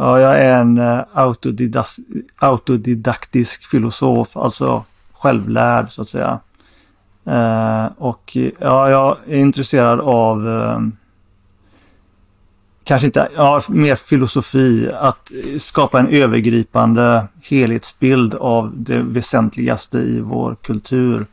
[0.00, 1.98] Ja, jag är en eh, autodidas-
[2.36, 6.40] autodidaktisk filosof, alltså självlärd så att säga.
[7.24, 10.80] Eh, och ja, jag är intresserad av eh,
[12.84, 20.56] kanske inte, ja, mer filosofi, att skapa en övergripande helhetsbild av det väsentligaste i vår
[20.62, 21.26] kultur.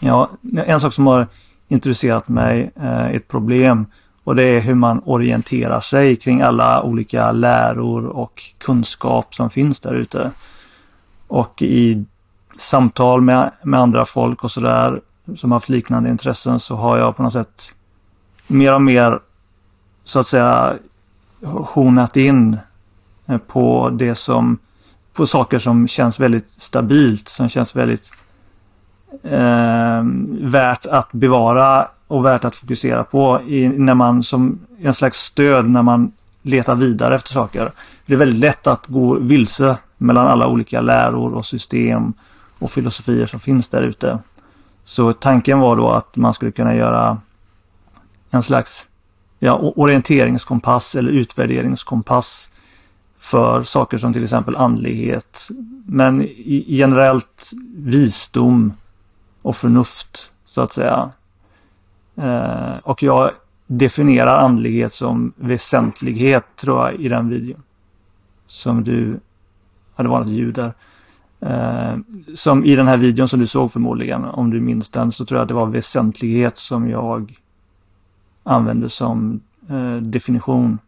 [0.00, 0.30] Ja,
[0.66, 1.26] en sak som har
[1.68, 3.86] intresserat mig eh, ett problem
[4.24, 9.80] och det är hur man orienterar sig kring alla olika läror och kunskap som finns
[9.80, 10.30] där ute.
[11.26, 12.04] Och i
[12.58, 15.00] samtal med, med andra folk och sådär
[15.36, 17.74] som haft liknande intressen så har jag på något sätt
[18.46, 19.20] mer och mer
[20.04, 20.76] så att säga
[21.42, 22.58] honat in
[23.26, 24.58] eh, på det som
[25.12, 28.10] på saker som känns väldigt stabilt, som känns väldigt
[29.22, 30.02] eh,
[30.40, 35.68] värt att bevara och värt att fokusera på i, när man som en slags stöd
[35.68, 37.72] när man letar vidare efter saker.
[38.06, 42.12] Det är väldigt lätt att gå vilse mellan alla olika läror och system
[42.58, 44.18] och filosofier som finns där ute.
[44.84, 47.18] Så tanken var då att man skulle kunna göra
[48.30, 48.88] en slags
[49.38, 52.50] ja, orienteringskompass eller utvärderingskompass
[53.18, 55.48] för saker som till exempel andlighet.
[55.86, 56.28] Men
[56.66, 58.72] generellt visdom
[59.42, 61.10] och förnuft så att säga.
[62.20, 63.30] Eh, och jag
[63.66, 67.62] definierar andlighet som väsentlighet tror jag i den videon.
[68.46, 69.20] Som du,
[69.96, 70.72] ja det var något ljud där.
[71.40, 71.98] Eh,
[72.34, 75.38] som i den här videon som du såg förmodligen, om du minns den, så tror
[75.38, 77.38] jag att det var väsentlighet som jag
[78.42, 80.78] använde som eh, definition.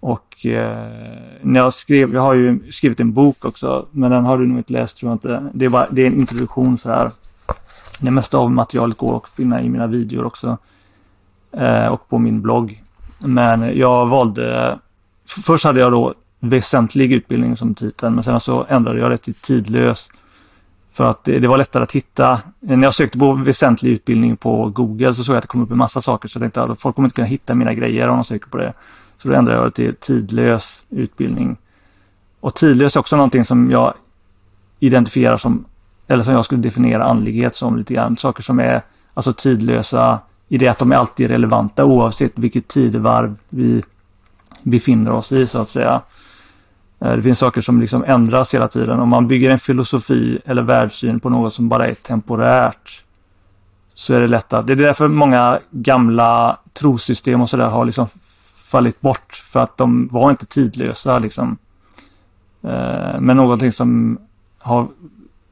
[0.00, 4.38] Och eh, när jag skrev, jag har ju skrivit en bok också, men den har
[4.38, 5.50] du nog inte läst tror jag inte.
[5.54, 7.10] Det är, bara, det är en introduktion så här.
[8.00, 10.58] Det mesta av materialet går att finna i mina videor också.
[11.52, 12.82] Eh, och på min blogg.
[13.18, 14.78] Men jag valde,
[15.26, 19.34] först hade jag då väsentlig utbildning som titel, men sen så ändrade jag det till
[19.34, 20.10] tidlös.
[20.92, 22.40] För att det, det, var lättare att hitta.
[22.60, 25.70] När jag sökte på väsentlig utbildning på Google så såg jag att det kom upp
[25.70, 26.28] en massa saker.
[26.28, 28.56] Så jag tänkte att folk kommer inte kunna hitta mina grejer om de söker på
[28.56, 28.72] det.
[29.18, 31.56] Så då ändrade jag det till tidlös utbildning.
[32.40, 33.94] Och tidlös är också någonting som jag
[34.80, 35.64] identifierar som,
[36.08, 38.16] eller som jag skulle definiera andlighet som lite grann.
[38.16, 38.80] Saker som är
[39.14, 43.82] alltså tidlösa i det att de är alltid relevanta oavsett vilket tidevarv vi
[44.62, 46.00] befinner oss i så att säga.
[47.00, 49.00] Eh, det finns saker som liksom ändras hela tiden.
[49.00, 53.04] Om man bygger en filosofi eller världssyn på något som bara är temporärt
[53.94, 54.66] så är det lätt att...
[54.66, 58.06] Det är därför många gamla trosystem och sådär har liksom
[58.70, 61.56] fallit bort för att de var inte tidlösa liksom.
[62.62, 64.18] Eh, men någonting som
[64.58, 64.88] har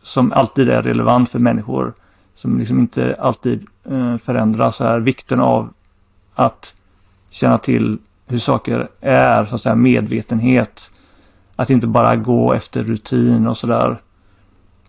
[0.06, 1.94] som alltid är relevant för människor
[2.34, 5.72] som liksom inte alltid eh, förändras så här vikten av
[6.34, 6.75] att
[7.31, 10.91] känna till hur saker är, så att säga medvetenhet
[11.56, 14.00] att inte bara gå efter rutin och sådär.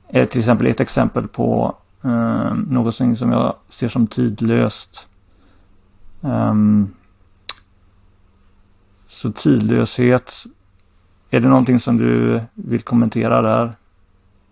[0.10, 5.08] Eh, till exempel ett exempel på eh, något som jag ser som tidlöst.
[6.22, 6.94] Um,
[9.08, 10.44] så tidlöshet,
[11.30, 13.76] är det någonting som du vill kommentera där?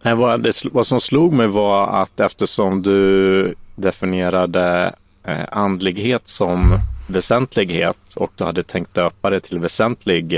[0.06, 6.78] Nej, vad, det, vad som slog mig var att eftersom du definierade eh, andlighet som
[7.08, 10.34] väsentlighet och du hade tänkt döpa det till väsentlig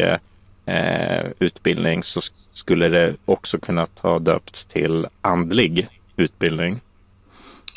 [0.65, 2.21] eh, utbildning så
[2.53, 6.79] skulle det också kunna ta döpts till andlig utbildning.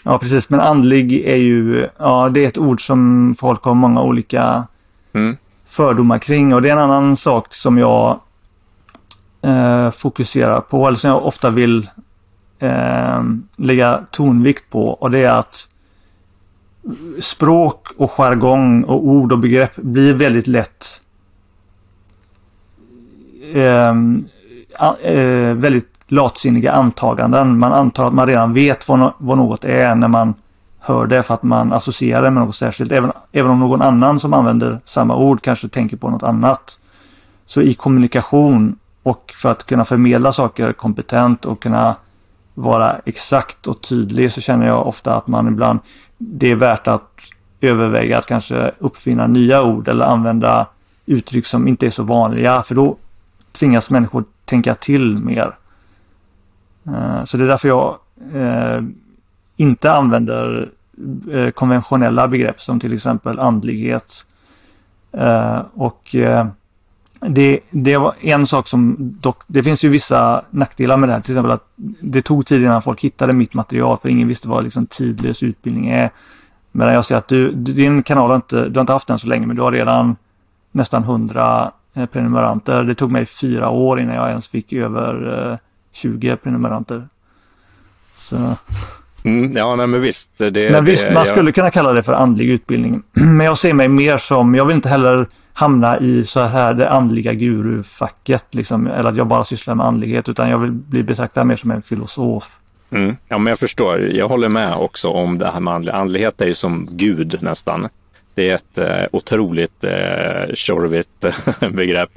[0.04, 0.50] Ja, precis.
[0.50, 4.66] Men andlig är ju, ja, det är ett ord som folk har många olika
[5.12, 5.36] mm.
[5.66, 8.20] fördomar kring och det är en annan sak som jag
[9.42, 11.90] eh, fokusera på, eller som jag ofta vill
[12.58, 13.22] eh,
[13.56, 15.68] lägga tonvikt på och det är att
[17.18, 21.00] språk och jargong och ord och begrepp blir väldigt lätt
[23.54, 23.94] eh,
[25.02, 27.58] eh väldigt latsinniga antaganden.
[27.58, 30.34] Man antar att man redan vet vad, vad något är när man
[30.78, 32.92] hör det för att man associerar det med något särskilt.
[32.92, 36.78] Även, även om någon annan som använder samma ord kanske tänker på något annat.
[37.46, 41.96] Så i kommunikation och för att kunna förmedla saker kompetent och kunna
[42.54, 45.78] vara exakt och tydlig så känner jag ofta att man ibland
[46.18, 47.20] det är värt att
[47.60, 50.66] överväga att kanske uppfinna nya ord eller använda
[51.06, 52.96] uttryck som inte är så vanliga för då
[53.52, 55.56] tvingas människor tänka till mer.
[56.86, 57.98] Eh, så det är därför jag
[58.34, 58.82] eh,
[59.56, 60.70] inte använder
[61.32, 64.26] eh, konventionella begrepp som till exempel andlighet.
[65.74, 66.16] Och
[67.20, 71.20] det, det var en sak som dock, det finns ju vissa nackdelar med det här.
[71.20, 71.64] Till exempel att
[72.00, 75.88] det tog tid innan folk hittade mitt material för ingen visste vad liksom tidlös utbildning
[75.88, 76.10] är.
[76.72, 79.26] Medan jag ser att du, din kanal har inte, du har inte haft den så
[79.26, 80.16] länge men du har redan
[80.72, 82.84] nästan hundra eh, prenumeranter.
[82.84, 85.58] Det tog mig fyra år innan jag ens fick över
[85.92, 87.08] 20 prenumeranter.
[88.16, 88.36] Så.
[89.24, 90.30] Mm, ja, nej, men visst.
[90.36, 93.02] Det, men visst, det, man skulle kunna kalla det för andlig utbildning.
[93.12, 95.28] Men jag ser mig mer som, jag vill inte heller
[95.60, 100.28] hamna i så här det andliga gurufacket, liksom, eller att jag bara sysslar med andlighet,
[100.28, 102.56] utan jag vill bli betraktad mer som en filosof.
[102.90, 103.16] Mm.
[103.28, 104.00] Ja, men jag förstår.
[104.00, 106.00] Jag håller med också om det här med andlighet.
[106.00, 107.88] Andlighet är ju som Gud nästan.
[108.34, 111.26] Det är ett eh, otroligt eh, tjorvigt
[111.72, 112.10] begrepp.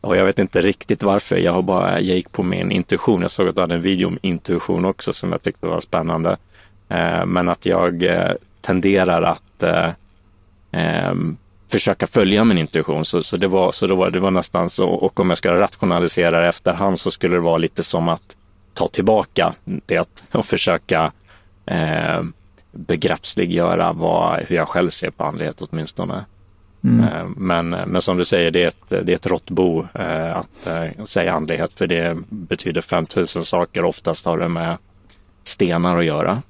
[0.00, 1.36] Och jag vet inte riktigt varför.
[1.36, 3.22] Jag, har bara, jag gick på min intuition.
[3.22, 6.36] Jag såg att du hade en video om intuition också som jag tyckte var spännande.
[6.88, 9.90] Eh, men att jag eh, tenderar att eh,
[10.72, 11.36] ehm,
[11.68, 13.04] försöka följa min intuition.
[13.04, 15.60] Så, så, det, var, så det, var, det var nästan så, och om jag ska
[15.60, 18.36] rationalisera det efterhand så skulle det vara lite som att
[18.74, 21.12] ta tillbaka det och försöka
[21.66, 22.22] eh,
[22.72, 26.24] begreppsliggöra vad, hur jag själv ser på andlighet åtminstone.
[26.84, 27.04] Mm.
[27.04, 30.66] Eh, men, men som du säger, det är ett, det är ett råttbo eh, att
[30.66, 33.84] eh, säga andlighet för det betyder 5000 saker.
[33.84, 34.76] Oftast har det med
[35.44, 36.42] stenar att göra.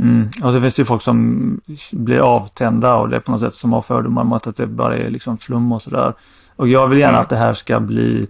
[0.00, 0.28] Mm.
[0.42, 1.60] Och så finns det ju folk som
[1.92, 4.96] blir avtända och det är på något sätt som har fördomar om att det bara
[4.96, 6.12] är liksom flum och sådär.
[6.56, 7.20] Och jag vill gärna mm.
[7.20, 8.26] att det här ska bli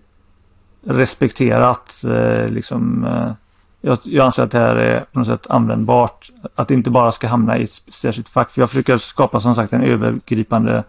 [0.85, 2.05] respekterat.
[2.05, 3.33] Eh, liksom, eh,
[3.81, 6.31] jag, jag, anser att det här är på något sätt användbart.
[6.55, 8.51] Att det inte bara ska hamna i ett särskilt fack.
[8.51, 10.85] För jag försöker skapa som sagt en övergripande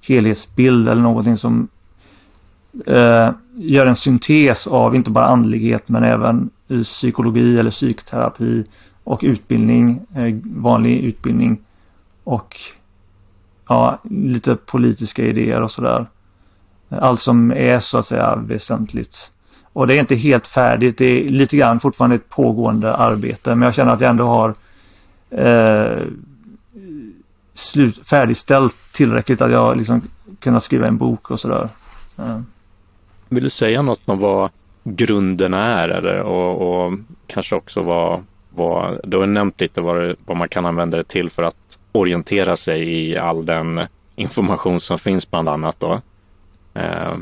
[0.00, 1.68] helhetsbild eller någonting som
[2.86, 8.64] eh, gör en syntes av inte bara andlighet men även i psykologi eller psykterapi
[9.04, 11.58] och utbildning, eh, vanlig utbildning
[12.24, 12.56] och
[13.68, 16.06] ja, lite politiska idéer och sådär.
[16.88, 19.30] Allt som är så att säga väsentligt.
[19.72, 23.66] Och det är inte helt färdigt, det är lite grann fortfarande ett pågående arbete men
[23.66, 24.54] jag känner att jag ändå har
[25.30, 26.06] eh,
[27.54, 30.02] slut, färdigställt tillräckligt att jag liksom
[30.40, 31.68] kunnat skriva en bok och sådär.
[32.18, 32.40] Eh.
[33.28, 34.50] Vill du säga något om vad
[34.84, 38.22] grunderna är eller, och, och kanske också vad
[38.56, 42.56] vad, du har nämnt lite vad, vad man kan använda det till för att orientera
[42.56, 43.80] sig i all den
[44.16, 45.80] information som finns bland annat.
[45.80, 45.92] Då.
[46.74, 47.16] Eh,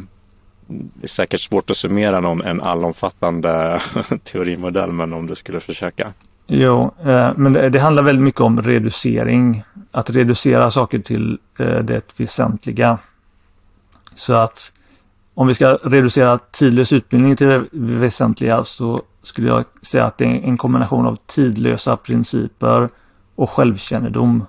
[0.66, 3.80] det är säkert svårt att summera någon, en allomfattande
[4.24, 6.12] teorimodell, men om du skulle försöka.
[6.46, 9.62] Jo, eh, men det, det, handlar väldigt mycket om reducering.
[9.90, 12.98] Att reducera saker till eh, det väsentliga.
[14.14, 14.72] Så att
[15.34, 20.24] om vi ska reducera tidlös utbildning till det väsentliga så skulle jag säga att det
[20.24, 22.88] är en kombination av tidlösa principer
[23.34, 24.46] och självkännedom.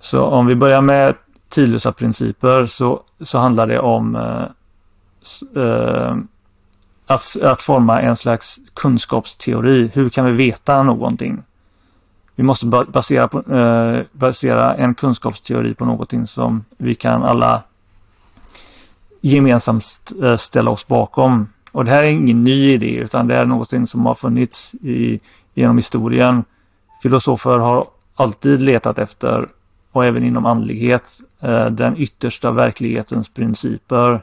[0.00, 1.14] Så om vi börjar med
[1.48, 4.44] tidlösa principer så, så handlar det om eh,
[5.62, 6.16] eh
[7.06, 9.90] att, att forma en slags kunskapsteori.
[9.94, 11.42] Hur kan vi veta någonting?
[12.34, 17.62] Vi måste basera, på, eh, basera en kunskapsteori på någonting som vi kan alla
[19.20, 21.48] gemensamt eh, ställa oss bakom.
[21.76, 25.20] Och det här är ingen ny idé utan det är någonting som har funnits i,
[25.54, 26.44] genom historien.
[27.02, 29.48] Filosofer har alltid letat efter,
[29.92, 34.22] och även inom andlighet, eh, den yttersta verklighetens principer.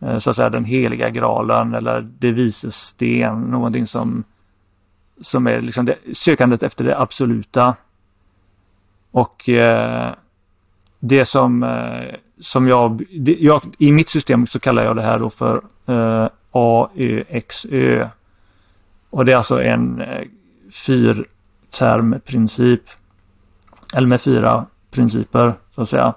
[0.00, 4.24] Eh, så att säga den heliga graalen eller det vises sten, någonting som,
[5.20, 7.74] som är liksom det, sökandet efter det absoluta.
[9.10, 10.12] Och eh,
[10.98, 15.18] det som, eh, som jag, det, jag, i mitt system så kallar jag det här
[15.18, 18.08] då för eh, AÖXÖ.
[19.10, 20.24] Och det är alltså en eh,
[20.70, 22.82] fyrtermprincip.
[23.94, 26.14] Eller med fyra principer så att säga.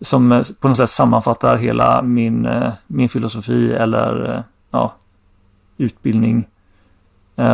[0.00, 4.94] Som eh, på något sätt sammanfattar hela min, eh, min filosofi eller ja,
[5.76, 6.48] utbildning.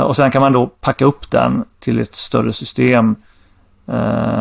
[0.05, 3.17] Och sen kan man då packa upp den till ett större system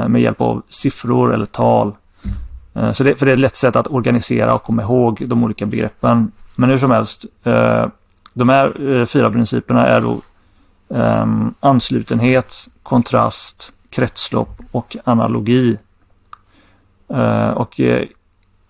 [0.07, 1.95] med hjälp av siffror eller tal.
[2.93, 5.65] Så det, för det är ett lätt sätt att organisera och komma ihåg de olika
[5.65, 6.31] begreppen.
[6.61, 7.87] Men hur som helst, eh,
[8.33, 10.21] de här eh, fyra principerna är då
[10.95, 15.77] ehm, anslutenhet, kontrast, kretslopp och analogi.
[17.13, 18.07] Eh, och eh,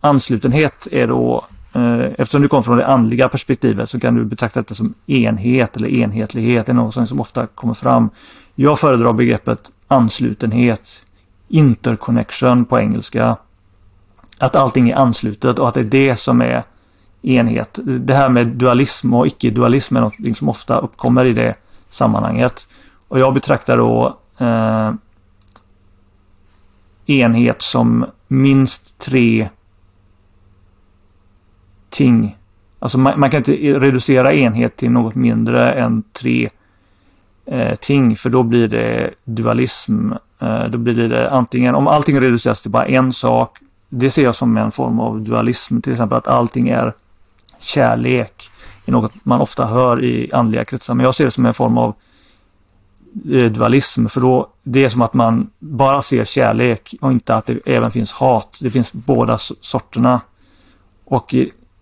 [0.02, 4.60] anslutenhet är då, eh, eftersom du kommer från det andliga perspektivet så kan du betrakta
[4.60, 6.66] detta som enhet eller enhetlighet.
[6.66, 8.10] Det är något som ofta kommer fram.
[8.56, 11.04] Jag föredrar begreppet anslutenhet,
[11.48, 13.38] interconnection på engelska.
[14.38, 16.64] Att allting är anslutet och att det är det som är
[17.22, 17.80] enhet.
[17.84, 21.56] Det här med dualism och icke-dualism är något som ofta uppkommer i det
[21.90, 22.68] sammanhanget.
[23.08, 24.94] Och jag betraktar då eh,
[27.06, 29.50] enhet som minst tre
[31.90, 32.38] ting.
[32.80, 36.50] Alltså man, man, kan inte reducera enhet till något mindre än tre
[37.46, 40.12] eh, ting för då blir det dualism.
[40.40, 43.58] Eh, då blir det antingen, om allting reduceras till bara en sak
[43.94, 46.94] det ser jag som en form av dualism, till exempel att allting är
[47.62, 48.50] kärlek.
[48.86, 51.78] är något man ofta hör i andliga kretsar, men jag ser det som en form
[51.78, 51.96] av
[53.32, 57.46] eh, dualism, för då det är som att man bara ser kärlek och inte att
[57.46, 58.58] det även finns hat.
[58.62, 60.22] Det finns båda sorterna.
[61.06, 61.36] Och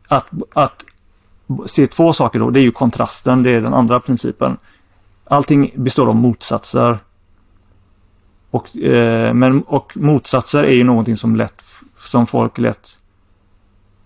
[0.08, 0.86] att, att
[1.66, 4.58] se två saker då, det är ju kontrasten, det är den andra principen.
[5.24, 7.00] Allting består av motsatser.
[8.52, 11.64] Och, eh, men, och motsatser är ju någonting som lätt,
[11.98, 12.99] som folk lätt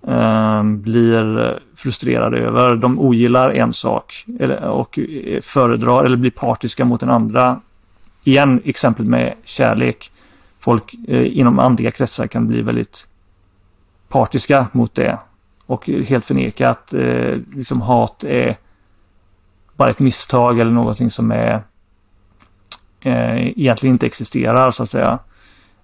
[0.08, 2.76] Ehm, blir frustrerade över.
[2.76, 4.26] De ogillar en sak
[4.62, 7.62] och eh, föredrar eller blir partiska mot den andra.
[8.24, 10.12] Igen exemplet med kärlek.
[10.60, 13.08] Folk eh, inom andliga kretsar kan bli väldigt
[14.10, 15.18] partiska mot det
[15.66, 18.56] och helt förneka att eh, liksom hat är
[19.76, 21.62] bara ett misstag eller någonting som är
[23.06, 25.20] egentligen inte existerar så att säga.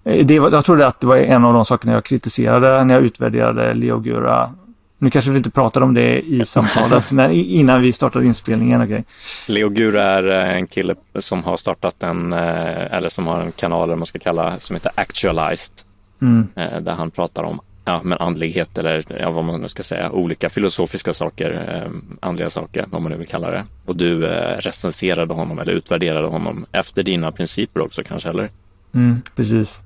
[0.04, 2.94] Eh, det var, jag trodde att det var en av de sakerna jag kritiserade när
[2.94, 4.54] jag utvärderade Leo Gura.
[4.98, 8.82] Nu kanske vi inte pratade om det i samtalet, men innan vi startade inspelningen.
[8.82, 9.02] Okay.
[9.48, 13.52] Leo Gura är eh, en kille som har startat en, eh, eller som har en
[13.52, 15.74] kanal, eller man ska kalla, som heter Actualized.
[16.22, 16.48] Mm.
[16.54, 20.48] Där han pratar om ja, men andlighet eller ja, vad man nu ska säga, olika
[20.48, 23.64] filosofiska saker, eh, andliga saker, vad man nu vill kalla det.
[23.84, 28.50] Och du eh, recenserade honom eller utvärderade honom efter dina principer också kanske, eller?
[28.94, 29.80] Mm, precis.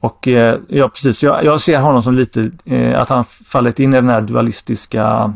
[0.00, 1.22] Och eh, ja, precis.
[1.22, 5.34] Jag, jag, ser honom som lite eh, att han fallit in i den här dualistiska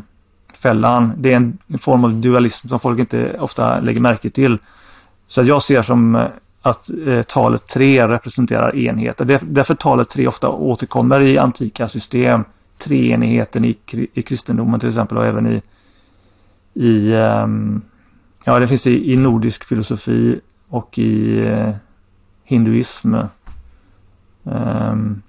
[0.53, 1.13] fällan.
[1.17, 4.57] Det är en form av dualism som folk inte ofta lägger märke till.
[5.27, 6.25] Så jag ser som eh,
[6.61, 9.25] att eh, talet 3 representerar enheter.
[9.25, 12.43] Där, därför talet 3 ofta återkommer i antika system.
[12.77, 13.77] Treenigheten i,
[14.13, 15.61] i kristendomen till exempel och även i,
[16.73, 17.81] i ehm,
[18.43, 20.39] ja det finns i, i nordisk filosofi
[20.69, 21.69] och i eh,
[22.43, 23.15] hinduism.
[24.43, 25.21] Um,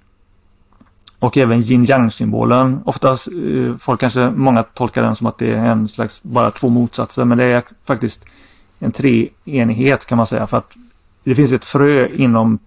[1.19, 2.81] och även yin yang symbolen.
[2.85, 6.69] Oftast, uh, folk kanske, många tolkar den som att det är en slags, bara två
[6.69, 8.25] motsatser, men det är faktiskt
[8.79, 10.47] en treenighet kan man säga.
[10.47, 10.73] För att
[11.23, 12.59] det finns ett frö inom,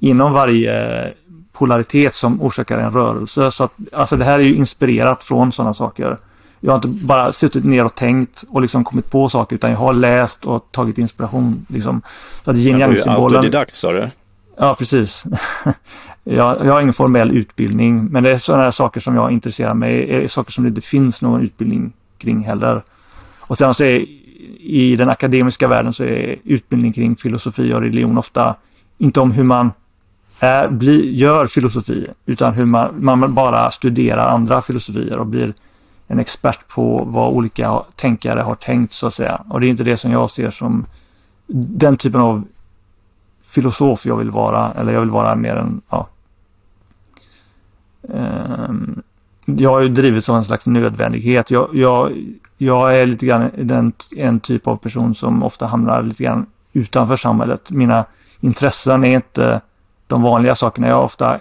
[0.00, 1.12] inom varje
[1.52, 3.50] polaritet som orsakar en rörelse.
[3.50, 6.18] Så att, alltså det här är ju inspirerat från sådana saker.
[6.60, 9.78] Jag har inte bara suttit ner och tänkt och liksom kommit på saker utan jag
[9.78, 11.66] har läst och tagit inspiration.
[11.68, 12.02] Liksom.
[12.44, 14.10] Så att yin yang symbolen autodidakt sa du?
[14.56, 15.24] Ja, precis.
[16.24, 19.74] jag, jag har ingen formell utbildning men det är sådana här saker som jag intresserar
[19.74, 22.82] mig är saker som det inte finns någon utbildning kring heller.
[23.40, 24.06] Och sen så är
[24.60, 28.54] i den akademiska världen så är utbildning kring filosofi och religion ofta
[28.98, 29.72] inte om hur man
[30.40, 35.54] är, bli, gör filosofi, utan hur man, man bara studerar andra filosofier och blir
[36.06, 39.40] en expert på vad olika tänkare har tänkt så att säga.
[39.48, 40.86] Och det är inte det som jag ser som
[41.46, 42.44] den typen av
[43.54, 46.08] filosof jag vill vara, eller jag vill vara mer än, ja.
[48.14, 49.02] Ehm,
[49.44, 51.50] jag har ju drivits av en slags nödvändighet.
[51.50, 52.12] Jag, jag,
[52.58, 57.16] jag är lite grann den, en typ av person som ofta hamnar lite grann utanför
[57.16, 57.70] samhället.
[57.70, 58.04] Mina
[58.40, 59.60] intressen är inte
[60.06, 60.88] de vanliga sakerna.
[60.88, 61.40] Jag har ofta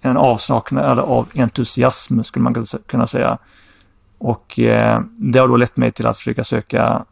[0.00, 3.38] en avsaknad av entusiasm skulle man kunna säga.
[4.18, 7.04] Och eh, det har då lett mig till att försöka söka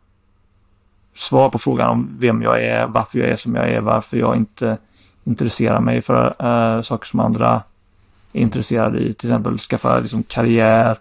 [1.15, 4.37] svar på frågan om vem jag är, varför jag är som jag är, varför jag
[4.37, 4.79] inte
[5.25, 7.63] intresserar mig för äh, saker som andra
[8.33, 9.15] är intresserade i.
[9.15, 10.99] Till exempel skaffa liksom, karriär,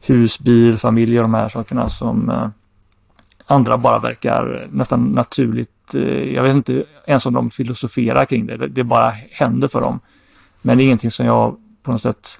[0.00, 2.48] hus, bil, familj och de här sakerna som eh,
[3.46, 5.94] andra bara verkar nästan naturligt.
[5.94, 8.68] Eh, jag vet inte ens om de filosoferar kring det.
[8.68, 10.00] Det bara händer för dem.
[10.62, 12.38] Men det är ingenting som jag på något sätt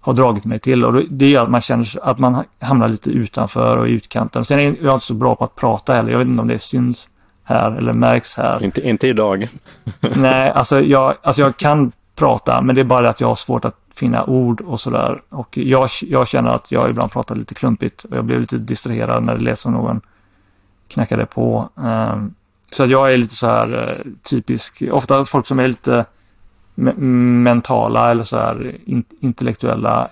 [0.00, 3.76] har dragit mig till och det gör att man känner att man hamnar lite utanför
[3.76, 4.44] och i utkanten.
[4.44, 6.10] Sen är jag inte så bra på att prata heller.
[6.10, 7.08] Jag vet inte om det syns
[7.44, 8.64] här eller märks här.
[8.64, 9.48] Inte, inte idag.
[10.00, 13.34] Nej, alltså jag, alltså jag kan prata men det är bara det att jag har
[13.34, 15.20] svårt att finna ord och sådär.
[15.28, 19.22] Och jag, jag känner att jag ibland pratar lite klumpigt och jag blev lite distraherad
[19.22, 20.00] när det lät som någon
[20.88, 21.68] knackade på.
[21.74, 22.34] Um,
[22.72, 26.04] så att jag är lite så här uh, typisk, ofta folk som är lite
[27.44, 30.08] mentala eller så här in intellektuella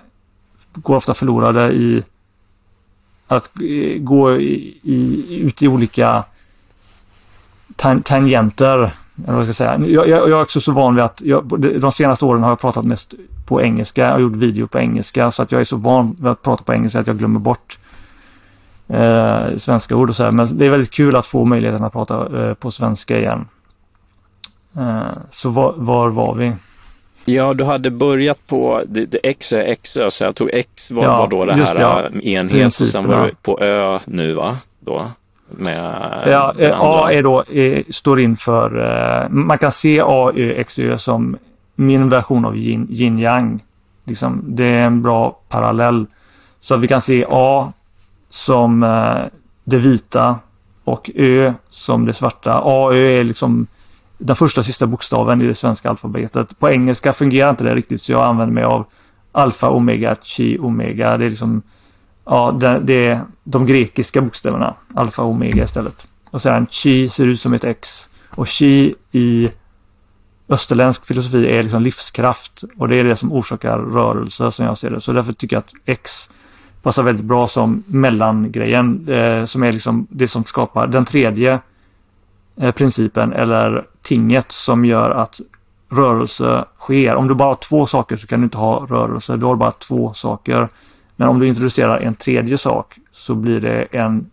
[0.72, 2.02] går ofta förlorade i
[3.26, 6.24] att eh, gå i, i, ut i olika
[7.76, 8.90] tan tangenter
[9.24, 9.78] eller vad ska jag, säga.
[9.78, 12.60] Jag, jag, jag, är också så van vid att jag, de senaste åren har jag
[12.60, 13.14] pratat mest
[13.46, 16.26] på engelska Jag har gjort video på engelska så att jag är så van vid
[16.26, 17.78] att prata på engelska att jag glömmer bort
[18.88, 20.30] eh, svenska ord och så här.
[20.30, 23.48] Men det är väldigt kul att få möjligheten att prata eh, på svenska igen.
[24.78, 26.52] Eh, så var, var, var vi?
[27.24, 31.04] Ja, du hade börjat på det, det X är X, så jag tog X var,
[31.04, 32.20] ja, var då det här ja.
[32.20, 34.56] enhet och sen var du på Ö nu va?
[34.80, 35.10] Då.
[35.48, 35.78] Med
[36.26, 38.78] ja, A är då, är, står in för,
[39.22, 41.36] eh, man kan se A, Ö, X, Ö som
[41.74, 43.64] min version av yin, yin yang.
[44.04, 46.06] Liksom, det är en bra parallell.
[46.60, 47.72] Så vi kan se A
[48.28, 49.24] som eh,
[49.64, 50.38] det vita
[50.84, 52.60] och Ö som det svarta.
[52.64, 53.66] A, Ö är liksom
[54.18, 56.58] den första sista bokstaven i det svenska alfabetet.
[56.58, 58.86] På engelska fungerar inte det riktigt så jag använder mig av
[59.32, 61.16] alfa, omega, chi, omega.
[61.16, 61.62] Det är liksom
[62.24, 64.74] ja, det, det är de grekiska bokstäverna.
[64.94, 66.06] Alfa och omega istället.
[66.30, 68.08] Och sen chi ser ut som ett X.
[68.30, 69.50] Och chi i
[70.48, 74.90] österländsk filosofi är liksom livskraft och det är det som orsakar rörelse som jag ser
[74.90, 75.00] det.
[75.00, 76.30] Så därför tycker jag att X
[76.82, 81.60] passar väldigt bra som mellangrejen eh, som är liksom det som skapar den tredje
[82.56, 85.40] eh, principen eller tinget som gör att
[85.90, 87.14] rörelse sker.
[87.14, 89.36] Om du bara har två saker så kan du inte ha rörelse.
[89.36, 90.68] Du har bara två saker.
[91.16, 94.30] Men om du introducerar en tredje sak så blir det en,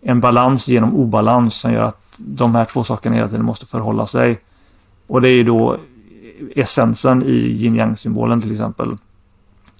[0.00, 4.06] en balans genom obalans som gör att de här två sakerna hela tiden måste förhålla
[4.06, 4.40] sig.
[5.06, 5.76] Och det är ju då
[6.56, 8.96] essensen i yin yang symbolen till exempel.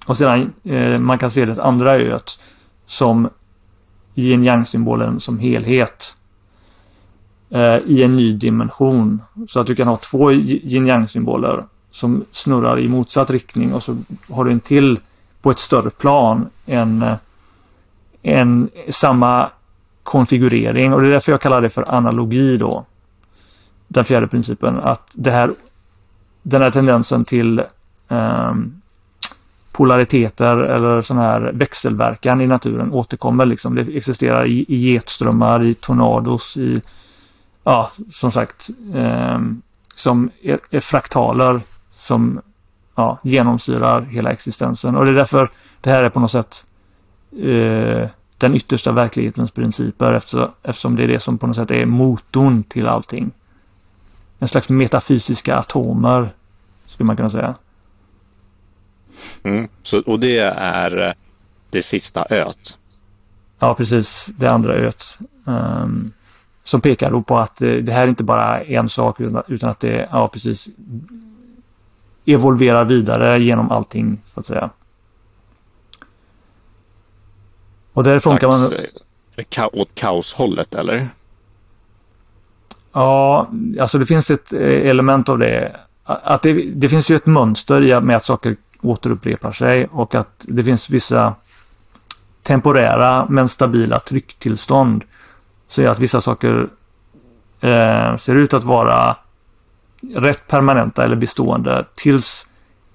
[0.07, 2.39] Och sedan eh, man kan se det andra öet
[2.85, 3.29] som
[4.15, 6.15] yin yang symbolen som helhet
[7.49, 9.21] eh, i en ny dimension.
[9.47, 13.83] Så att du kan ha två yin yang symboler som snurrar i motsatt riktning och
[13.83, 13.97] så
[14.29, 14.99] har du en till
[15.41, 17.05] på ett större plan en,
[18.21, 19.49] en eh, samma
[20.03, 22.85] konfigurering och det är därför jag kallar det för analogi då.
[23.87, 25.53] Den fjärde principen att det här
[26.41, 27.59] den här tendensen till
[28.09, 28.53] eh,
[29.71, 33.75] polariteter eller sån här växelverkan i naturen återkommer liksom.
[33.75, 36.81] Det existerar i, i getströmmar, i tornados, i
[37.69, 39.39] ja, som sagt, eh,
[39.95, 41.61] som är, är, fraktaler
[41.91, 42.41] som
[42.95, 44.95] ja, genomsyrar hela existensen.
[44.95, 45.49] Och det är därför
[45.81, 46.65] det här är på något sätt
[47.31, 51.85] eh, den yttersta verklighetens principer eftersom, eftersom det är det som på något sätt är
[51.85, 53.31] motorn till allting.
[54.39, 56.33] En slags metafysiska atomer
[56.85, 57.55] skulle man kunna säga.
[59.43, 59.67] Mm.
[59.83, 61.13] Så, och det är eh,
[61.69, 62.77] det sista öet?
[63.59, 64.29] Ja, precis.
[64.37, 65.17] Det andra öet.
[65.43, 66.11] Um,
[66.69, 69.79] som pekar då på att eh, det här är inte bara en sak utan att
[69.79, 70.67] det, ja precis,
[72.25, 74.69] evolverar vidare genom allting så att säga.
[77.93, 78.73] Och därifrån kan man...
[78.73, 81.09] Eh, åt kaoshållet eller?
[82.93, 85.75] Ja, alltså det finns ett element av det.
[86.03, 90.29] Att det, det finns ju ett mönster i med att saker återupprepar sig och att
[90.37, 91.35] det finns vissa
[92.43, 95.03] temporära men stabila trycktillstånd.
[95.69, 96.69] Så är att vissa saker
[97.61, 99.15] eh, ser ut att vara
[100.15, 102.45] rätt permanenta eller bestående tills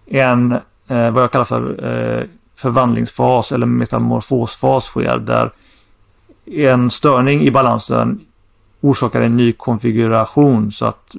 [0.07, 0.53] en,
[0.89, 5.51] eh, vad jag kallar för eh, förvandlingsfas eller metamorfosfas sker där
[6.47, 8.21] en störning i balansen
[8.81, 11.17] orsakar en ny konfiguration så att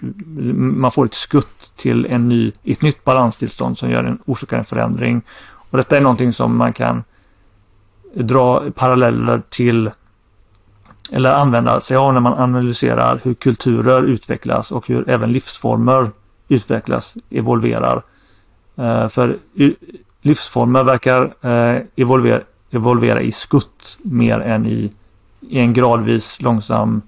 [0.53, 4.65] man får ett skutt till en ny, ett nytt balanstillstånd som gör en, orsakar en
[4.65, 5.21] förändring.
[5.71, 7.03] Och detta är någonting som man kan
[8.13, 9.91] dra paralleller till
[11.11, 16.11] eller använda sig av när man analyserar hur kulturer utvecklas och hur även livsformer
[16.47, 18.03] utvecklas, evolverar.
[18.77, 19.37] Eh, för
[20.21, 22.41] livsformer verkar eh, uh, evolvera,
[22.71, 24.91] evolvera i skutt mer än i,
[25.39, 27.01] i en gradvis långsam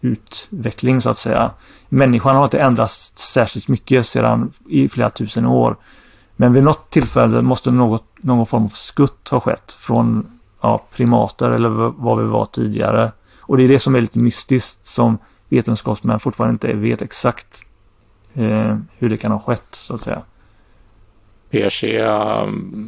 [0.00, 1.50] utveckling så att säga.
[1.88, 5.76] Människan har inte ändrats särskilt mycket sedan i flera tusen år.
[6.36, 10.33] Men vid något tillfälle måste något, någon form av skutt ha skett från
[10.64, 13.12] ja, primater eller vad vi var tidigare.
[13.40, 17.64] Och det är det som är lite mystiskt som vetenskapsmän fortfarande inte vet exakt
[18.34, 20.22] eh, hur det kan ha skett så att säga.
[21.50, 21.84] PRC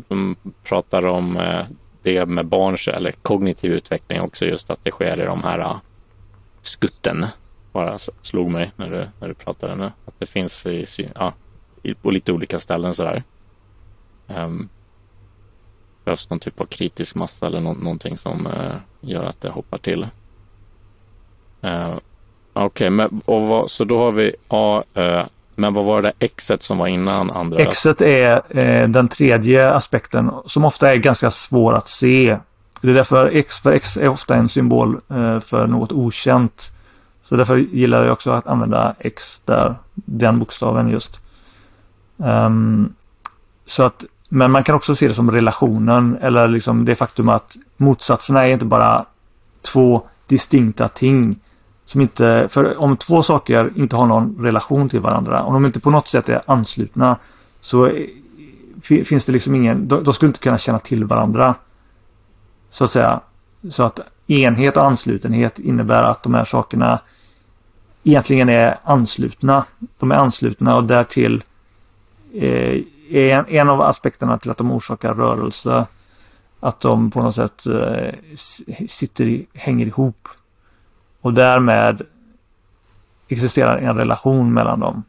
[0.08, 1.64] um, pratar om eh,
[2.02, 5.76] det med barns eller kognitiv utveckling också just att det sker i de här uh,
[6.60, 7.26] skutten.
[7.72, 9.84] Bara slog mig när du, när du pratade nu.
[9.84, 11.32] Att det finns i, ja,
[12.02, 13.22] på lite olika ställen sådär.
[14.26, 14.68] Um,
[16.06, 19.78] behövs någon typ av kritisk massa eller nå någonting som eh, gör att det hoppar
[19.78, 20.06] till.
[21.62, 21.94] Eh,
[22.52, 26.86] okej, okay, så då har vi A, Ö, men vad var det X som var
[26.86, 27.58] innan andra?
[27.58, 32.38] X är eh, den tredje aspekten som ofta är ganska svår att se
[32.80, 36.72] det är därför X för X är ofta en symbol eh, för något okänt.
[37.22, 41.20] Så därför gillar jag också att använda X där, den bokstaven just.
[42.16, 42.94] Um,
[43.66, 44.04] så att,
[44.36, 48.52] men man kan också se det som relationen eller liksom det faktum att motsatserna är
[48.52, 49.04] inte bara
[49.62, 51.38] två distinkta ting.
[51.84, 55.80] Som inte, för om två saker inte har någon relation till varandra, om de inte
[55.80, 57.16] på något sätt är anslutna
[57.60, 57.90] så
[58.82, 61.54] finns det liksom ingen, de, de skulle inte kunna känna till varandra.
[62.70, 63.20] Så att säga.
[63.70, 67.00] Så att enhet och anslutenhet innebär att de här sakerna
[68.04, 69.64] egentligen är anslutna.
[69.98, 71.42] De är anslutna och därtill
[72.34, 75.86] eh, är en, en av aspekterna till att de orsakar rörelse.
[76.60, 78.14] Att de på något sätt eh,
[78.88, 80.28] sitter, hänger ihop.
[81.20, 82.02] Och därmed
[83.28, 85.02] existerar en relation mellan dem.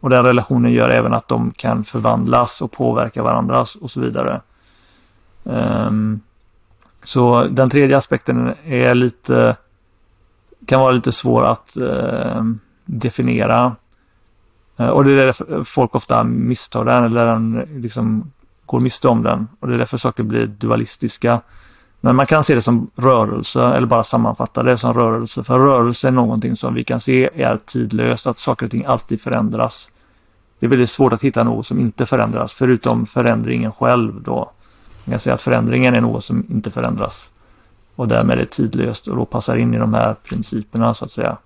[0.00, 4.40] Och den relationen gör även att de kan förvandlas och påverka varandras och så vidare.
[5.42, 6.20] Um,
[7.02, 9.56] så den tredje aspekten är lite
[10.66, 12.42] kan vara lite svår att uh,
[12.84, 13.76] definiera.
[14.78, 18.32] Eh, och det är därför folk ofta misstar den eller den liksom
[18.66, 19.48] går miste om den.
[19.60, 21.40] Och det är därför saker blir dualistiska.
[22.00, 25.44] Men man kan se det som rörelse eller bara sammanfatta det som rörelse.
[25.44, 29.20] För rörelse är någonting som vi kan se är tidlöst, att saker och ting alltid
[29.20, 29.90] förändras.
[30.58, 34.50] Det är väldigt svårt att hitta något som inte förändras, förutom förändringen själv då.
[35.04, 37.30] Man kan säga att förändringen är något som inte förändras.
[37.94, 41.36] Och därmed är tidlöst och då passar in i de här principerna så att säga.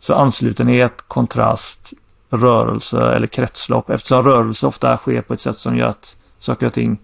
[0.00, 1.92] Så anslutenhet, kontrast,
[2.32, 3.90] rörelse eller kretslopp.
[3.90, 6.98] Eftersom rörelse ofta sker på ett sätt som gör att saker och ting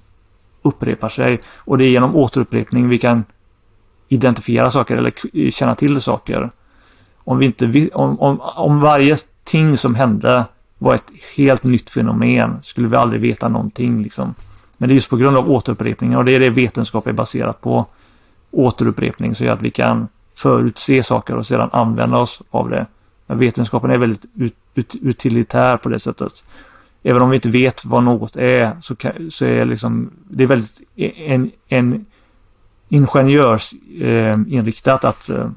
[0.62, 1.40] upprepar sig.
[1.56, 3.24] Och det är genom återupprepning vi kan
[4.08, 6.50] identifiera saker eller känna till saker.
[7.16, 10.44] Om, vi inte, om, om, om varje ting som hände
[10.78, 14.02] var ett helt nytt fenomen skulle vi aldrig veta någonting.
[14.02, 14.34] Liksom.
[14.76, 17.60] Men det är just på grund av återupprepningen och det är det vetenskap är baserat
[17.60, 17.86] på.
[18.50, 22.86] Återupprepning så gör att vi kan förutse saker och sedan använda oss av det.
[23.26, 26.42] Men vetenskapen är väldigt ut, ut, utilitär på det sättet
[27.02, 30.48] även om vi inte vet vad något är så, kan, så är liksom, det är
[30.48, 32.06] väldigt en, en
[32.88, 35.50] ingenjörsinriktat eh, att eh,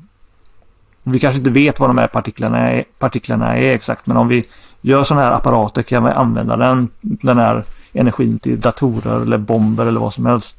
[1.03, 4.43] vi kanske inte vet vad de här partiklarna är, partiklarna är exakt men om vi
[4.81, 9.85] gör sådana här apparater kan vi använda den, den här energin till datorer eller bomber
[9.85, 10.57] eller vad som helst.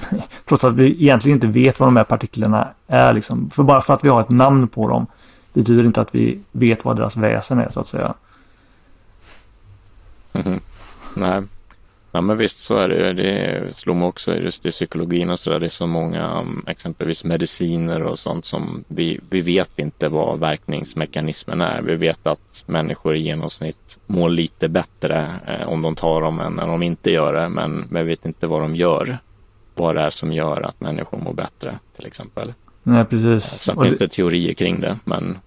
[0.48, 3.12] Trots att vi egentligen inte vet vad de här partiklarna är.
[3.12, 3.50] Liksom.
[3.50, 5.06] För bara för att vi har ett namn på dem
[5.52, 8.14] betyder inte att vi vet vad deras väsen är så att säga.
[10.32, 10.60] Mm.
[11.16, 11.42] Nej.
[12.12, 13.12] Ja, men visst så är det.
[13.12, 15.60] Det slår mig också just i psykologin och så där.
[15.60, 20.38] Det är så många, mm, exempelvis mediciner och sånt som vi, vi vet inte vad
[20.38, 21.82] verkningsmekanismen är.
[21.82, 26.58] Vi vet att människor i genomsnitt mår lite bättre eh, om de tar dem än
[26.58, 27.48] om de inte gör det.
[27.48, 29.18] Men vi vet inte vad de gör.
[29.74, 32.52] Vad det är som gör att människor mår bättre till exempel.
[32.82, 33.44] Nej, precis.
[33.44, 34.04] Sen och finns det...
[34.04, 35.38] det teorier kring det, men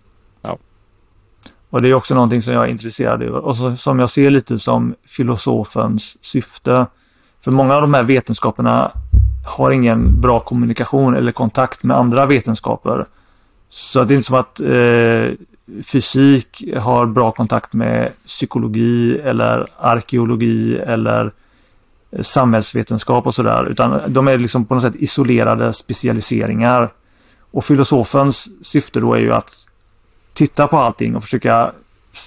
[1.73, 4.31] och det är också någonting som jag är intresserad av och så, som jag ser
[4.31, 6.85] lite som filosofens syfte.
[7.41, 8.91] För många av de här vetenskaperna
[9.45, 13.05] har ingen bra kommunikation eller kontakt med andra vetenskaper.
[13.69, 15.37] Så det är inte som att eh,
[15.83, 21.31] fysik har bra kontakt med psykologi eller arkeologi eller
[22.21, 23.65] samhällsvetenskap och sådär.
[23.65, 26.91] Utan de är liksom på något sätt isolerade specialiseringar.
[27.53, 29.67] Och filosofens syfte då är ju att
[30.33, 31.71] titta på allting och försöka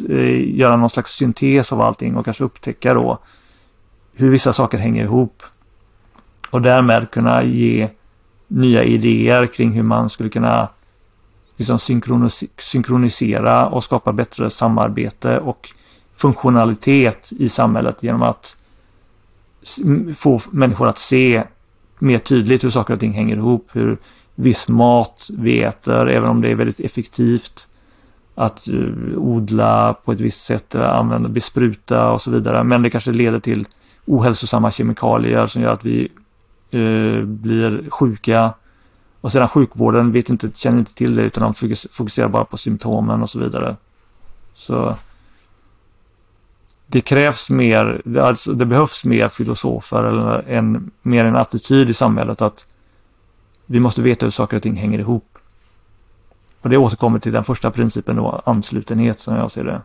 [0.09, 3.19] eh, göra någon slags syntes av allting och kanske upptäcka då
[4.15, 5.43] hur vissa saker hänger ihop.
[6.51, 7.89] Och därmed kunna ge
[8.49, 10.69] nya idéer kring hur man skulle kunna
[11.57, 15.71] liksom synkronis synkronisera och skapa bättre samarbete och
[16.15, 18.57] funktionalitet i samhället genom att
[20.15, 21.45] få människor att se
[21.99, 23.99] mer tydligt hur saker och ting hänger ihop, hur
[24.37, 27.69] viss mat vi äter, även om det är väldigt effektivt,
[28.35, 32.65] att eh, odla på ett visst sätt, eh, använda, bespruta och så vidare.
[32.65, 33.67] Men det kanske leder till
[34.07, 36.13] ohälsosamma kemikalier som gör att vi
[36.71, 38.55] eh, blir sjuka.
[39.21, 41.55] Och sedan sjukvården vet inte, känner inte till det utan de
[41.91, 43.77] fokuserar bara på symptomen och så vidare.
[44.55, 44.95] Så
[46.87, 52.43] det krävs mer, alltså det behövs mer filosofer eller en, mer en attityd i samhället
[52.43, 52.67] att
[53.67, 55.39] vi måste veta hur saker och ting hänger ihop.
[56.61, 59.81] Och det återkommer till den första principen då, anslutenhet som jag ser det.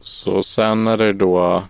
[0.00, 1.62] Så sen är det då,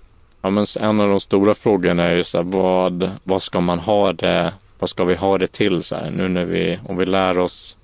[0.43, 3.79] ja men en av de stora frågorna är ju så här, vad, vad ska man
[3.79, 7.07] ha det, vad ska vi ha det till så här, nu när vi, om vi
[7.07, 7.79] lär oss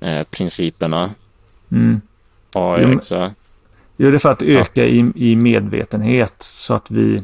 [0.00, 1.10] eh, principerna.
[1.70, 2.00] Mm.
[2.52, 3.30] Ja, jo, så.
[3.96, 4.88] Jo, det är för att öka ja.
[4.88, 7.22] i, i medvetenhet så att vi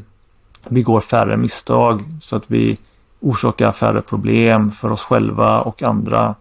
[0.69, 2.77] begår färre misstag, så att vi
[3.21, 6.35] orsaka färre problem för oss själva och andra.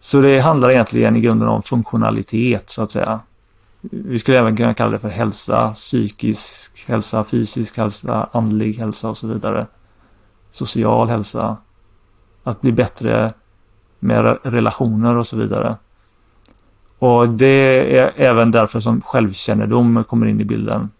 [0.00, 3.20] Så det handlar egentligen i grunden om funktionalitet så att säga.
[3.80, 9.16] Vi skulle även kunna kalla det för hälsa, psykisk hälsa, fysisk hälsa, andlig hälsa och
[9.16, 9.66] så vidare.
[10.50, 11.56] Social hälsa.
[12.42, 13.32] Att bli bättre
[13.98, 15.76] med relationer och så vidare.
[16.98, 20.90] Och det är även därför som självkännedom kommer in i bilden.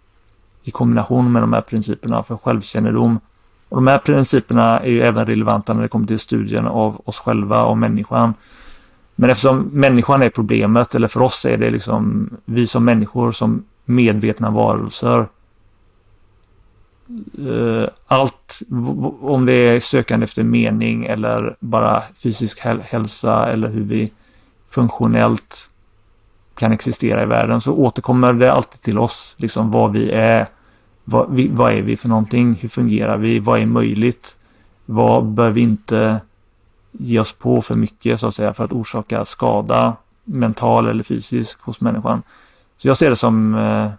[0.63, 3.21] I kombination med de här principerna för självkännedom.
[3.75, 7.19] Och de här principerna är ju även relevanta när det kommer till studien av oss
[7.19, 8.35] själva och människan.
[9.15, 13.65] Men eftersom människan är problemet, eller för oss är det liksom vi som människor som
[13.85, 15.27] medvetna varelser.
[17.49, 18.61] Eh, allt,
[19.21, 24.13] om det är sökande efter mening eller bara fysisk hälsa eller hur vi
[24.71, 25.71] funktionellt
[26.57, 30.47] kan existera i världen så återkommer det alltid till oss, liksom vad vi är.
[31.05, 32.55] Vad, vi, vad är vi för någonting?
[32.55, 33.39] Hur fungerar vi?
[33.39, 34.37] Vad är möjligt?
[34.87, 36.21] Vad bör vi inte
[36.93, 41.61] ge oss på för mycket så att säga för att orsaka skada mental eller fysisk
[41.61, 42.23] hos människan.
[42.77, 43.91] Så jag ser det som eh,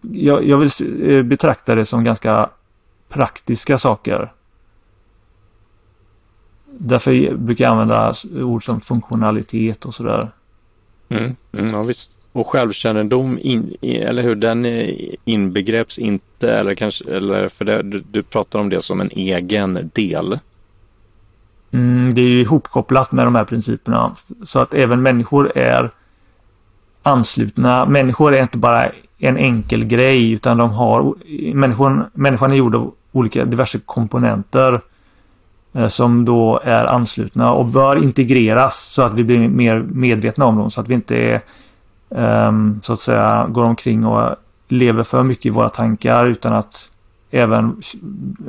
[0.00, 0.70] jag, jag vill
[1.10, 2.50] eh, betrakta det som ganska
[3.08, 4.32] praktiska saker.
[6.66, 10.30] Därför brukar jag använda ord som funktionalitet och sådär.
[11.08, 12.17] Mm, mm, ja, visst.
[12.38, 18.02] Och självkännedom, in, eller hur, den eh, inbegreps inte, eller kanske, eller för det, du,
[18.10, 20.38] du pratar om det som en egen del.
[21.70, 24.16] Mm, det är ju ihopkopplat med de här principerna.
[24.44, 25.90] Så att även människor är
[27.02, 27.86] anslutna.
[27.86, 31.14] Människor är inte bara en enkel grej utan de har
[31.54, 34.80] människan, människan är gjord av olika diverse komponenter
[35.72, 40.56] eh, som då är anslutna och bör integreras så att vi blir mer medvetna om
[40.56, 41.40] dem så att vi inte är
[42.08, 44.36] um, så att säga går omkring och
[44.68, 46.90] lever för mycket i våra tankar utan att
[47.30, 47.82] även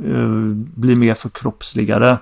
[0.04, 2.18] uh, bli mer förkroppsligade.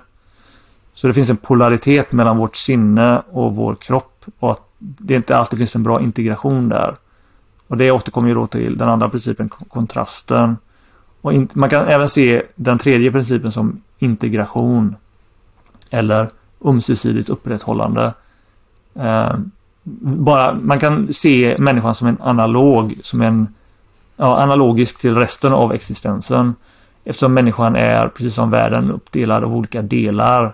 [0.93, 5.37] Så det finns en polaritet mellan vårt sinne och vår kropp och att det inte
[5.37, 6.95] alltid finns en bra integration där.
[7.67, 10.57] Och det återkommer ju då till den andra principen, kontrasten.
[11.21, 14.95] Och in, man kan även se den tredje principen som integration.
[15.89, 16.29] Eller
[16.65, 18.13] ömsesidigt upprätthållande.
[18.93, 19.35] Eh,
[20.01, 23.47] bara, man kan se människan som en analog, som en
[24.17, 26.55] ja, analogisk till resten av existensen.
[27.03, 30.53] Eftersom människan är, precis som världen, uppdelad av olika delar.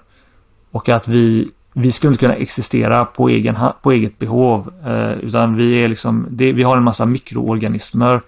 [0.71, 4.74] Och att vi vi skulle inte kunna existera på, egen, på eget behov.
[4.86, 8.21] Eh, utan vi, är liksom, det, vi har en massa mikroorganismer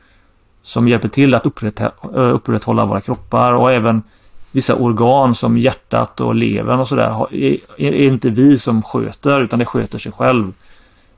[0.62, 4.02] som hjälper till att upprätthålla, eh, upprätthålla våra kroppar och även
[4.52, 9.60] vissa organ som hjärtat och levern och sådär är, är inte vi som sköter utan
[9.60, 10.54] det sköter sig själv.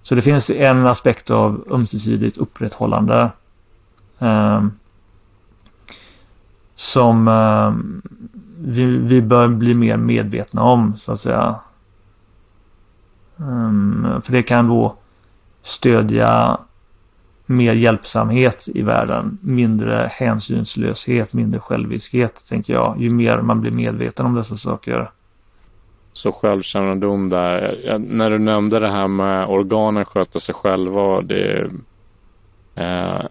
[0.03, 3.31] Så det finns en aspekt av ömsesidigt upprätthållande
[4.19, 4.65] eh,
[6.75, 7.73] som eh,
[8.59, 11.59] vi, vi bör bli mer medvetna om så att säga.
[13.37, 14.95] Um, för det kan då
[15.61, 16.59] stödja
[17.45, 24.25] mer hjälpsamhet i världen, mindre hänsynslöshet, mindre själviskhet, tänker jag, ju mer man blir medveten
[24.25, 25.09] om dessa saker.
[26.19, 27.95] Så självkännedom där.
[27.99, 31.71] När du nämnde det här med organen sköter sig själva, det
[32.75, 33.21] eh,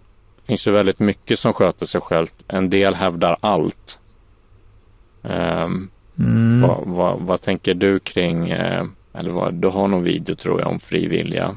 [0.47, 2.35] finns ju väldigt mycket som sköter sig självt.
[2.47, 3.99] En del hävdar allt.
[5.23, 5.67] Eh,
[6.19, 6.61] mm.
[6.61, 10.69] vad, vad, vad, tänker du kring eh, eller vad, du har någon video tror jag
[10.69, 11.55] om fri vilja.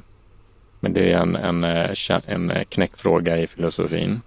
[0.81, 1.91] Men det är en, en, eh,
[2.27, 4.21] en eh, knäckfråga i filosofin.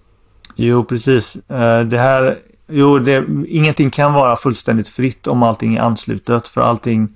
[0.55, 1.35] Jo, precis.
[1.35, 6.47] Eh, det här, jo, det, ingenting kan vara fullständigt fritt om allting är anslutet.
[6.47, 7.09] För allting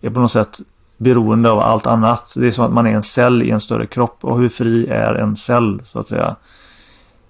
[0.00, 0.60] är på något sätt
[0.96, 2.34] beroende av allt annat.
[2.36, 4.18] Det är som att man är en cell i en större kropp.
[4.20, 6.36] Och hur fri är en cell, så att säga.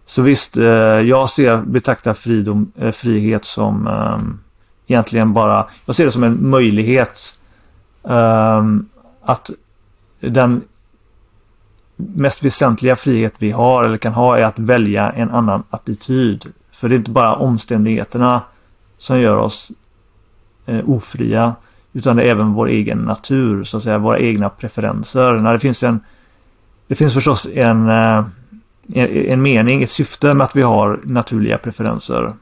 [0.06, 4.38] Så visst, eh, jag ser, betraktar fridom, eh, frihet som ehm,
[4.86, 7.18] egentligen bara, jag ser det som en möjlighet
[8.08, 8.88] ehm,
[9.22, 9.50] att
[10.20, 10.62] den
[11.96, 16.52] mest väsentliga frihet vi har eller kan ha är att välja en annan attityd.
[16.76, 18.42] För det är inte bara omständigheterna
[18.98, 19.72] som gör oss
[20.66, 21.54] eh, ofria
[21.92, 25.32] utan det är även vår egen natur, så att säga, våra egna preferenser.
[25.32, 26.00] När det finns en
[26.86, 28.24] det finns förstås en, eh,
[29.32, 32.34] en mening, ett syfte med att vi har naturliga preferenser.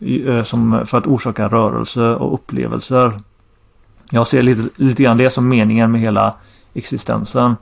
[0.00, 3.20] Eh, som för att orsaka rörelse och upplevelser.
[4.10, 6.34] Jag ser lite, lite grann det som meningen med hela
[6.74, 7.56] existensen.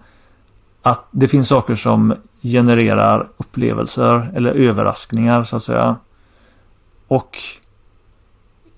[0.82, 5.96] Att det finns saker som genererar upplevelser eller överraskningar så att säga.
[7.14, 7.38] Och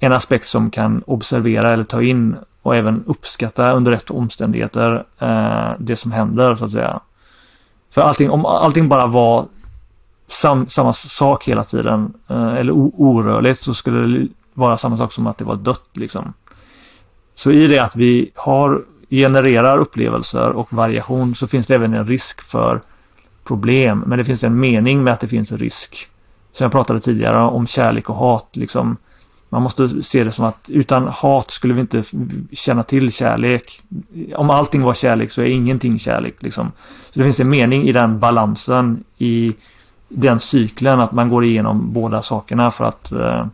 [0.00, 5.70] en aspekt som kan observera eller ta in och även uppskatta under rätt omständigheter eh,
[5.78, 7.00] det som händer så att säga.
[7.90, 9.46] För allting, om allting bara var
[10.28, 15.26] sam, samma sak hela tiden eh, eller orörligt så skulle det vara samma sak som
[15.26, 16.34] att det var dött liksom.
[17.34, 22.06] Så i det att vi har, genererar upplevelser och variation så finns det även en
[22.06, 22.80] risk för
[23.44, 24.04] problem.
[24.06, 26.10] Men det finns en mening med att det finns en risk.
[26.56, 28.48] Som jag pratade tidigare om kärlek och hat.
[28.52, 28.96] Liksom,
[29.48, 32.02] man måste se det som att utan hat skulle vi inte
[32.52, 33.82] känna till kärlek.
[34.36, 36.42] Om allting var kärlek så är ingenting kärlek.
[36.42, 36.72] Liksom.
[37.10, 39.54] Så det finns en mening i den balansen, i
[40.08, 43.46] den cykeln, att man går igenom båda sakerna för att eh,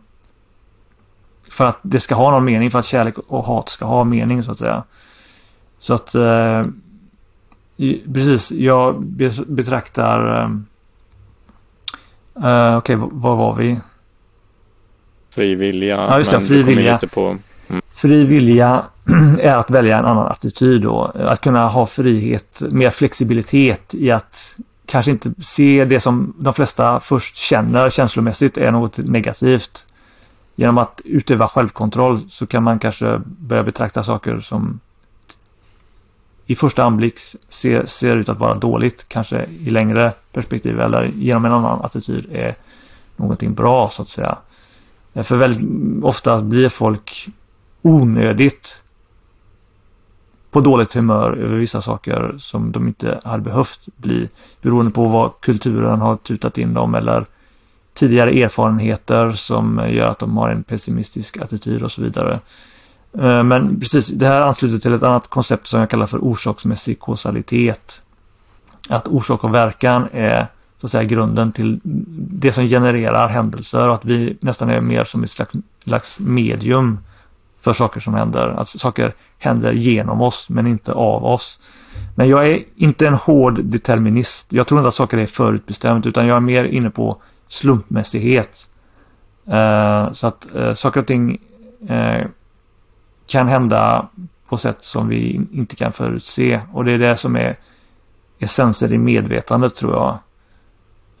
[1.49, 4.43] för att det ska ha någon mening, för att kärlek och hat ska ha mening
[4.43, 4.83] så att säga.
[5.79, 6.65] Så att eh,
[8.13, 9.03] precis, jag
[9.47, 10.43] betraktar...
[10.43, 10.49] Eh,
[12.37, 13.79] Uh, Okej, okay, var var vi?
[15.35, 15.95] Fri vilja.
[15.95, 16.41] Ja, just det.
[16.41, 16.99] Fri vilja.
[17.13, 17.37] På...
[17.67, 17.81] Mm.
[17.93, 18.83] Fri vilja
[19.39, 21.11] är att välja en annan attityd då.
[21.15, 26.99] Att kunna ha frihet, mer flexibilitet i att kanske inte se det som de flesta
[26.99, 29.85] först känner känslomässigt är något negativt.
[30.55, 34.79] Genom att utöva självkontroll så kan man kanske börja betrakta saker som
[36.45, 41.45] i första anblick ser, ser ut att vara dåligt, kanske i längre perspektiv eller genom
[41.45, 42.55] en annan attityd är
[43.15, 44.37] någonting bra så att säga.
[45.13, 47.27] För väldigt ofta blir folk
[47.81, 48.83] onödigt
[50.51, 54.29] på dåligt humör över vissa saker som de inte hade behövt bli
[54.61, 57.25] beroende på vad kulturen har tutat in dem eller
[57.93, 62.39] tidigare erfarenheter som gör att de har en pessimistisk attityd och så vidare.
[63.17, 66.99] Eh, men precis, det här ansluter till ett annat koncept som jag kallar för orsaksmässig
[66.99, 68.01] kausalitet.
[68.89, 70.47] Att orsak och verkan är
[70.77, 75.03] så att säga grunden till det som genererar händelser och att vi nästan är mer
[75.03, 75.51] som ett slags,
[75.83, 76.99] slags medium
[77.59, 78.47] för saker som händer.
[78.47, 81.59] Att saker händer genom oss men inte av oss.
[82.15, 84.45] Men jag är inte en hård determinist.
[84.49, 88.67] Jag tror inte att saker är förutbestämt utan jag är mer inne på slumpmässighet.
[89.47, 91.37] Uh, så att uh, saker och ting
[91.89, 92.25] uh,
[93.33, 94.07] kan hända
[94.49, 96.61] på sätt som vi inte kan förutse.
[96.73, 97.57] Och det är det som är
[98.39, 100.19] essensen i medvetandet tror jag.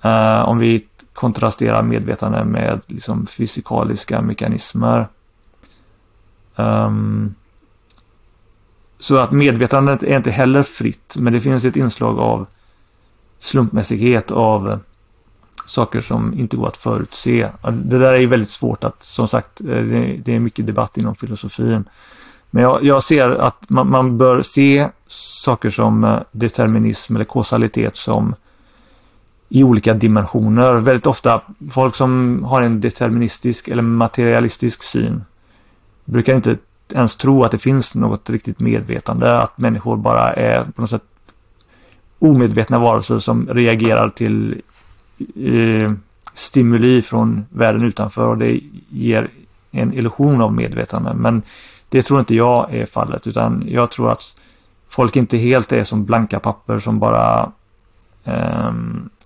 [0.05, 5.07] Uh, om vi kontrasterar medvetande med liksom fysikaliska mekanismer.
[6.55, 7.35] Um,
[8.99, 12.45] så att medvetandet är inte heller fritt, men det finns ett inslag av
[13.39, 14.79] slumpmässighet av
[15.65, 17.49] saker som inte går att förutse.
[17.71, 19.83] Det där är väldigt svårt att, som sagt, eh,
[20.17, 21.83] det är mycket debatt inom filosofin.
[22.49, 27.95] Men jag, jag ser att man, man, bör se saker som eh, determinism eller kausalitet
[27.95, 28.35] som
[29.49, 30.73] i olika dimensioner.
[30.73, 35.23] Väldigt ofta folk som har en deterministisk eller materialistisk syn
[36.05, 36.57] brukar inte
[36.93, 41.03] ens tro att det finns något riktigt medvetande, att människor bara är på något sätt
[42.19, 44.61] omedvetna varelser som reagerar till
[45.35, 45.91] eh,
[46.33, 49.29] stimuli från världen utanför och det ger
[49.71, 51.13] en illusion av medvetande.
[51.13, 51.41] Men
[51.89, 54.35] det tror inte jag är fallet utan jag tror att
[54.87, 57.51] folk inte helt är som blanka papper som bara
[58.23, 58.71] eh,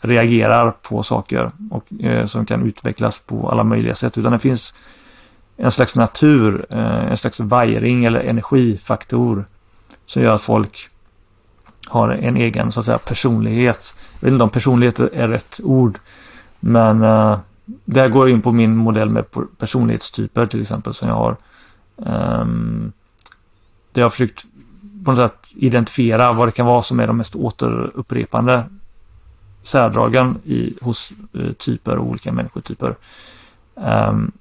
[0.02, 4.74] reagerar på saker och eh, som kan utvecklas på alla möjliga sätt utan det finns
[5.58, 9.46] en slags natur, eh, en slags vajring eller energifaktor
[10.06, 10.90] som gör att folk
[11.90, 13.96] har en egen så att säga personlighet.
[14.20, 16.00] Jag vet inte om personlighet är rätt ord.
[16.60, 17.40] Men eh, uh,
[17.86, 19.26] där går jag in på min modell med
[19.58, 21.36] personlighetstyper till exempel som jag har.
[21.96, 22.92] Um,
[23.92, 24.46] där jag har försökt
[25.06, 28.64] på något sätt identifiera vad det kan vara som är de mest återupprepande
[29.64, 32.96] särdragen i, hos uh, typer och olika människotyper.
[33.76, 34.32] Um,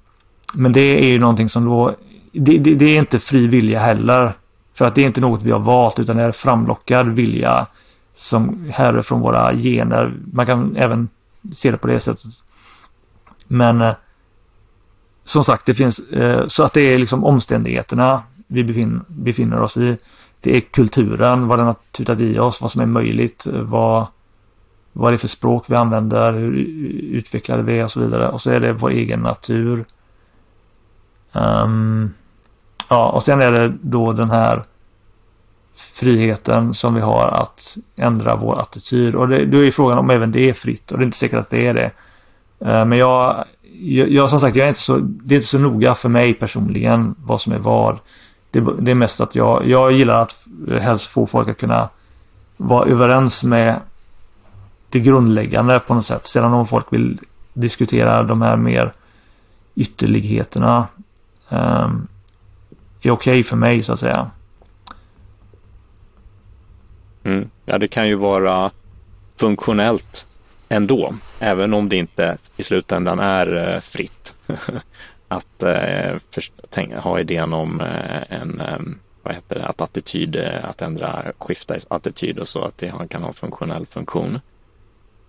[0.53, 1.95] men det är ju någonting som då,
[2.31, 4.33] det, det, det, är inte fri vilja heller.
[4.77, 7.67] För att det är inte något vi har valt utan det är framlockad vilja
[8.15, 10.13] som härrör från våra gener.
[10.33, 11.09] Man kan även
[11.53, 12.31] se det på det sättet.
[13.47, 13.95] Men eh,
[15.23, 19.77] som sagt, det finns eh, så att det är liksom omständigheterna vi befinner, befinner oss
[19.77, 19.97] i.
[20.41, 24.07] Det är kulturen, vad den har tutat i oss, vad som är möjligt, eh, vad,
[24.93, 26.53] vad det är för språk vi använder, hur
[27.11, 28.29] utvecklade vi är och så vidare.
[28.29, 29.85] Och så är det vår egen natur.
[31.31, 32.13] Um,
[32.87, 34.63] ja, och sen är det då den här
[35.73, 39.15] friheten som vi har att ändra vår attityd.
[39.15, 41.39] Och det, då är frågan om även det är fritt och det är inte säkert
[41.39, 41.91] att det är det.
[42.59, 43.45] Eh, men jag,
[43.81, 46.33] jag, jag, som sagt, jag är inte så, det är inte så noga för mig
[46.33, 47.99] personligen vad som är vad.
[48.51, 50.35] Det, det är mest att jag, jag gillar att
[50.67, 51.89] eh, helst få folk att kunna
[52.57, 53.75] vara överens med
[54.89, 56.27] det grundläggande på något sätt.
[56.27, 57.19] Sedan om folk vill
[57.53, 58.93] diskutera de här mer
[59.75, 60.87] ytterligheterna
[61.49, 62.07] um,
[63.09, 64.31] är okej okay för mig så att säga.
[67.23, 67.49] Mm.
[67.65, 68.71] Ja, det kan ju vara
[69.39, 70.27] funktionellt
[70.69, 74.35] ändå, även om det inte i slutändan är eh, fritt.
[75.27, 78.79] att eh, ha idén om eh, en, eh,
[79.23, 83.27] vad heter det, att attityd, att ändra, skifta attityd och så, att det kan ha
[83.27, 84.39] en funktionell funktion.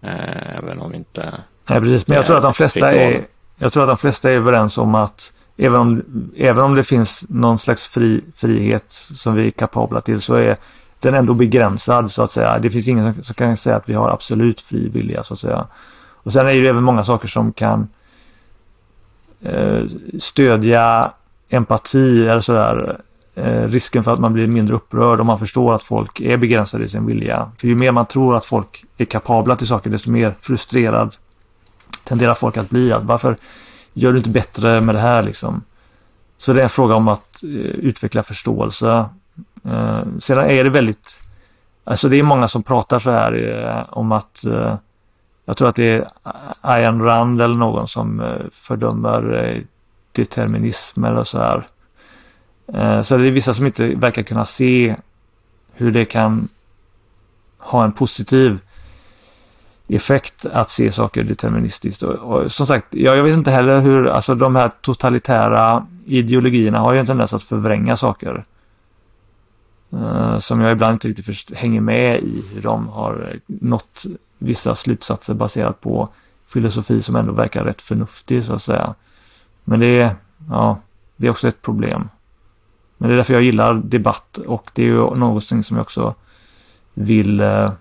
[0.00, 1.34] Eh, även om inte...
[1.66, 3.24] Nej, precis, men jag tror att de flesta är,
[3.56, 6.02] jag tror att de flesta är överens om att även om,
[6.36, 10.56] även om det finns någon slags fri, frihet som vi är kapabla till så är
[11.00, 12.58] den ändå begränsad så att säga.
[12.58, 15.66] Det finns ingen som kan säga att vi har absolut fri vilja så att säga.
[16.22, 17.88] Och sen är det ju även många saker som kan
[19.42, 19.82] eh,
[20.18, 21.12] stödja
[21.48, 23.00] empati eller sådär.
[23.34, 26.84] eh, risken för att man blir mindre upprörd om man förstår att folk är begränsade
[26.84, 27.50] i sin vilja.
[27.58, 31.16] För ju mer man tror att folk är kapabla till saker, desto mer frustrerad
[32.04, 32.92] tenderar folk att bli.
[32.92, 33.36] Att varför
[33.98, 35.62] gör du inte bättre med det här liksom?
[36.38, 39.04] Så det är en fråga om att eh, utveckla förståelse.
[39.64, 41.20] Eh, sedan är det väldigt,
[41.84, 44.76] alltså det är många som pratar så här eh, om att eh,
[45.44, 46.08] jag tror att det är
[46.60, 49.62] Ayn Rand eller någon som eh, fördömer eh,
[50.12, 51.66] determinism eller så här.
[52.74, 54.96] Eh, så det är vissa som inte verkar kunna se
[55.72, 56.48] hur det kan
[57.58, 58.58] ha en positiv
[59.88, 62.02] effekt att se saker deterministiskt.
[62.02, 66.78] Och, och som sagt, jag, jag, vet inte heller hur, alltså de här totalitära ideologierna
[66.78, 68.44] har ju en tendens att förvränga saker.
[69.92, 74.06] Uh, som jag ibland inte riktigt först, hänger med i hur de har eh, nått
[74.38, 76.08] vissa slutsatser baserat på
[76.48, 78.94] filosofi som ändå verkar rätt förnuftig så att säga.
[79.64, 80.16] Men det är,
[80.50, 80.80] ja,
[81.16, 82.08] det är också ett problem.
[82.98, 86.14] Men det är därför jag gillar debatt och det är ju någonting som jag också
[86.94, 87.72] vill eh,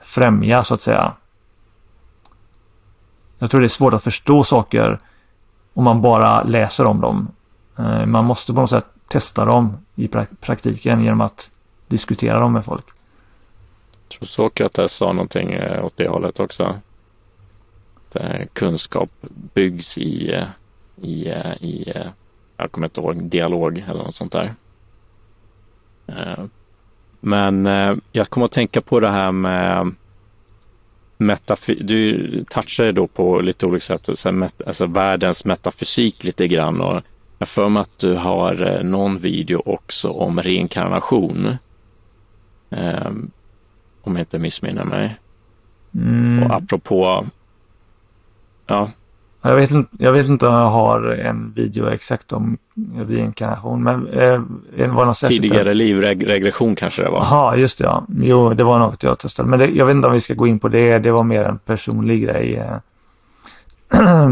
[0.00, 1.12] främja så att säga.
[3.38, 5.00] Jag tror det är svårt att förstå saker
[5.74, 7.28] om man bara läser om dem.
[7.78, 10.08] Eh, man måste på något sätt testa dem i
[10.40, 11.50] praktiken genom att
[11.88, 12.84] diskutera dem med folk.
[14.02, 16.64] Jag tror Sokrates sa någonting eh, åt det hållet också.
[17.96, 19.10] Att eh, kunskap
[19.54, 20.44] byggs i,
[21.02, 21.28] i,
[21.60, 21.92] i
[22.56, 24.54] jag kommer inte ihåg, dialog eller något sånt där.
[27.20, 27.66] Men
[28.12, 29.94] jag kommer att tänka på det här med
[31.18, 34.08] metafy- du touchar då på lite olika sätt,
[34.66, 36.80] alltså världens metafysik lite grann.
[36.80, 37.02] Och
[37.38, 41.56] jag för mig att du har eh, någon video också om reinkarnation.
[42.70, 43.30] Um,
[44.02, 45.16] om jag inte missminner mig.
[45.94, 46.42] Mm.
[46.42, 47.26] Och apropå,
[48.66, 48.90] ja,
[49.42, 52.58] jag vet, inte, jag vet inte om jag har en video exakt om
[52.96, 53.82] reinkarnation.
[53.82, 54.40] Men eh,
[54.94, 57.18] var något Tidigare livregression kanske det var.
[57.18, 57.84] Jaha, just det.
[57.84, 58.04] Ja.
[58.08, 59.48] Jo, det var något jag testade.
[59.48, 60.98] Men det, jag vet inte om vi ska gå in på det.
[60.98, 62.56] Det var mer en personlig grej.
[62.56, 62.76] Eh.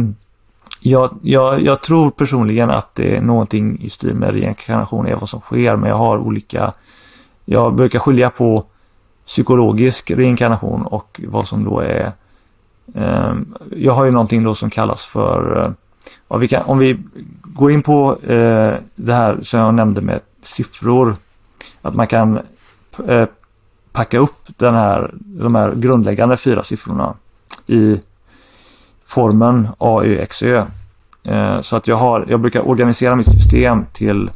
[0.80, 5.28] jag, jag, jag tror personligen att det är någonting i stil med reinkarnation är vad
[5.28, 5.76] som sker.
[5.76, 6.72] Men jag har olika...
[7.44, 8.64] Jag brukar skilja på
[9.26, 12.12] psykologisk reinkarnation och vad som då är
[12.94, 15.64] Ehm, jag har ju någonting då som kallas för,
[16.30, 16.98] eh, vi kan, om vi
[17.42, 21.16] går in på eh, det här som jag nämnde med siffror,
[21.82, 22.40] att man kan
[23.08, 23.28] eh,
[23.92, 27.14] packa upp den här, de här grundläggande fyra siffrorna
[27.66, 28.00] i
[29.04, 30.64] formen A, Ö, X, Ö.
[31.22, 34.30] Eh, så att jag har, jag brukar organisera mitt system till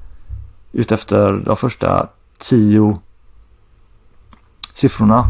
[0.72, 2.98] utefter de första tio
[4.74, 5.24] siffrorna.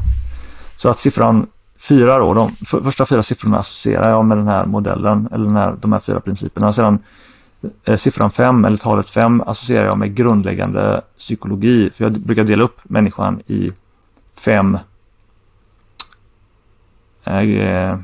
[0.77, 1.47] Så att siffran
[1.81, 2.51] fyra då, de
[2.83, 6.21] första fyra siffrorna associerar jag med den här modellen eller den här, de här fyra
[6.21, 6.73] principerna.
[6.73, 6.99] Sedan
[7.85, 11.91] eh, siffran fem eller talet fem associerar jag med grundläggande psykologi.
[11.95, 13.73] För jag brukar dela upp människan i
[14.35, 14.79] fem
[17.25, 17.99] eh,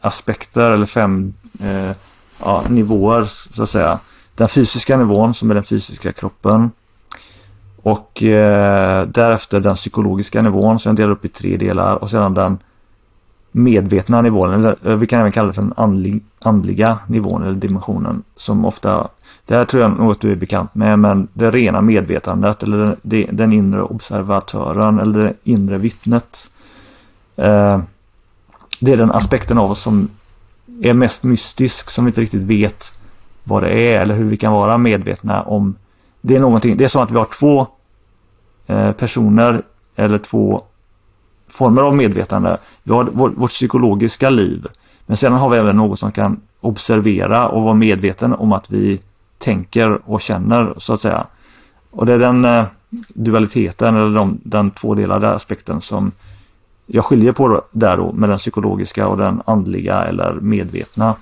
[0.00, 1.96] aspekter eller fem eh,
[2.40, 3.98] ja, nivåer så att säga.
[4.34, 6.70] Den fysiska nivån som är den fysiska kroppen.
[7.82, 12.34] Och eh, därefter den psykologiska nivån som jag delar upp i tre delar och sedan
[12.34, 12.58] den
[13.52, 17.54] medvetna nivån, eller eh, vi kan även kalla det för den andlig, andliga nivån eller
[17.54, 19.08] dimensionen som ofta,
[19.46, 23.36] det här tror jag något du är bekant med, men det rena medvetandet eller den,
[23.36, 26.50] den inre observatören eller det inre vittnet.
[27.36, 27.80] Eh,
[28.80, 30.08] det är den aspekten av oss som
[30.82, 32.98] är mest mystisk, som vi inte riktigt vet
[33.44, 35.74] vad det är eller hur vi kan vara medvetna om
[36.22, 37.66] det är någonting, det är som att vi har två
[38.66, 39.62] eh, personer
[39.96, 40.62] eller två
[41.48, 42.58] former av medvetande.
[42.82, 44.66] Vi har vårt psykologiska liv.
[45.06, 49.00] Men sedan har vi även något som kan observera och vara medveten om att vi
[49.38, 51.26] tänker och känner så att säga.
[51.90, 52.64] Och det är den eh,
[53.08, 56.12] dualiteten eller de, den tvådelade aspekten som
[56.86, 61.14] jag skiljer på då, där då med den psykologiska och den andliga eller medvetna.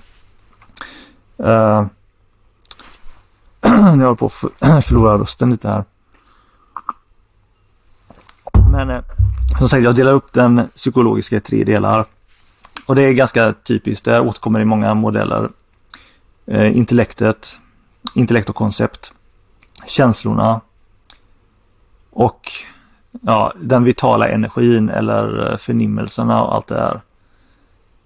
[1.39, 1.85] Uh,
[3.69, 5.83] jag håller på att förlora rösten lite här.
[8.71, 9.03] Men eh,
[9.59, 12.05] som sagt, jag delar upp den psykologiska i tre delar.
[12.85, 15.49] Och det är ganska typiskt, det återkommer i många modeller.
[16.45, 17.57] Eh, intellektet,
[18.15, 19.13] intellekt och koncept,
[19.85, 20.61] känslorna
[22.11, 22.51] och
[23.21, 27.01] ja, den vitala energin eller eh, förnimmelserna och allt det här.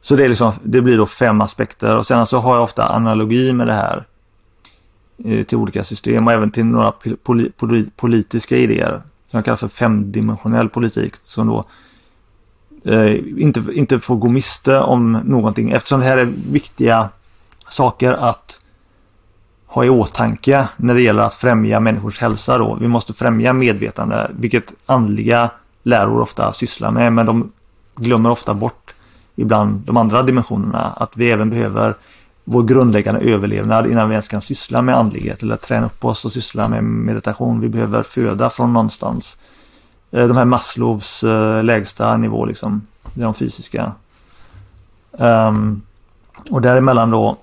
[0.02, 2.84] Så det, är liksom, det blir då fem aspekter och sen så har jag ofta
[2.88, 4.06] analogi med det här.
[5.24, 6.92] Eh, till olika system och även till några
[7.24, 9.02] poli poli politiska idéer
[9.32, 11.66] som kallas för femdimensionell politik som då
[12.92, 17.10] eh, inte, inte får gå miste om någonting eftersom det här är viktiga
[17.70, 18.62] saker att
[19.66, 22.78] ha i åtanke när det gäller att främja människors hälsa då.
[22.82, 25.50] Vi måste främja medvetande, vilket andliga
[25.84, 27.52] läror ofta sysslar med, men de
[27.96, 28.94] glömmer ofta bort
[29.36, 31.96] ibland de andra dimensionerna, att vi även behöver
[32.48, 36.32] vår grundläggande överlevnad innan vi ens kan syssla med andlighet eller träna upp oss och
[36.32, 37.60] syssla med meditation.
[37.60, 39.38] Vi behöver föda från någonstans.
[40.12, 43.92] Eh, de här Maslows eh, lägsta nivå liksom, de fysiska.
[45.12, 45.82] Um,
[46.52, 47.38] och däremellan då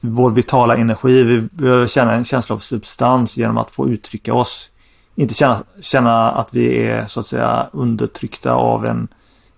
[0.00, 1.22] vår vitala energi.
[1.22, 4.70] Vi behöver känna en känsla av substans genom att få uttrycka oss.
[5.14, 9.08] Inte känna, känna att vi är så att säga undertryckta av en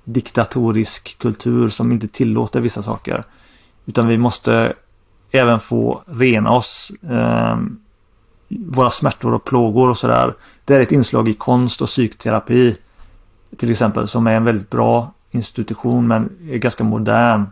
[0.05, 3.25] diktatorisk kultur som inte tillåter vissa saker.
[3.87, 4.73] Utan vi måste
[5.31, 6.93] även få rena oss.
[7.11, 7.59] Eh,
[8.49, 10.35] våra smärtor och plågor och sådär.
[10.65, 12.77] Det är ett inslag i konst och psykterapi.
[13.57, 17.47] Till exempel som är en väldigt bra institution men är ganska modern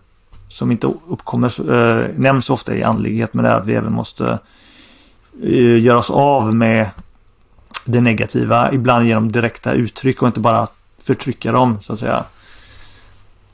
[0.48, 4.38] som inte uppkommer, eh, nämns ofta i andlighet, men det är att vi även måste
[5.42, 6.88] eh, göra oss av med
[7.84, 10.66] det negativa, ibland genom direkta uttryck och inte bara
[11.02, 12.24] förtrycka dem, så att säga.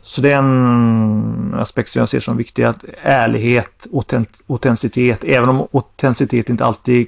[0.05, 5.49] Så det är en aspekt som jag ser som viktig, att ärlighet, autent autenticitet, även
[5.49, 7.07] om autenticitet inte alltid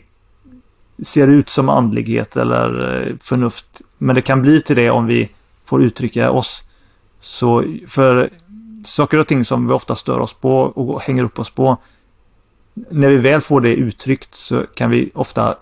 [1.02, 5.30] ser ut som andlighet eller eh, förnuft, men det kan bli till det om vi
[5.64, 6.62] får uttrycka oss.
[7.20, 8.30] Så för
[8.84, 11.76] saker och ting som vi ofta stör oss på och hänger upp oss på.
[12.74, 15.56] När vi väl får det uttryckt så kan vi ofta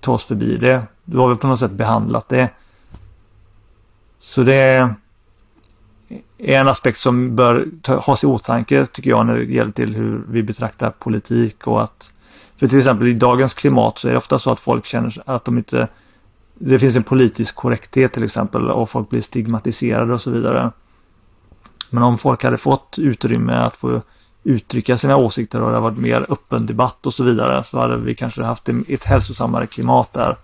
[0.00, 0.82] ta oss förbi det.
[1.04, 2.50] Då har vi på något sätt behandlat det.
[4.18, 4.94] Så det
[6.38, 9.94] är en aspekt som bör ha sig i åtanke tycker jag när det gäller till
[9.94, 12.10] hur vi betraktar politik och att
[12.56, 15.44] för till exempel i dagens klimat så är det ofta så att folk känner att
[15.44, 15.88] de inte
[16.58, 20.70] det finns en politisk korrekthet till exempel och folk blir stigmatiserade och så vidare.
[21.90, 24.02] Men om folk hade fått utrymme att få
[24.44, 27.96] uttrycka sina åsikter och det hade varit mer öppen debatt och så vidare så hade
[27.96, 30.36] vi kanske haft ett hälsosammare klimat där.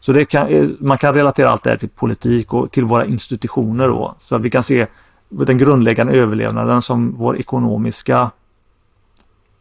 [0.00, 3.06] Så det kan, eh, man kan relatera allt det här till politik och till våra
[3.06, 4.14] institutioner då.
[4.20, 4.86] Så att vi kan se
[5.28, 8.30] den grundläggande överlevnaden som vår ekonomiska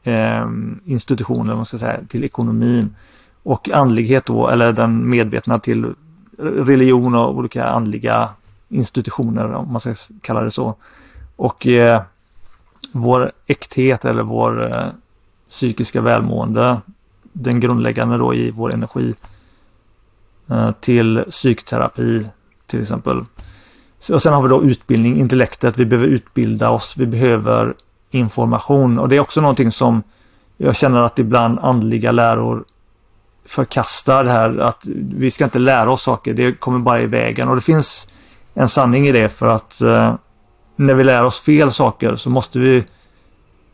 [0.04, 0.48] eh,
[0.86, 2.96] institution, eller man ska säga, till ekonomin.
[3.44, 5.94] Och andlighet då, eller den medvetna till
[6.38, 8.30] religion och olika andliga
[8.70, 10.76] institutioner, om man ska kalla det så.
[11.36, 12.02] Och eh,
[12.92, 14.88] vår äkthet eller vår eh,
[15.50, 16.82] psykiska välmående,
[17.34, 19.14] den grundläggande då i vår energi
[20.52, 22.30] Eh, till psykterapi
[22.68, 23.26] till exempel.
[24.12, 27.74] Och sen har vi då utbildning, intellektet, vi behöver utbilda oss, vi behöver
[28.12, 29.00] information.
[29.00, 30.04] Och det är också någonting som
[30.58, 32.64] jag känner att ibland andliga läror
[33.46, 34.86] förkastar det här att
[35.16, 37.50] vi ska inte lära oss saker, det kommer bara i vägen.
[37.50, 38.08] Och det finns
[38.54, 40.16] en sanning i det för att eh,
[40.76, 42.84] när vi lär oss fel saker så måste vi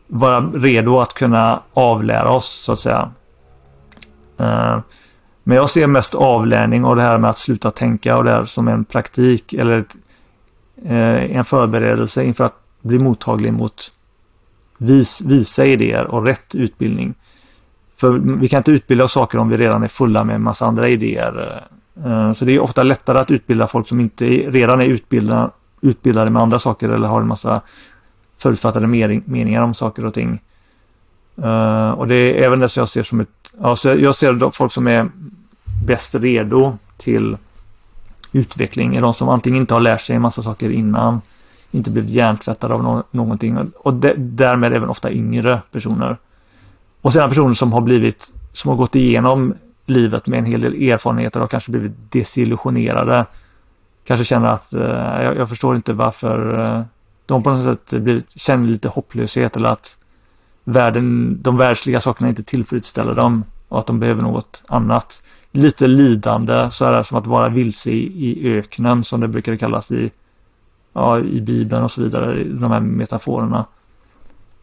[0.06, 3.10] vara redo att kunna avlära oss så att säga.
[4.38, 4.78] Eh,
[5.48, 8.44] men jag ser mest avlärning och det här med att sluta tänka och det här
[8.44, 9.96] som en praktik eller ett,
[10.84, 13.92] eh, en förberedelse inför att bli mottaglig mot
[14.78, 17.14] vis, visa idéer och rätt utbildning.
[17.96, 20.66] För vi kan inte utbilda oss saker om vi redan är fulla med en massa
[20.66, 21.62] andra idéer.
[22.04, 26.30] Eh, så det är ofta lättare att utbilda folk som inte redan är utbildade utbildade
[26.30, 27.60] med andra saker eller har en massa
[28.38, 28.86] förutfattade
[29.26, 30.42] meningar om saker och ting.
[31.38, 33.28] Uh, och det är även det som jag ser som ett,
[33.60, 35.08] alltså jag ser folk som är
[35.84, 37.36] bäst redo till
[38.32, 41.20] utveckling är de som antingen inte har lärt sig en massa saker innan,
[41.70, 46.16] inte blivit hjärntvättade av no någonting och därmed även ofta yngre personer.
[47.00, 49.54] Och sedan personer som har blivit, som har gått igenom
[49.86, 53.26] livet med en hel del erfarenheter och kanske blivit desillusionerade
[54.06, 56.82] kanske känner att eh, jag, jag, förstår inte varför eh,
[57.26, 59.96] de på något sätt blivit, känner lite hopplöshet eller att
[60.64, 65.22] världen, de världsliga sakerna inte tillfredsställer dem och att de behöver något annat.
[65.56, 69.56] Lite lidande, så är det som att vara vilse i, i öknen som det brukar
[69.56, 70.10] kallas i,
[70.92, 73.64] ja, i Bibeln och så vidare, de här metaforerna.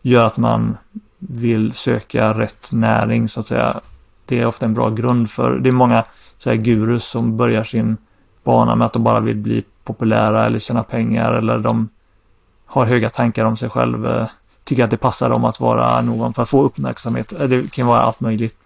[0.01, 0.77] Gör att man
[1.19, 3.81] vill söka rätt näring så att säga.
[4.25, 6.03] Det är ofta en bra grund för, det är många
[6.37, 7.97] så här, gurus som börjar sin
[8.43, 11.89] bana med att de bara vill bli populära eller tjäna pengar eller de
[12.65, 14.07] har höga tankar om sig själv.
[14.07, 14.27] Eh,
[14.63, 17.33] tycker att det passar dem att vara någon för att få uppmärksamhet.
[17.39, 18.57] Eh, det kan vara allt möjligt.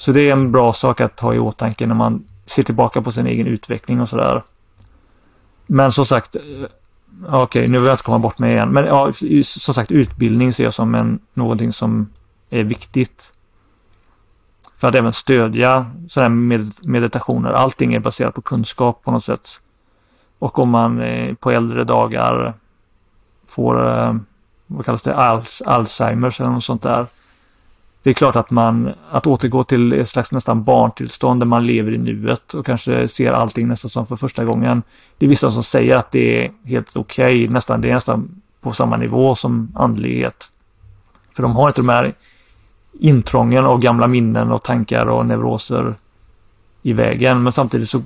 [0.00, 3.12] Så det är en bra sak att ha i åtanke när man ser tillbaka på
[3.12, 4.42] sin egen utveckling och sådär.
[5.66, 6.42] Men som sagt, eh,
[7.26, 8.68] okej, okay, nu vill jag inte komma bort mig igen.
[8.68, 12.10] Men ja, som sagt, utbildning ser jag som en, någonting som
[12.50, 13.32] är viktigt
[14.76, 17.52] för att även stödja sådana med meditationer.
[17.52, 19.60] Allting är baserat på kunskap på något sätt.
[20.38, 22.54] Och om man eh, på äldre dagar
[23.48, 24.14] får, eh,
[24.66, 27.06] vad kallas det, Alz, Alzheimers eller något sånt där
[28.02, 31.92] det är klart att man, att återgå till ett slags nästan barntillstånd där man lever
[31.92, 34.82] i nuet och kanske ser allting nästan som för första gången.
[35.18, 38.42] Det är vissa som säger att det är helt okej, okay, nästan, det är nästan
[38.60, 40.50] på samma nivå som andlighet.
[41.36, 42.12] För de har inte de här
[43.00, 45.94] intrången av gamla minnen och tankar och neuroser
[46.82, 47.42] i vägen.
[47.42, 48.02] Men samtidigt så,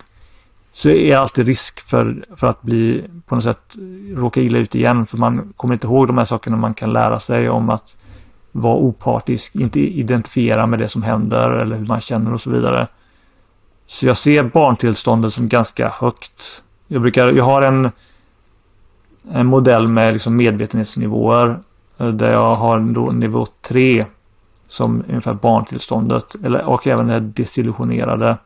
[0.72, 3.76] så är det alltid risk för, för att bli på något sätt
[4.14, 5.06] råka illa ut igen.
[5.06, 7.96] För man kommer inte ihåg de här sakerna man kan lära sig om att
[8.56, 12.88] vara opartisk, inte identifiera med det som händer eller hur man känner och så vidare.
[13.86, 16.62] Så jag ser barntillståndet som ganska högt.
[16.86, 17.90] Jag brukar, jag har en,
[19.32, 21.58] en modell med liksom medvetenhetsnivåer
[21.98, 22.78] eh, där jag har
[23.12, 24.06] nivå 3
[24.66, 28.36] som ungefär barntillståndet eller, och även det desillusionerade.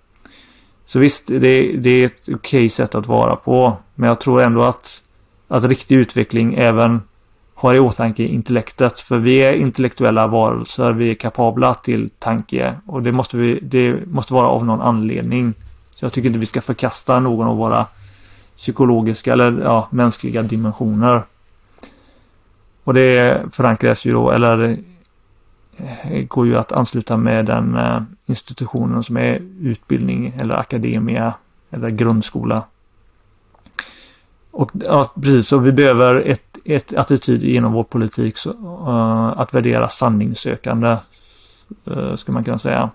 [0.87, 3.77] Så visst, det, det är ett okej okay sätt att vara på.
[3.95, 5.03] Men jag tror ändå att,
[5.49, 7.01] att riktig utveckling även
[7.59, 9.01] har i åtanke intellektet.
[9.01, 14.07] För vi är intellektuella varelser, vi är kapabla till tanke och det måste, vi, det
[14.07, 15.55] måste vara av någon anledning.
[15.95, 17.87] Så jag tycker inte vi ska förkasta någon av våra
[18.57, 21.23] psykologiska eller ja, mänskliga dimensioner.
[22.85, 24.79] Och det förankras ju då, eller
[25.77, 31.35] eh, går ju att ansluta med den eh, institutionen som är utbildning eller akademia
[31.71, 32.63] eller grundskola.
[34.51, 39.55] Och ja, precis, så vi behöver ett, ett attityd genom vår politik så, uh, att
[39.55, 40.97] värdera sanningssökande,
[41.91, 42.91] uh, skulle man kunna säga.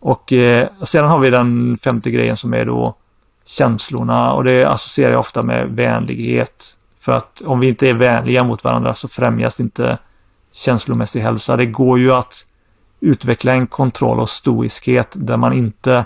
[0.00, 2.94] Och uh, sedan har vi den femte grejen som är då
[3.44, 6.76] känslorna och det associerar jag ofta med vänlighet.
[7.00, 9.98] För att om vi inte är vänliga mot varandra så främjas inte
[10.52, 11.56] känslomässig hälsa.
[11.56, 12.46] Det går ju att
[13.00, 16.04] utveckla en kontroll och stoiskhet där man inte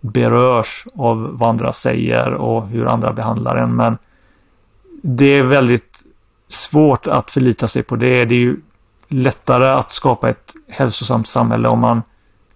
[0.00, 3.76] berörs av vad andra säger och hur andra behandlar en.
[3.76, 3.98] Men
[5.02, 5.95] det är väldigt
[6.48, 8.24] svårt att förlita sig på det.
[8.24, 8.56] Det är ju
[9.08, 12.02] lättare att skapa ett hälsosamt samhälle om man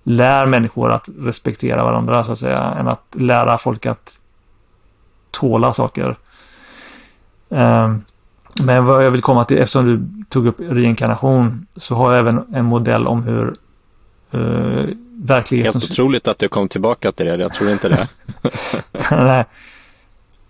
[0.03, 4.18] lär människor att respektera varandra så att säga, än att lära folk att
[5.30, 6.16] tåla saker.
[7.51, 8.05] Ehm,
[8.62, 12.55] men vad jag vill komma till, eftersom du tog upp reinkarnation, så har jag även
[12.55, 13.55] en modell om hur
[14.34, 15.80] uh, verkligheten...
[15.80, 18.09] Helt otroligt att du kom tillbaka till det, jag tror inte det.
[19.11, 19.45] Nej.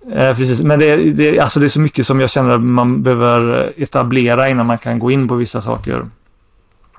[0.09, 3.03] Eh, precis, men det, det, alltså det är så mycket som jag känner att man
[3.03, 6.07] behöver etablera innan man kan gå in på vissa saker.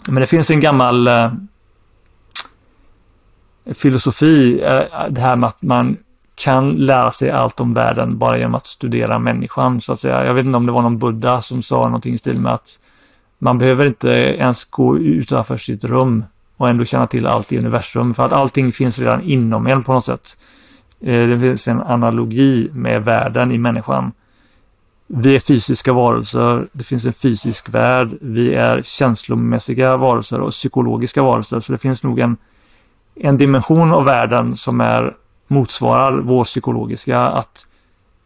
[0.10, 1.32] Men det finns en gammal eh,
[3.74, 5.98] filosofi, eh, det här med att man
[6.36, 10.26] kan lära sig allt om världen bara genom att studera människan, så att säga.
[10.26, 12.80] Jag vet inte om det var någon Buddha som sa någonting i stil med att
[13.40, 16.24] man behöver inte ens gå utanför sitt rum
[16.58, 18.14] och ändå känna till allt i universum.
[18.14, 20.38] För att allting finns redan inom en på något sätt.
[21.02, 24.12] Eh, det finns en analogi med världen i människan.
[25.08, 31.24] Vi är fysiska varelser, det finns en fysisk värld, vi är känslomässiga varelser och psykologiska
[31.24, 31.60] varelser.
[31.60, 32.38] Så det finns nog en,
[33.16, 35.16] en dimension av världen som är
[35.48, 37.20] motsvarar vår psykologiska.
[37.20, 37.68] Att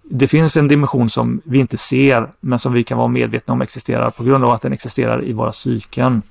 [0.04, 3.62] det finns en dimension som vi inte ser men som vi kan vara medvetna om
[3.62, 6.22] existerar på grund av att den existerar i våra psyken.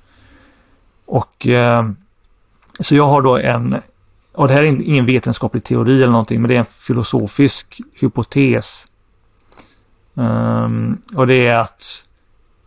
[1.05, 1.89] Och eh,
[2.79, 3.75] så jag har då en,
[4.35, 8.87] och det här är ingen vetenskaplig teori eller någonting, men det är en filosofisk hypotes.
[10.13, 12.03] Um, och det är att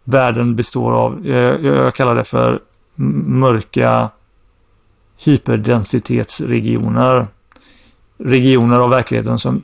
[0.05, 2.61] världen består av, eh, jag, jag kallar det för
[2.95, 4.11] mörka
[5.25, 7.27] hyperdensitetsregioner.
[8.19, 9.63] Regioner av verkligheten som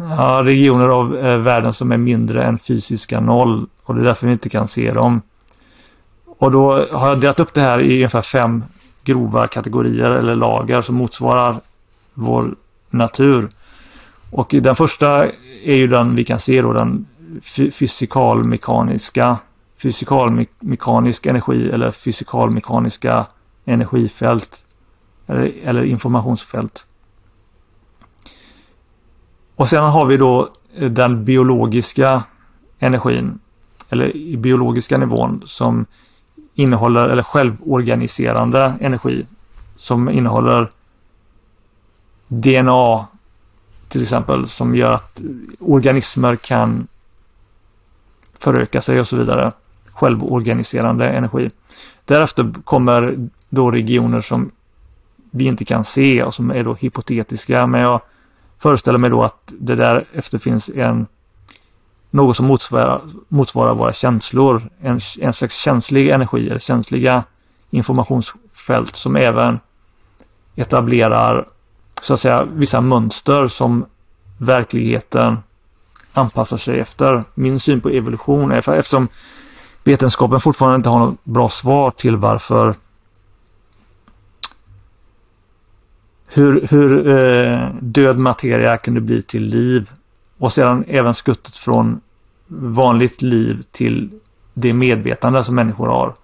[0.00, 4.26] Ja, regioner av eh, världen som är mindre än fysiska noll och det är därför
[4.26, 5.22] vi inte kan se dem.
[6.38, 8.64] Och då har jag delat upp det här i ungefär fem
[9.08, 11.60] grova kategorier eller lager som motsvarar
[12.14, 12.54] vår
[12.90, 13.48] natur.
[14.30, 15.26] Och den första
[15.64, 17.06] är ju den vi kan se då, den
[17.72, 19.38] fysikalmekaniska
[19.78, 23.26] fysikalmekanisk energi eller fysikalmekaniska
[23.64, 24.64] energifält
[25.26, 26.86] eller, eller informationsfält.
[29.54, 32.22] Och sedan har vi då eh, den biologiska
[32.78, 33.38] energin
[33.88, 35.86] eller i biologiska nivån som
[36.58, 39.26] innehåller, eller självorganiserande energi
[39.76, 40.70] som innehåller
[42.28, 43.06] DNA
[43.88, 45.20] till exempel som gör att
[45.58, 46.86] organismer kan
[48.38, 49.52] föröka sig och så vidare.
[49.92, 51.50] Självorganiserande energi.
[52.04, 54.50] Därefter kommer då regioner som
[55.30, 57.66] vi inte kan se och som är då hypotetiska.
[57.66, 58.00] Men jag
[58.58, 61.06] föreställer mig då att det därefter finns en
[62.10, 67.24] något som motsvarar, motsvarar våra känslor, en, en slags känslig energi eller känsliga
[67.70, 69.60] informationsfält som även
[70.56, 71.48] etablerar
[72.02, 73.86] så att säga vissa mönster som
[74.38, 75.38] verkligheten
[76.12, 77.24] anpassar sig efter.
[77.34, 79.08] Min syn på evolution är för, eftersom
[79.84, 82.74] vetenskapen fortfarande inte har något bra svar till varför
[86.26, 89.90] hur, hur eh, död materia kunde bli till liv
[90.38, 92.00] och sedan även skuttet från
[92.48, 94.10] vanligt liv till
[94.54, 96.14] det medvetande som människor har.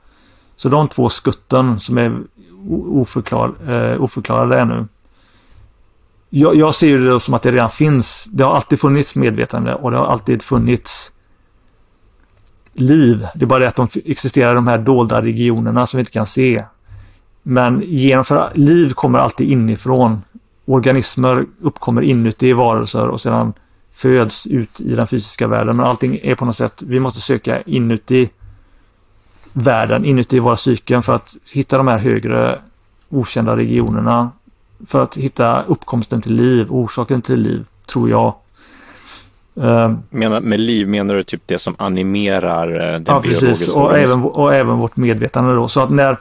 [0.56, 2.18] Så de två skutten som är
[2.68, 4.86] oförklar, eh, oförklarade ännu.
[6.30, 8.24] Jag, jag ser det som att det redan finns.
[8.30, 11.12] Det har alltid funnits medvetande och det har alltid funnits
[12.72, 13.26] liv.
[13.34, 16.12] Det är bara det att de existerar i de här dolda regionerna som vi inte
[16.12, 16.64] kan se.
[17.42, 20.22] Men genom för liv kommer alltid inifrån.
[20.66, 23.52] Organismer uppkommer inuti varelser och sedan
[23.94, 25.76] föds ut i den fysiska världen.
[25.76, 28.30] Men allting är på något sätt, vi måste söka inuti
[29.52, 32.58] världen, inuti våra psyken för att hitta de här högre
[33.08, 34.30] okända regionerna.
[34.86, 38.34] För att hitta uppkomsten till liv, orsaken till liv, tror jag.
[39.58, 43.74] Uh, menar, med liv menar du typ det som animerar uh, den ja, precis.
[43.74, 45.68] Och även, och även vårt medvetande då.
[45.68, 46.16] Så att när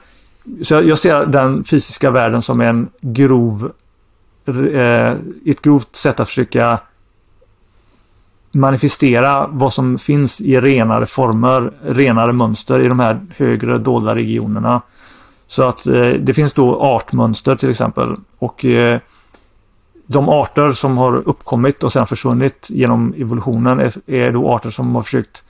[0.62, 3.72] så jag ser den fysiska världen som en grov,
[4.46, 5.12] eh,
[5.46, 6.78] ett grovt sätt att försöka
[8.54, 14.82] manifestera vad som finns i renare former, renare mönster i de här högre dolda regionerna.
[15.46, 18.98] Så att eh, det finns då artmönster till exempel och eh,
[20.06, 24.94] de arter som har uppkommit och sedan försvunnit genom evolutionen är, är då arter som
[24.94, 25.42] har försökt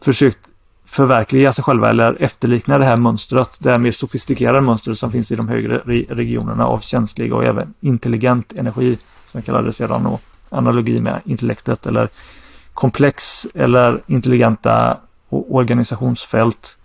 [0.00, 0.38] försökt
[0.86, 5.30] förverkliga sig själva eller efterlikna det här mönstret, det här mer sofistikerade mönstret som finns
[5.30, 8.98] i de högre regionerna av känslig och även intelligent energi,
[9.30, 10.20] som jag det sedan, och
[10.52, 12.08] analogi med intellektet eller
[12.74, 14.96] komplex eller intelligenta
[15.28, 16.76] organisationsfält.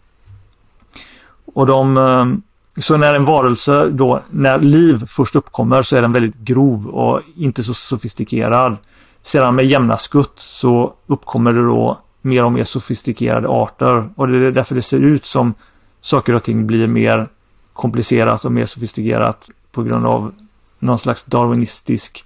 [1.53, 6.13] Och de, eh, så när en varelse då, när liv först uppkommer så är den
[6.13, 8.78] väldigt grov och inte så sofistikerad.
[9.22, 14.38] Sedan med jämna skutt så uppkommer det då mer och mer sofistikerade arter och det
[14.38, 15.53] är därför det ser ut som
[16.01, 17.28] saker och ting blir mer
[17.74, 20.32] komplicerat och mer sofistikerat på grund av
[20.80, 22.26] någon slags darwinistisk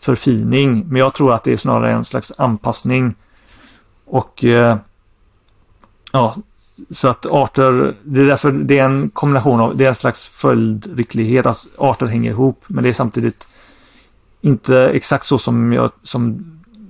[0.00, 0.86] förfining.
[0.88, 3.14] Men jag tror att det är snarare en slags anpassning.
[4.04, 4.76] Och eh,
[6.12, 6.36] ja,
[6.90, 10.28] så att arter, det är därför det är en kombination av, det är en slags
[10.28, 12.64] följdriktighet, att arter hänger ihop.
[12.66, 13.48] Men det är samtidigt
[14.40, 16.44] inte exakt så som, jag, som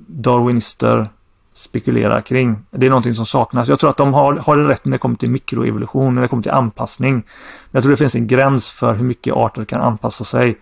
[0.07, 1.09] darwinister
[1.53, 2.57] spekulerar kring.
[2.71, 3.69] Det är någonting som saknas.
[3.69, 6.29] Jag tror att de har, har det rätt när det kommer till mikroevolution, när det
[6.29, 7.15] kommer till anpassning.
[7.15, 7.23] Men
[7.71, 10.59] jag tror det finns en gräns för hur mycket arter kan anpassa sig.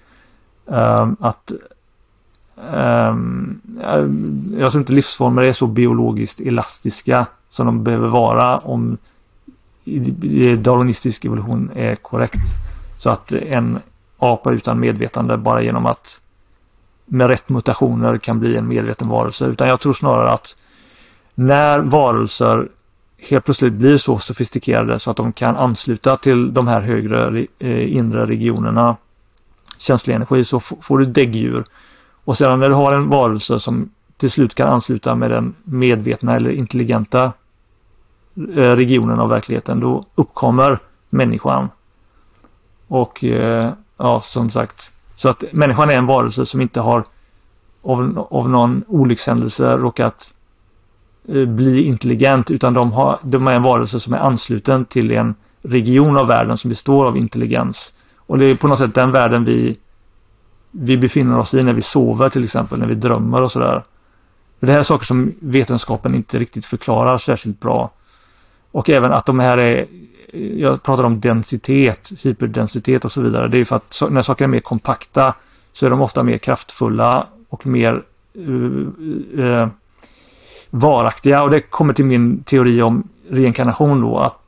[0.65, 1.53] Um, att
[2.75, 3.61] um,
[4.59, 8.99] Jag tror inte livsformer är så biologiskt elastiska som de behöver vara om
[10.59, 12.41] darwinistisk evolution är korrekt.
[12.99, 13.79] Så att en
[14.19, 16.21] apa utan medvetande bara genom att
[17.07, 19.47] med rätt mutationer kan bli en medveten varelse.
[19.47, 20.57] Utan jag tror snarare att
[21.35, 22.69] när varelser
[23.19, 27.97] helt plötsligt blir så sofistikerade så att de kan ansluta till de här högre eh,
[27.97, 28.97] inre regionerna
[29.79, 31.65] känslig energi så får du däggdjur.
[32.29, 36.37] Och sedan när du har en varelse som till slut kan ansluta med den medvetna
[36.37, 37.33] eller intelligenta
[38.55, 40.79] eh, regionen av verkligheten då uppkommer
[41.11, 41.69] människan.
[42.89, 47.05] Och eh, ja, som sagt, så att människan är en varelse som inte har
[47.83, 50.35] av, av någon olyckshändelse råkat
[51.29, 55.35] eh, bli intelligent utan de, har, de är en varelse som är ansluten till en
[55.63, 57.93] region av världen som består av intelligens.
[58.17, 59.77] Och det är på något sätt den världen vi,
[60.71, 63.83] vi befinner oss i när vi sover till exempel, när vi drömmer och sådär.
[64.61, 67.91] Det här är saker som vetenskapen inte riktigt förklarar särskilt bra.
[68.73, 69.87] Och även att de här är,
[70.57, 73.49] jag pratar om densitet, hyperdensitet och så vidare.
[73.49, 75.35] Det är för att när saker är mer kompakta
[75.73, 78.03] så är de ofta mer kraftfulla och mer
[78.39, 78.89] uh,
[79.39, 79.69] uh,
[80.71, 84.39] varaktiga och det kommer till min teori om reinkarnation då att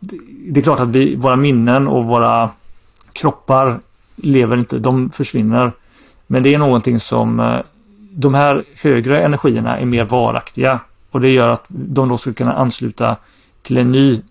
[0.49, 2.51] det är klart att vi, våra minnen och våra
[3.13, 3.81] kroppar
[4.17, 5.73] lever inte, de försvinner.
[6.33, 7.59] Men det är någonting som eh,
[8.11, 12.53] de här högre energierna är mer varaktiga och det gör att de då skulle kunna
[12.53, 13.17] ansluta
[13.63, 14.23] till en ny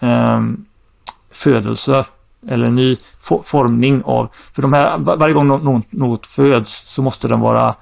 [0.00, 0.40] eh,
[1.30, 2.04] födelse
[2.48, 2.96] eller en ny
[3.44, 7.74] formning av, för de här, varje gång något, något föds så måste den vara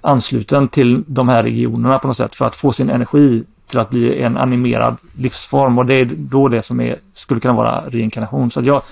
[0.00, 3.90] ansluten till de här regionerna på något sätt för att få sin energi till att
[3.90, 8.50] bli en animerad livsform och det är då det som är, skulle kunna vara reinkarnation.
[8.50, 8.82] Så jag,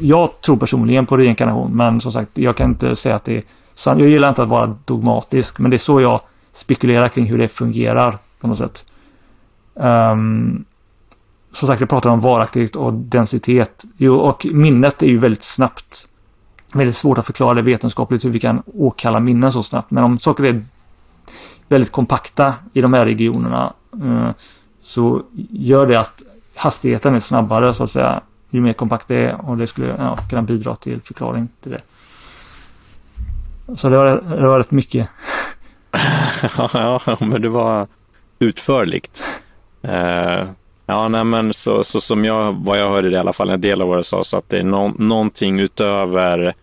[0.00, 3.42] jag tror personligen på reinkarnation men som sagt jag kan inte säga att det är
[3.74, 4.00] sant.
[4.00, 6.20] Jag gillar inte att vara dogmatisk men det är så jag
[6.52, 8.84] spekulerar kring hur det fungerar på något sätt.
[9.74, 10.64] Um,
[11.52, 13.84] som sagt, jag pratar om varaktighet och densitet.
[13.96, 16.06] Jo, och minnet är ju väldigt snabbt
[16.74, 19.90] väldigt svårt att förklara det vetenskapligt hur vi kan åkalla minnen så snabbt.
[19.90, 20.64] Men om saker är
[21.68, 24.30] väldigt kompakta i de här regionerna eh,
[24.82, 26.22] så gör det att
[26.54, 28.20] hastigheten är snabbare så att säga
[28.54, 31.80] ju mer kompakt det är och det skulle ja, kunna bidra till förklaring till det.
[33.76, 35.08] Så det var, det var rätt mycket.
[36.58, 37.86] ja, men det var
[38.38, 39.24] utförligt.
[39.84, 40.44] Uh,
[40.86, 43.82] ja, nej, men så, så som jag, vad jag hörde i alla fall, en del
[43.82, 46.54] av vad du sa, så att det är no, någonting utöver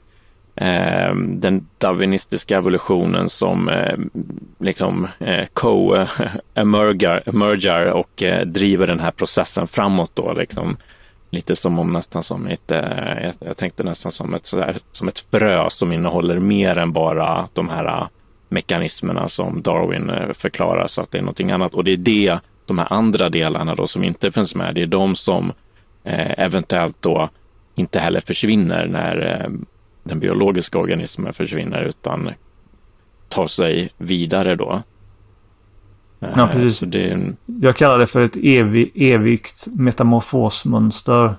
[0.56, 3.98] eh, den darwinistiska evolutionen som eh,
[4.60, 6.02] liksom eh, co-emergar
[7.86, 10.34] och eh, driver den här processen framåt då.
[10.34, 10.78] Liksom.
[11.34, 15.20] Lite som om nästan som ett, eh, jag, tänkte nästan som ett, sådär, som ett
[15.20, 18.08] frö som innehåller mer än bara de här eh,
[18.50, 21.74] mekanismerna som Darwin eh, förklarar så att det är någonting annat.
[21.74, 24.86] Och det är det, de här andra delarna då som inte finns med, det är
[24.88, 25.54] de som
[26.04, 27.30] eh, eventuellt då
[27.76, 29.52] inte heller försvinner när eh,
[30.04, 32.32] den biologiska organismen försvinner utan
[33.30, 34.82] tar sig vidare då.
[36.22, 36.78] Ja, precis.
[36.78, 37.38] Så det en...
[37.46, 41.36] Jag kallar det för ett evig, evigt metamorfosmönster.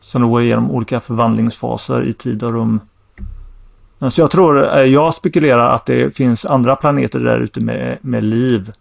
[0.00, 2.80] Som då går igenom olika förvandlingsfaser i tid och rum.
[4.10, 8.24] Så jag tror, eh, jag spekulerar att det finns andra planeter där ute med, med
[8.24, 8.72] liv.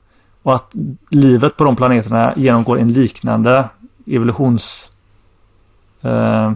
[0.43, 0.71] Och att
[1.09, 3.69] livet på de planeterna genomgår en liknande
[4.05, 4.89] evolutions...
[6.01, 6.51] Eh,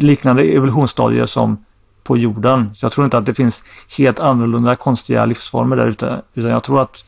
[0.00, 1.64] liknande evolutionsstadier som
[2.08, 2.70] på jorden.
[2.74, 3.62] Så jag tror inte att det finns
[3.96, 6.22] helt annorlunda konstiga livsformer där ute.
[6.34, 7.04] Utan jag tror att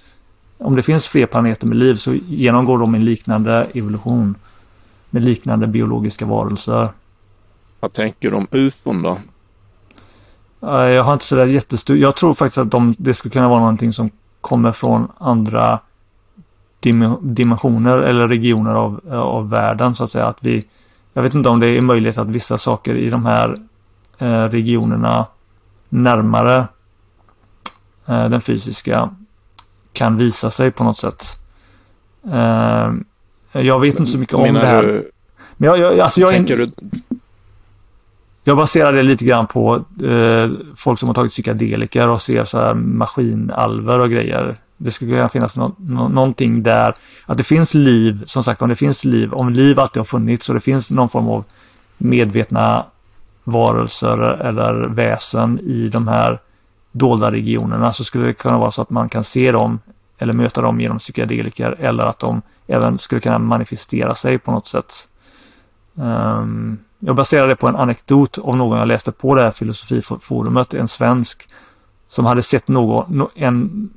[0.58, 4.34] om det finns fler planeter med liv så genomgår de en liknande evolution.
[5.10, 6.88] Med liknande biologiska varelser.
[7.80, 9.18] Vad tänker du om ufon då?
[10.60, 11.96] Jag har inte sådär jättestor...
[11.96, 15.78] Jag tror faktiskt att de, det skulle kunna vara någonting som kommer från andra
[17.20, 20.26] dimensioner eller regioner av, av världen så att säga.
[20.26, 20.64] Att vi,
[21.12, 23.69] jag vet inte om det är möjligt att vissa saker i de här
[24.26, 25.26] regionerna
[25.90, 26.68] närmare
[28.06, 29.10] eh, den fysiska
[29.92, 31.24] kan visa sig på något sätt.
[32.32, 32.92] Eh,
[33.52, 34.82] jag vet inte så mycket om det här.
[34.82, 35.10] Du,
[35.56, 36.70] Men jag, jag, alltså jag, tänker du...
[38.44, 42.58] jag baserar det lite grann på eh, folk som har tagit psykedelika och ser så
[42.58, 44.56] här maskinalver och grejer.
[44.76, 46.96] Det skulle kunna finnas no, no, någonting där.
[47.26, 50.48] Att det finns liv, som sagt om det finns liv, om liv alltid har funnits
[50.48, 51.44] och det finns någon form av
[51.98, 52.86] medvetna
[53.50, 56.40] varelser eller väsen i de här
[56.92, 59.78] dolda regionerna så skulle det kunna vara så att man kan se dem
[60.18, 64.66] eller möta dem genom psykedeliker eller att de även skulle kunna manifestera sig på något
[64.66, 65.08] sätt.
[65.94, 70.74] Um, jag baserar det på en anekdot av någon jag läste på det här filosofiforumet,
[70.74, 71.48] en svensk
[72.08, 73.90] som hade sett någon, en,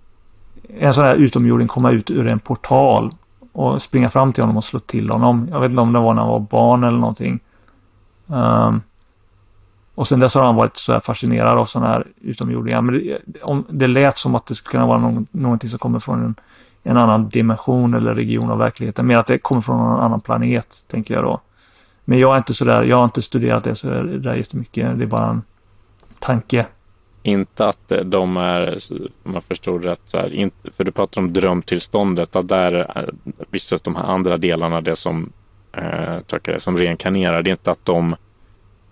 [0.80, 3.12] en sån här utomjording komma ut ur en portal
[3.51, 5.47] och springa fram till honom och slå till honom.
[5.51, 7.39] Jag vet inte om det var när han var barn eller någonting.
[8.28, 8.82] Um,
[9.96, 12.82] och sen dess har han varit så här fascinerad av sådana här utomjordingar.
[12.82, 16.00] Men det, om, det lät som att det skulle kunna vara någon, någonting som kommer
[16.00, 16.36] från en,
[16.84, 19.08] en annan dimension eller region av verkligheten.
[19.08, 21.41] Mer att det kommer från någon annan planet, tänker jag då.
[22.06, 24.98] Men jag är inte så där, jag har inte studerat det så där jättemycket.
[24.98, 25.41] Det är bara en
[26.20, 26.66] tanke.
[27.24, 28.78] Inte att eh, de är,
[29.24, 33.14] om jag förstår rätt, så här, inte, för du pratar om drömtillståndet, att där är
[33.50, 35.32] vissa av de här andra delarna, det som,
[35.72, 38.16] eh, det, som reinkarnerar, det är inte att de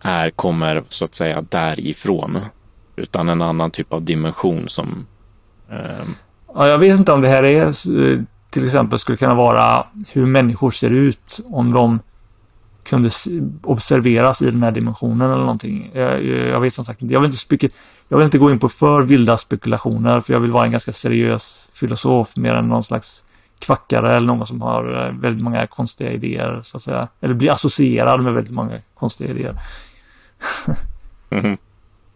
[0.02, 2.40] är, kommer så att säga därifrån.
[2.96, 5.06] Utan en annan typ av dimension som...
[5.70, 6.08] Eh...
[6.56, 10.26] Ja, jag vet inte om det här är eh, till exempel skulle kunna vara hur
[10.26, 12.00] människor ser ut om de
[12.84, 13.10] kunde
[13.64, 15.92] observeras i den här dimensionen eller någonting.
[15.94, 17.14] Jag, eh, jag vet som sagt inte.
[17.14, 17.70] Jag vill inte,
[18.08, 20.92] jag vill inte gå in på för vilda spekulationer för jag vill vara en ganska
[20.92, 23.26] seriös filosof mer än någon slags
[23.60, 27.08] kvackare eller någon som har eh, väldigt många konstiga idéer så att säga.
[27.22, 29.56] Eller blir associerad med väldigt många konstiga idéer
[31.30, 31.58] mm.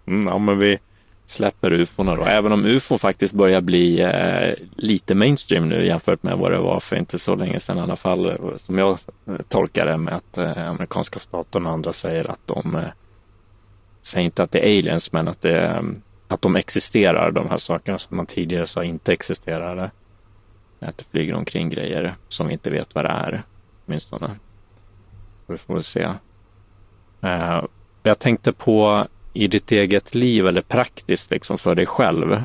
[0.08, 0.80] Mm, ja, men vi
[1.26, 2.24] släpper ufona då.
[2.24, 6.80] Även om ufo faktiskt börjar bli eh, lite mainstream nu jämfört med vad det var
[6.80, 8.38] för inte så länge sedan i alla fall.
[8.56, 8.90] Som jag
[9.28, 12.84] eh, tolkar det med att eh, amerikanska staten och andra säger att de eh,
[14.02, 15.82] säger inte att det är aliens, men att, det, eh,
[16.28, 19.92] att de existerar, de här sakerna som man tidigare sa inte existerade.
[20.80, 23.44] Att det flyger omkring grejer som vi inte vet vad det är,
[23.86, 24.32] åtminstone.
[25.48, 26.10] Vi får väl se.
[27.22, 27.64] Eh,
[28.08, 32.42] jag tänkte på i ditt eget liv eller praktiskt liksom för dig själv.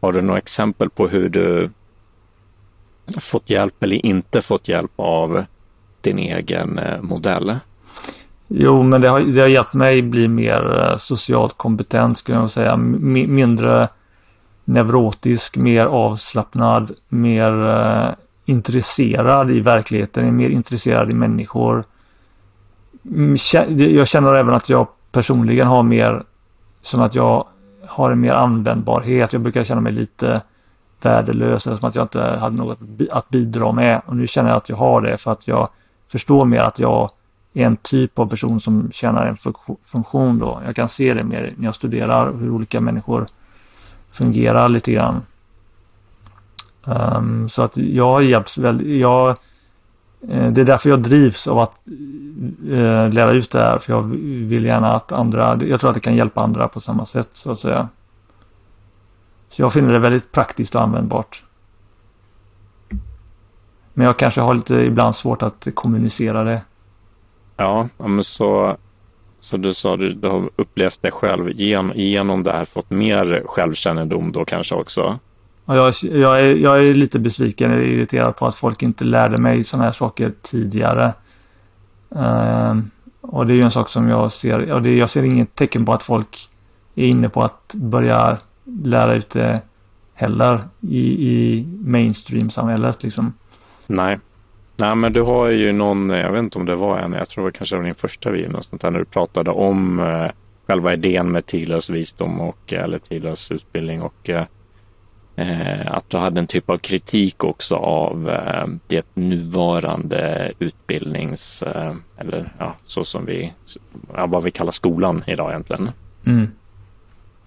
[0.00, 1.70] Har du några exempel på hur du
[3.20, 5.44] fått hjälp eller inte fått hjälp av
[6.00, 7.56] din egen eh, modell?
[8.48, 12.50] Jo, men det har, det har hjälpt mig bli mer eh, socialt kompetent skulle jag
[12.50, 12.72] säga.
[12.72, 13.88] M mindre
[14.64, 21.84] neurotisk, mer avslappnad, mer eh, intresserad i verkligheten, mer intresserad i människor.
[23.10, 23.36] Mm,
[23.94, 26.22] jag känner även att jag personligen har mer
[26.82, 27.46] som att jag
[27.86, 29.32] har en mer användbarhet.
[29.32, 30.42] Jag brukar känna mig lite
[31.02, 32.78] värdelös eller som att jag inte hade något
[33.10, 34.02] att bidra med.
[34.06, 35.68] Och nu känner jag att jag har det för att jag
[36.08, 37.10] förstår mer att jag
[37.54, 39.36] är en typ av person som tjänar en
[39.84, 40.62] funktion då.
[40.66, 43.26] Jag kan se det mer när jag studerar hur olika människor
[44.10, 45.22] fungerar lite grann.
[46.84, 49.36] Um, så att jag hjälps väldigt, jag,
[50.28, 51.74] Eh, det är därför jag drivs av att
[52.70, 53.78] eh, lära ut det här.
[53.78, 54.02] För jag
[54.48, 57.50] vill gärna att andra, jag tror att det kan hjälpa andra på samma sätt så
[57.50, 57.88] att säga.
[59.48, 61.42] Så jag finner det väldigt praktiskt och användbart.
[63.94, 66.62] Men jag kanske har lite ibland svårt att kommunicera det.
[67.56, 68.76] Ja, men så,
[69.38, 73.42] så du sa du, du har upplevt det själv genom, genom det här fått mer
[73.46, 75.18] självkännedom då kanske också?
[75.66, 79.64] Jag, jag, är, jag är lite besviken eller irriterad på att folk inte lärde mig
[79.64, 81.12] sådana här saker tidigare.
[82.16, 82.80] Uh,
[83.20, 85.86] och det är ju en sak som jag ser, och det, jag ser inget tecken
[85.86, 86.48] på att folk
[86.94, 88.38] är inne på att börja
[88.84, 89.60] lära ut det
[90.14, 93.32] heller i, i mainstream-samhället liksom.
[93.86, 94.18] Nej.
[94.76, 97.46] Nej, men du har ju någon, jag vet inte om det var en, jag tror
[97.46, 100.30] det kanske var din första video, sånt där när du pratade om eh,
[100.66, 104.44] själva idén med tidlös visdom och, eh, eller Tilas utbildning och eh,
[105.86, 112.52] att du hade en typ av kritik också av eh, det nuvarande utbildnings, eh, eller
[112.58, 113.52] ja, så som vi,
[114.14, 115.90] ja, vad vi kallar skolan idag egentligen.
[116.26, 116.48] Mm.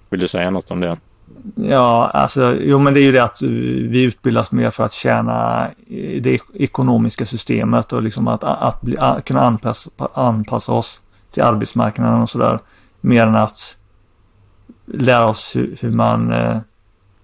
[0.09, 0.97] Vill du säga något om det?
[1.55, 5.67] Ja, alltså, jo men det är ju det att vi utbildas mer för att tjäna
[6.21, 12.21] det ekonomiska systemet och liksom att, att, bli, att kunna anpassa, anpassa oss till arbetsmarknaden
[12.21, 12.59] och sådär.
[13.01, 13.77] Mer än att
[14.85, 16.57] lära oss hur, hur man, eh,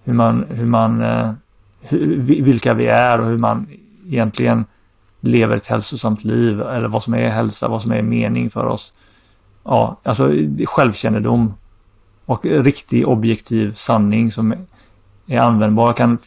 [0.04, 1.32] hur man, hur man, eh,
[1.80, 3.66] hur, vilka vi är och hur man
[4.06, 4.64] egentligen
[5.20, 8.92] lever ett hälsosamt liv eller vad som är hälsa, vad som är mening för oss.
[9.64, 10.32] Ja, alltså
[10.66, 11.54] självkännedom
[12.26, 14.54] och riktig objektiv sanning som
[15.26, 16.18] är användbar kan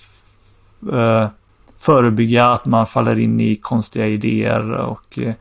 [0.93, 1.27] eh,
[1.79, 5.33] förebygga att man faller in i konstiga idéer och eh,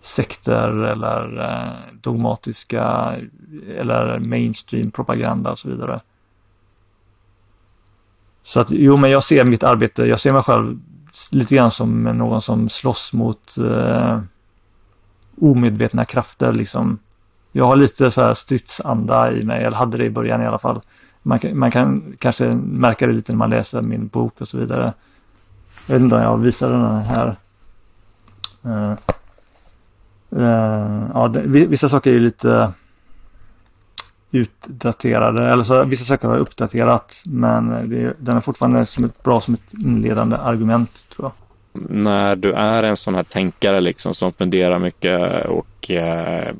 [0.00, 3.14] sekter eller dogmatiska
[3.78, 6.00] eller mainstream propaganda och så vidare.
[8.46, 10.78] Så att jo, men jag ser mitt arbete, jag ser mig själv
[11.30, 14.20] lite grann som någon som slåss mot eh,
[15.40, 16.98] omedvetna krafter liksom
[17.56, 20.58] jag har lite så här stridsanda i mig, eller hade det i början i alla
[20.58, 20.80] fall.
[21.22, 24.92] Man, man kan kanske märka det lite när man läser min bok och så vidare.
[25.86, 27.36] Jag vet inte om jag visar den här.
[28.66, 28.92] Uh,
[30.36, 32.72] uh, ja, det, vissa saker är ju lite
[34.36, 39.40] utdaterade, eller så vissa saker har uppdaterat, men det, den är fortfarande som ett, bra
[39.40, 41.32] som ett inledande argument tror jag.
[41.90, 46.54] När du är en sån här tänkare liksom som funderar mycket och eh,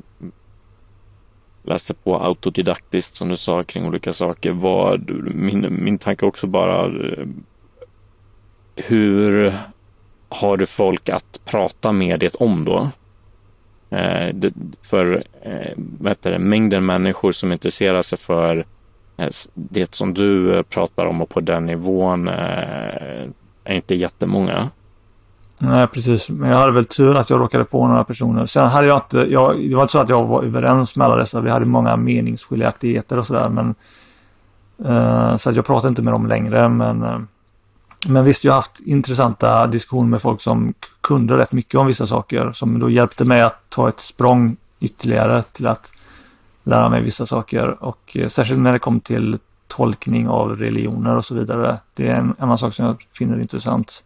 [1.63, 4.51] läser på autodidaktiskt som du sa kring olika saker.
[4.51, 7.27] Vad, min, min tanke också bara eh,
[8.75, 9.53] hur
[10.29, 12.89] har du folk att prata med det om då?
[13.89, 14.35] Eh,
[14.81, 18.65] för eh, vad heter det, mängden människor som intresserar sig för
[19.17, 24.69] eh, det som du eh, pratar om och på den nivån är inte jättemånga.
[25.57, 26.29] Nej, precis.
[26.29, 28.45] Men jag hade väl tur att jag råkade på några personer.
[28.45, 31.15] Sen hade jag inte, jag, det var inte så att jag var överens med alla
[31.15, 31.41] dessa.
[31.41, 33.49] Vi hade många meningsskiljaktigheter och sådär.
[33.49, 33.75] Men,
[34.85, 36.69] uh, så att jag pratade inte med dem längre.
[36.69, 37.19] Men, uh,
[38.05, 42.07] men visst, jag har haft intressanta diskussioner med folk som kunde rätt mycket om vissa
[42.07, 42.51] saker.
[42.51, 45.91] Som då hjälpte mig att ta ett språng ytterligare till att
[46.63, 47.83] lära mig vissa saker.
[47.83, 49.37] Och eh, särskilt när det kom till
[49.67, 51.77] tolkning av religioner och så vidare.
[51.95, 54.03] Det är en annan sak som jag finner intressant.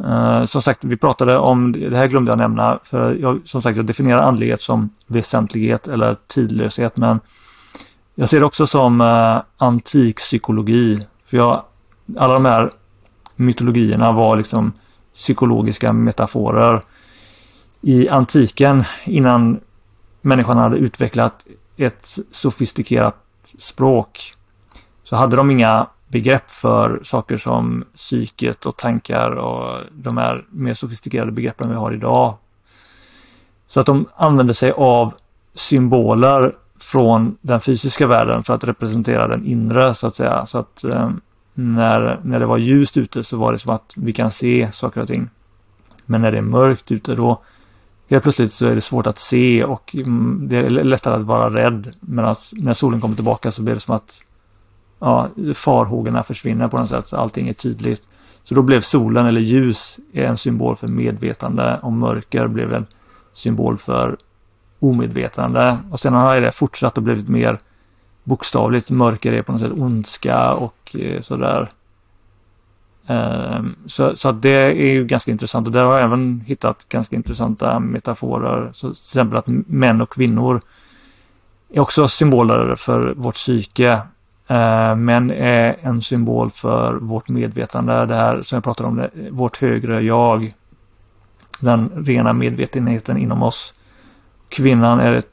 [0.00, 3.76] Uh, som sagt, vi pratade om, det här glömde jag nämna, för jag, som sagt,
[3.76, 7.20] jag definierar andlighet som väsentlighet eller tidlöshet, men
[8.14, 11.06] jag ser det också som eh, uh, antik psykologi.
[11.26, 11.62] För jag,
[12.16, 12.70] alla de här
[13.36, 14.72] mytologierna var liksom
[15.14, 16.82] psykologiska metaforer.
[17.80, 19.60] I antiken, innan
[20.20, 23.16] människan hade utvecklat ett sofistikerat
[23.58, 24.32] språk,
[25.02, 30.74] så hade de inga begrepp för saker som psyket och tankar och de här mer
[30.74, 32.34] sofistikerade begreppen vi har idag.
[33.66, 35.14] Så att de använde sig av
[35.54, 40.46] symboler från den fysiska världen för att representera den inre så att säga.
[40.46, 41.10] Så att eh,
[41.58, 45.00] när, när det var ljust ute så var det som att vi kan se saker
[45.00, 45.28] och ting.
[46.06, 47.42] Men när det är mörkt ute då
[48.08, 51.54] helt plötsligt så är det svårt att se och mm, det är lättare att vara
[51.54, 51.96] rädd.
[52.00, 54.20] Men när solen kommer tillbaka så blir det som att
[54.98, 57.08] ja, farhågorna försvinner på något sätt.
[57.08, 58.08] Så allting är tydligt.
[58.44, 62.86] Så då blev solen eller ljus en symbol för medvetande och mörker blev en
[63.32, 64.16] symbol för
[64.78, 65.78] omedvetande.
[65.90, 67.60] Och sen har det fortsatt och blivit mer
[68.26, 68.90] bokstavligt.
[68.90, 71.68] Mörker är på något sätt ondska och eh, sådär.
[73.06, 77.16] Ehm, så, så det är ju ganska intressant och där har jag även hittat ganska
[77.16, 78.70] intressanta metaforer.
[78.72, 80.60] Så till exempel att män och kvinnor
[81.72, 84.00] är också symboler för vårt psyke.
[84.48, 89.60] Ehm, män är en symbol för vårt medvetande, det här som jag pratade om, vårt
[89.60, 90.54] högre jag.
[91.60, 93.74] Den rena medvetenheten inom oss.
[94.48, 95.28] Kvinnan är ett,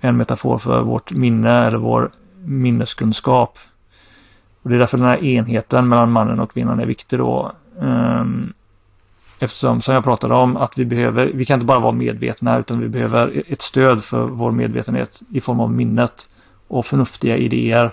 [0.00, 2.10] en metafor för vårt minne eller vår
[2.48, 3.58] minneskunskap.
[4.62, 7.52] Och det är därför den här enheten mellan mannen och kvinnan är viktig då.
[7.80, 8.52] Ehm,
[9.38, 12.80] eftersom, som jag pratade om, att vi behöver, vi kan inte bara vara medvetna utan
[12.80, 16.28] vi behöver e-, ett stöd för vår medvetenhet i form av minnet
[16.68, 17.92] och förnuftiga idéer.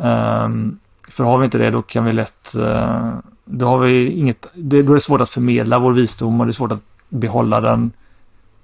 [0.00, 0.78] Ehm,
[1.08, 3.12] för har vi inte det då kan vi lätt, eh,
[3.44, 6.52] då har vi inget, då är det svårt att förmedla vår visdom och det är
[6.52, 7.92] svårt att behålla den.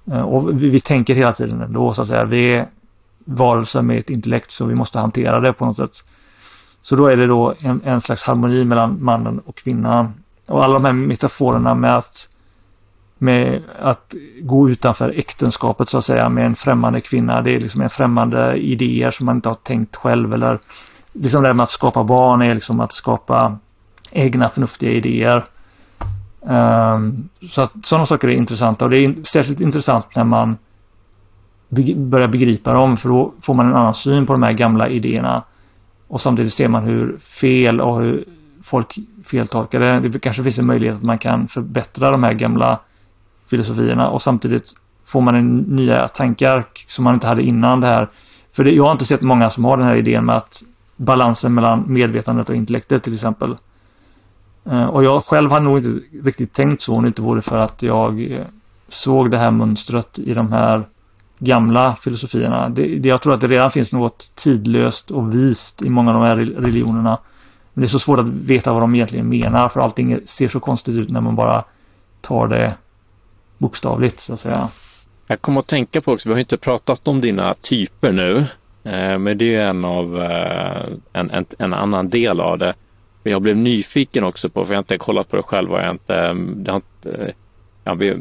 [0.06, 2.24] Eh, och vi, vi, tänker hela tiden ändå så att säga.
[2.24, 2.66] Vi är
[3.24, 6.04] varelser med ett intellekt så vi måste hantera det på något sätt.
[6.82, 10.14] Så då är det då en, en slags harmoni mellan mannen och kvinnan.
[10.46, 12.28] Och alla de här metaforerna med att,
[13.18, 17.42] med att gå utanför äktenskapet så att säga med en främmande kvinna.
[17.42, 20.58] Det är liksom en främmande idéer som man inte har tänkt själv eller
[21.12, 23.58] liksom det här med att skapa barn är liksom att skapa
[24.10, 25.44] egna förnuftiga idéer.
[26.40, 30.56] Um, så att sådana saker är intressanta och det är särskilt intressant när man
[31.96, 35.42] börja begripa dem för då får man en annan syn på de här gamla idéerna.
[36.08, 38.24] Och samtidigt ser man hur fel och hur
[38.62, 40.08] folk feltolkar det.
[40.08, 42.78] Det kanske finns en möjlighet att man kan förbättra de här gamla
[43.50, 48.08] filosofierna och samtidigt får man en nya tankar som man inte hade innan det här.
[48.52, 50.62] För det, jag har inte sett många som har den här idén med att
[50.96, 53.56] balansen mellan medvetandet och intellektet till exempel.
[54.64, 57.58] Eh, och jag själv hade nog inte riktigt tänkt så om det inte vore för
[57.58, 58.46] att jag eh,
[58.88, 60.84] såg det här mönstret i de här
[61.40, 62.68] gamla filosofierna.
[62.68, 66.20] Det, det, jag tror att det redan finns något tidlöst och vist i många av
[66.20, 67.18] de här religionerna.
[67.72, 70.60] Men det är så svårt att veta vad de egentligen menar för allting ser så
[70.60, 71.64] konstigt ut när man bara
[72.20, 72.74] tar det
[73.58, 74.68] bokstavligt så att säga.
[75.26, 78.36] Jag kommer att tänka på också, vi har inte pratat om dina typer nu,
[78.84, 82.74] eh, men det är en av eh, en, en, en, annan del av det.
[83.22, 85.80] Men Jag blev nyfiken också på, för jag har inte kollat på det själv och
[85.80, 87.32] jag inte, mm, det har inte, eh,
[87.84, 88.16] ja, vi,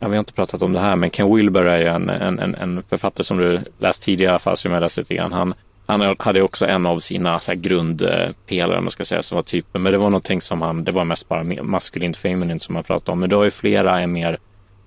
[0.00, 2.54] ja, vi har inte pratat om det här, men Ken Wilber är ju en, en,
[2.54, 5.32] en författare som du läst tidigare i alla fall, som jag läst lite grann.
[5.32, 5.54] Han,
[5.86, 9.82] han hade också en av sina så här, grundpelare, man ska säga, som var typen,
[9.82, 13.12] men det var någonting som han, det var mest bara maskulint feminint som han pratade
[13.12, 14.38] om, men då har ju flera är mer,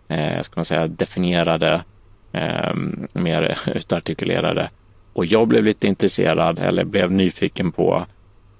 [0.07, 1.83] eh, ska man säga, definierade,
[2.31, 2.73] eh,
[3.13, 4.69] mer utartikulerade.
[5.13, 8.05] Och jag blev lite intresserad, eller blev nyfiken på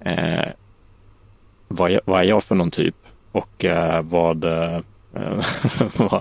[0.00, 0.48] eh,
[1.68, 2.96] vad, jag, vad är jag för någon typ
[3.32, 4.80] och eh, vad Eh,
[5.16, 5.42] Eh,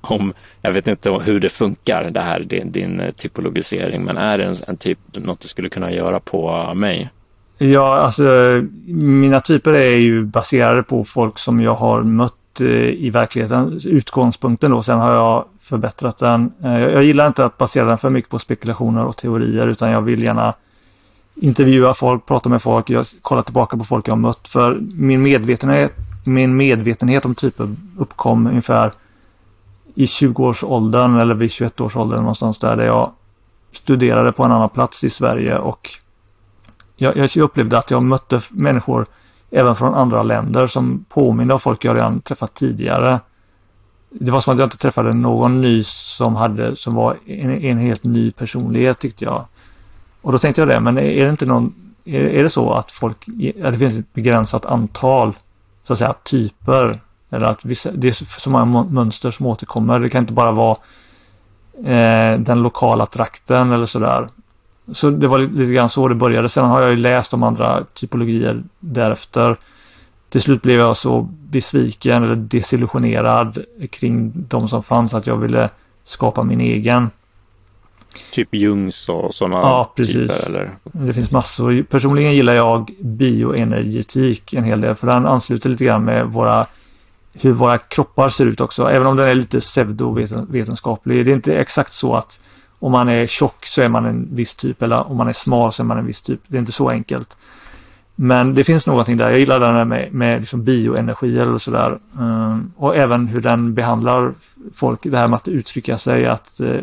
[0.00, 0.32] om,
[0.62, 4.44] jag vet inte hur det funkar, det här, din, din eh, typologisering, men är det
[4.44, 7.10] en, en typ, något du skulle kunna göra på mig?
[7.58, 8.22] Ja, alltså
[8.86, 13.80] mina typer är ju baserade på folk som jag har mött eh, i verkligheten.
[13.84, 16.52] Utgångspunkten då, sen har jag förbättrat den.
[16.62, 20.22] Jag gillar inte att basera den för mycket på spekulationer och teorier utan jag vill
[20.22, 20.54] gärna
[21.34, 24.48] intervjua folk, prata med folk, jag kollar tillbaka på folk jag har mött.
[24.48, 25.92] För min medvetenhet
[26.26, 27.68] min medvetenhet om typer
[27.98, 28.92] uppkom ungefär
[29.94, 33.12] i 20-årsåldern eller vid 21-årsåldern någonstans där, där jag
[33.72, 35.90] studerade på en annan plats i Sverige och
[36.96, 39.06] jag, jag upplevde att jag mötte människor
[39.50, 43.20] även från andra länder som påminner om folk jag redan träffat tidigare.
[44.10, 47.78] Det var som att jag inte träffade någon ny som hade, som var en, en
[47.78, 49.46] helt ny personlighet tyckte jag.
[50.22, 51.74] Och då tänkte jag det, men är det inte någon,
[52.04, 55.34] är, är det så att folk, ja, det finns ett begränsat antal
[55.84, 57.00] så att säga typer.
[57.30, 60.00] Eller att vissa, det är så många mönster som återkommer.
[60.00, 60.76] Det kan inte bara vara
[61.84, 64.28] eh, den lokala trakten eller sådär.
[64.92, 66.48] Så det var lite, lite grann så det började.
[66.48, 69.56] Sen har jag ju läst om andra typologier därefter.
[70.28, 75.70] Till slut blev jag så besviken eller desillusionerad kring de som fanns att jag ville
[76.04, 77.10] skapa min egen.
[78.30, 80.14] Typ Jungs och sådana ja, precis.
[80.14, 80.48] typer?
[80.48, 80.70] Eller?
[80.82, 81.82] Det finns massor.
[81.82, 86.66] Personligen gillar jag bioenergetik en hel del för den ansluter lite grann med våra
[87.32, 88.90] hur våra kroppar ser ut också.
[88.90, 91.26] Även om den är lite pseudovetenskaplig.
[91.26, 92.40] Det är inte exakt så att
[92.78, 95.72] om man är tjock så är man en viss typ eller om man är smal
[95.72, 96.40] så är man en viss typ.
[96.46, 97.36] Det är inte så enkelt.
[98.16, 99.30] Men det finns någonting där.
[99.30, 101.98] Jag gillar den där med, med liksom bioenergier och sådär.
[102.18, 104.34] Um, och även hur den behandlar
[104.74, 105.00] folk.
[105.02, 106.80] Det här med att uttrycka sig, att uh,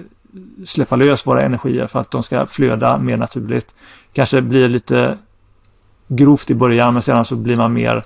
[0.65, 3.75] släppa lös våra energier för att de ska flöda mer naturligt.
[4.13, 5.17] Kanske blir lite
[6.07, 8.03] grovt i början men sedan så blir man mer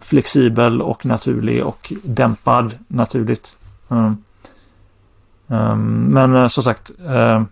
[0.00, 3.58] flexibel och naturlig och dämpad naturligt.
[3.88, 4.16] Mm.
[5.46, 7.42] Um, men uh, som sagt, uh,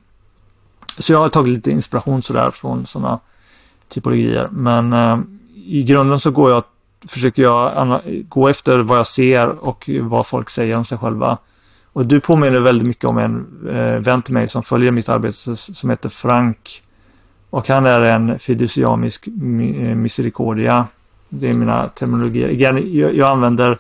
[0.99, 3.21] så jag har tagit lite inspiration sådär från sådana
[3.89, 4.49] typologier.
[4.51, 5.19] Men uh,
[5.55, 6.63] i grunden så går jag
[7.09, 11.39] försöker jag gå efter vad jag ser och vad folk säger om sig själva.
[11.93, 15.57] Och du påminner väldigt mycket om en eh, vän till mig som följer mitt arbete
[15.57, 16.83] som heter Frank.
[17.51, 19.33] Och han är en fiduciamisk eh,
[19.97, 20.87] misericordia.
[21.29, 22.49] Det är mina terminologier.
[22.49, 23.79] Igen, jag, jag använder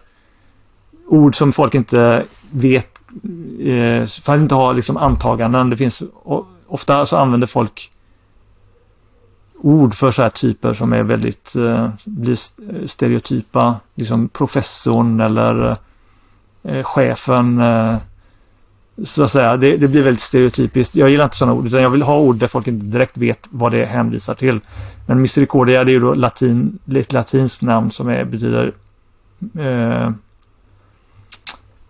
[1.06, 2.98] ord som folk inte vet,
[3.60, 5.70] eh, för att inte ha liksom antaganden.
[5.70, 6.02] Det finns,
[6.66, 7.90] ofta så använder folk
[9.62, 12.36] ord för så här typer som är väldigt, eh, blir
[12.86, 13.76] stereotypa.
[13.94, 15.76] Liksom professorn eller
[16.64, 17.60] eh, chefen.
[17.60, 17.97] Eh,
[19.05, 20.97] så att säga, det, det, blir väldigt stereotypiskt.
[20.97, 23.47] Jag gillar inte sådana ord, utan jag vill ha ord där folk inte direkt vet
[23.51, 24.60] vad det hänvisar till.
[25.06, 28.72] Men misericordia, det är ju då latin, ett latinskt namn som är, betyder
[29.59, 30.10] eh,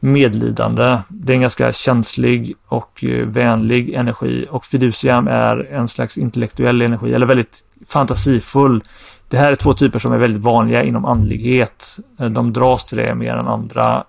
[0.00, 0.98] medlidande.
[1.08, 6.82] Det är en ganska känslig och eh, vänlig energi och fiduciam är en slags intellektuell
[6.82, 8.82] energi eller väldigt fantasifull.
[9.28, 11.98] Det här är två typer som är väldigt vanliga inom andlighet.
[12.16, 14.04] De dras till det mer än andra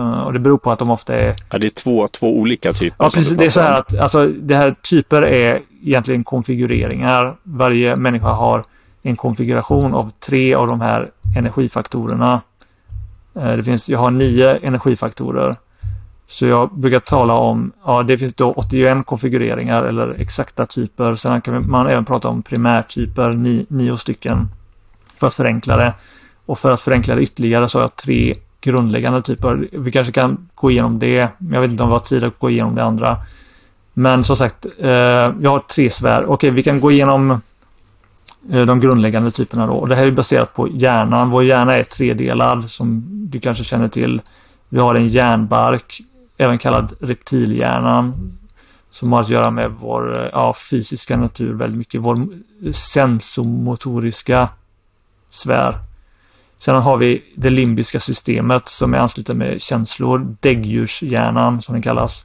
[0.00, 1.36] och det beror på att de ofta är...
[1.50, 2.96] Ja, det är två, två olika typer.
[2.98, 3.38] Ja, precis.
[3.38, 7.36] Det är så här att alltså, det här typer är egentligen konfigureringar.
[7.42, 8.64] Varje människa har
[9.02, 12.40] en konfiguration av tre av de här energifaktorerna.
[13.34, 15.56] Eh, det finns, jag har nio energifaktorer.
[16.26, 21.16] Så jag brukar tala om, ja det finns då 81 konfigureringar eller exakta typer.
[21.16, 24.48] Sen kan man även prata om primärtyper, ni, nio stycken.
[25.16, 25.94] För att förenkla det.
[26.46, 29.68] Och för att förenkla det ytterligare så har jag tre grundläggande typer.
[29.72, 31.28] Vi kanske kan gå igenom det.
[31.50, 33.16] Jag vet inte om vi har tid att gå igenom det andra.
[33.94, 34.90] Men som sagt, eh,
[35.40, 36.26] jag har tre svär.
[36.26, 37.40] Okej, vi kan gå igenom
[38.50, 39.72] Eh, de grundläggande typerna då.
[39.72, 41.30] Och det här är baserat på hjärnan.
[41.30, 44.20] Vår hjärna är tredelad som du kanske känner till.
[44.68, 46.00] Vi har en hjärnbark,
[46.36, 48.32] även kallad reptilhjärnan,
[48.90, 52.00] som har att göra med vår eh, ja, fysiska natur väldigt mycket.
[52.00, 54.48] Vår eh, sensomotoriska
[55.30, 55.78] sfär.
[56.62, 62.24] Sedan har vi det limbiska systemet som är anslutet med känslor, däggdjurshjärnan som den kallas.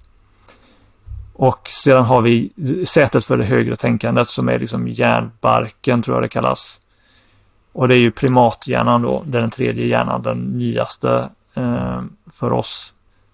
[1.34, 2.52] Och sedan har vi
[2.88, 6.80] sätet för det högre tänkandet som är liksom hjärnbarken tror jag det kallas.
[7.72, 12.02] Och det är ju primathjärnan då, det är den tredje hjärnan, den nyaste eh,
[12.32, 12.94] för oss.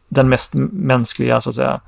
[0.10, 1.82] Den mest mänskliga så att säga.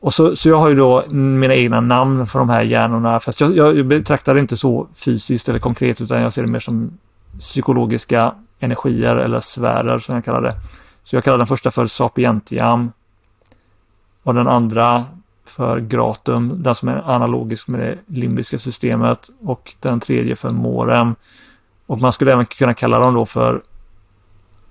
[0.00, 3.20] Och så, så jag har ju då mina egna namn för de här hjärnorna.
[3.20, 6.58] Fast jag, jag betraktar det inte så fysiskt eller konkret utan jag ser det mer
[6.58, 6.98] som
[7.38, 10.54] psykologiska energier eller sfärer som jag kallar det.
[11.04, 12.92] Så jag kallar den första för sapientiam
[14.22, 15.04] och den andra
[15.44, 21.14] för gratum, den som är analogisk med det limbiska systemet och den tredje för morem.
[21.86, 23.62] Och man skulle även kunna kalla dem då för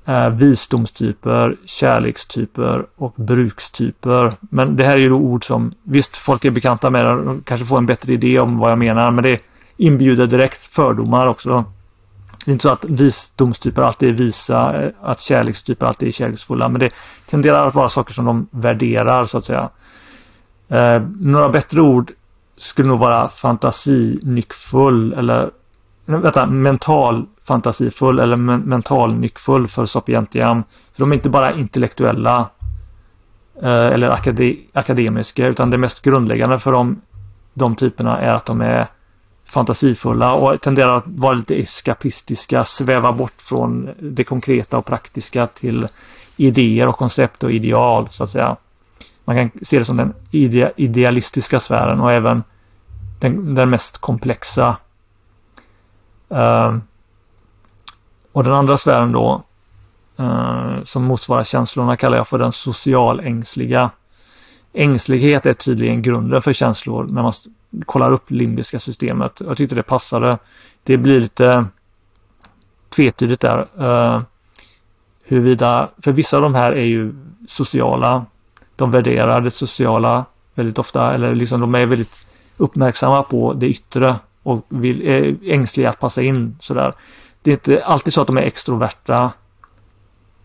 [0.06, 4.34] eh, visdomstyper, kärlekstyper och brukstyper.
[4.40, 7.45] Men det här är ju då ord som, visst folk är bekanta med det, och
[7.45, 9.41] kanske får en bättre idé om vad jag menar, men det
[9.77, 11.65] inbjuder direkt fördomar också.
[12.45, 16.70] Det är inte så att visdomstyper alltid är visa, eh, att kärlekstyper alltid är kärleksfulla,
[16.70, 16.94] men det
[17.30, 19.70] tenderar att vara saker som de värderar så att säga.
[20.68, 22.11] Eh, några bättre ord
[22.57, 25.52] skulle nog vara fantasinyckfull eller
[26.06, 30.64] vänta, mental fantasifull eller men, mental nyckfull för sapientiam.
[30.94, 32.49] För de är inte bara intellektuella
[33.61, 37.02] eh, eller akade, akademiska utan det mest grundläggande för dem,
[37.53, 38.88] de typerna är att de är
[39.45, 45.88] fantasifulla och tenderar att vara lite eskapistiska, sväva bort från det konkreta och praktiska till
[46.38, 48.56] idéer och koncept och ideal så att säga.
[49.26, 52.44] Man kan se det som den ide idealistiska sfären och även
[53.20, 54.78] den, den mest komplexa.
[56.32, 56.78] Uh,
[58.32, 59.44] och den andra sfären då,
[60.20, 63.90] uh, som motsvarar känslorna, kallar jag för den socialängsliga.
[64.74, 67.34] Ängslighet är tydligen grunden för känslor när man
[67.85, 69.41] kollar upp limbiska systemet.
[69.45, 70.37] Jag tyckte det passade.
[70.83, 71.65] Det blir lite
[72.89, 73.67] tvetydigt där.
[73.79, 74.21] Uh,
[75.23, 77.13] huruvida, för vissa av de här är ju
[77.47, 78.25] sociala.
[78.75, 80.25] De värderar det sociala
[80.55, 82.27] väldigt ofta, eller liksom de är väldigt
[82.57, 86.93] uppmärksamma på det yttre och vill, är ängsliga att passa in sådär.
[87.41, 89.31] Det är inte alltid så att de är extroverta,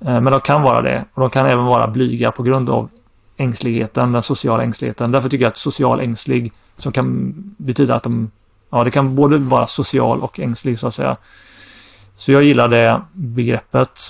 [0.01, 1.05] eh, men de kan vara det.
[1.15, 2.89] Och de kan även vara blyga på grund av
[3.37, 5.11] ängsligheten, den sociala ängsligheten.
[5.11, 8.31] Därför tycker jag att social ängslig, som kan betyda att de,
[8.71, 11.17] ja det kan både vara social och ängslig så att säga.
[12.15, 14.01] Så jag gillar det begreppet.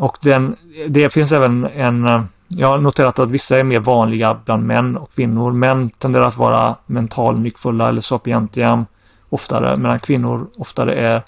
[0.00, 0.56] Och den,
[0.88, 5.12] det finns även en, jag har noterat att vissa är mer vanliga bland män och
[5.14, 5.52] kvinnor.
[5.52, 8.86] Män tenderar att vara mental nyckfulla eller sapientiam
[9.28, 11.22] oftare, medan kvinnor oftare är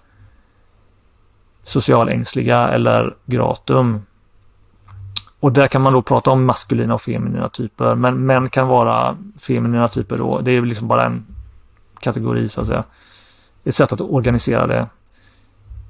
[1.62, 4.02] socialängsliga eller gratum.
[5.40, 9.16] Och där kan man då prata om maskulina och feminina typer, men män kan vara
[9.38, 10.40] feminina typer då.
[10.40, 11.26] Det är liksom bara en
[12.00, 12.84] kategori så att säga.
[13.64, 14.88] Ett sätt att organisera det.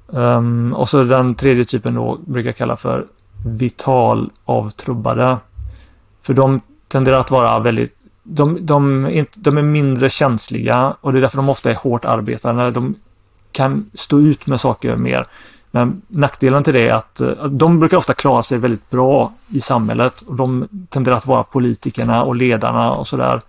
[0.07, 3.05] Um, och så den tredje typen då brukar jag kalla för
[3.45, 5.37] vital avtrubbade.
[6.21, 11.21] För de tenderar att vara väldigt de, de, de är mindre känsliga och det är
[11.21, 12.71] därför de ofta är hårt arbetande.
[12.71, 12.95] De
[13.51, 15.27] kan stå ut med saker mer.
[15.71, 17.21] Men nackdelen till det är eh, att,
[17.59, 20.21] de brukar ofta klara sig väldigt bra i samhället.
[20.21, 23.41] Och de tenderar att vara politikerna och ledarna och sådär.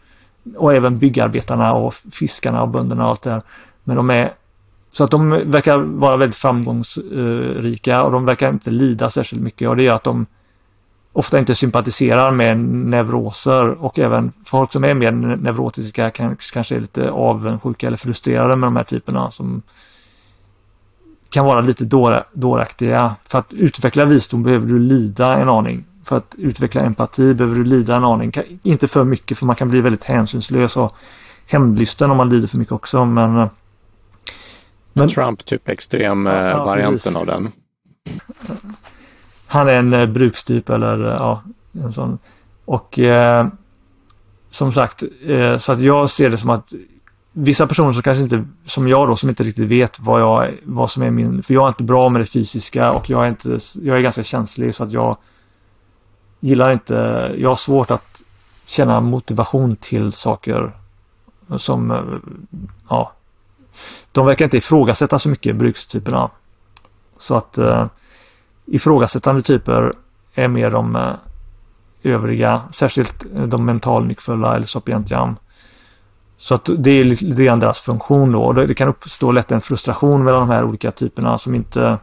[0.56, 3.42] Och även byggarbetarna och fiskarna och bönderna och allt det här.
[3.84, 4.32] Men de är
[4.92, 9.76] så att de verkar vara väldigt framgångsrika och de verkar inte lida särskilt mycket och
[9.76, 10.26] det gör att de
[11.12, 17.10] ofta inte sympatiserar med neuroser och även folk som är mer neurotiska kanske är lite
[17.10, 19.62] avundsjuka eller frustrerade med de här typerna som
[21.30, 21.84] kan vara lite
[22.32, 23.14] dåraktiga.
[23.24, 25.84] För att utveckla visdom behöver du lida en aning.
[26.04, 28.32] För att utveckla empati behöver du lida en aning.
[28.62, 30.96] Inte för mycket för man kan bli väldigt hänsynslös och
[31.46, 33.04] hämndlysten om man lider för mycket också.
[33.04, 33.48] Men,
[34.92, 37.52] men Trump, typ extremvarianten ja, av den.
[39.46, 41.42] Han är en eh, brukstyp eller eh, ja,
[41.72, 42.18] en sån.
[42.64, 43.46] Och eh,
[44.50, 46.72] som sagt, eh, så att jag ser det som att
[47.32, 50.90] vissa personer som kanske inte, som jag då, som inte riktigt vet vad jag, vad
[50.90, 53.58] som är min, för jag är inte bra med det fysiska och jag är inte,
[53.82, 55.16] jag är ganska känslig så att jag
[56.40, 56.94] gillar inte,
[57.38, 58.22] jag har svårt att
[58.66, 60.72] känna motivation till saker
[61.56, 62.04] som,
[62.88, 63.12] ja,
[64.12, 66.30] de verkar inte ifrågasätta så mycket brukstyperna.
[67.18, 67.86] Så att eh,
[68.66, 69.92] ifrågasättande typer
[70.34, 71.12] är mer de eh,
[72.02, 75.36] övriga, särskilt de mentalnyckfulla eller sapientiam.
[76.40, 78.42] Så att det är lite, lite grann deras funktion då.
[78.42, 81.98] Och det, det kan uppstå lätt en frustration mellan de här olika typerna som inte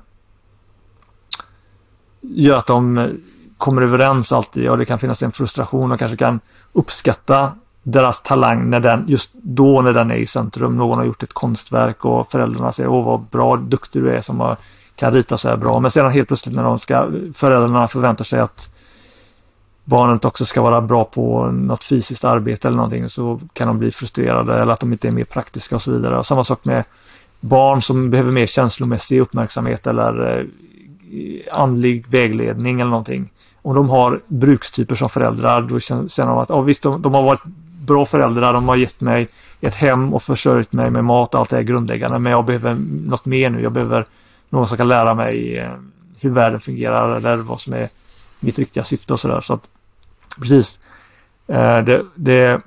[2.21, 3.09] gör att de
[3.57, 6.39] kommer överens alltid och det kan finnas en frustration och kanske kan
[6.73, 7.51] uppskatta
[7.83, 10.75] deras talang när den, just då när den är i centrum.
[10.77, 14.39] Någon har gjort ett konstverk och föräldrarna säger åh vad bra, duktig du är som
[14.39, 14.57] har,
[14.95, 15.79] kan rita så här bra.
[15.79, 18.76] Men sedan helt plötsligt när de ska, föräldrarna förväntar sig att
[19.87, 23.91] barnet också ska vara bra på något fysiskt arbete eller någonting så kan de bli
[23.91, 26.17] frustrerade eller att de inte är mer praktiska och så vidare.
[26.17, 26.83] Och samma sak med
[27.39, 30.45] barn som behöver mer känslomässig uppmärksamhet eller eh,
[31.51, 33.29] andlig vägledning eller någonting.
[33.61, 37.23] Om de har brukstyper som föräldrar då känner de att oh, visst, de, de har
[37.23, 37.43] varit
[37.85, 39.27] bra föräldrar, de har gett mig
[39.61, 42.77] ett hem och försörjt mig med mat och allt det här grundläggande men jag behöver
[43.05, 43.61] något mer nu.
[43.61, 44.05] Jag behöver
[44.49, 45.71] någon som kan lära mig eh,
[46.19, 47.89] hur världen fungerar eller vad som är
[48.39, 49.41] mitt riktiga syfte och sådär.
[49.41, 49.63] Så att
[50.39, 50.79] Precis.
[51.47, 52.61] Eh, det, det,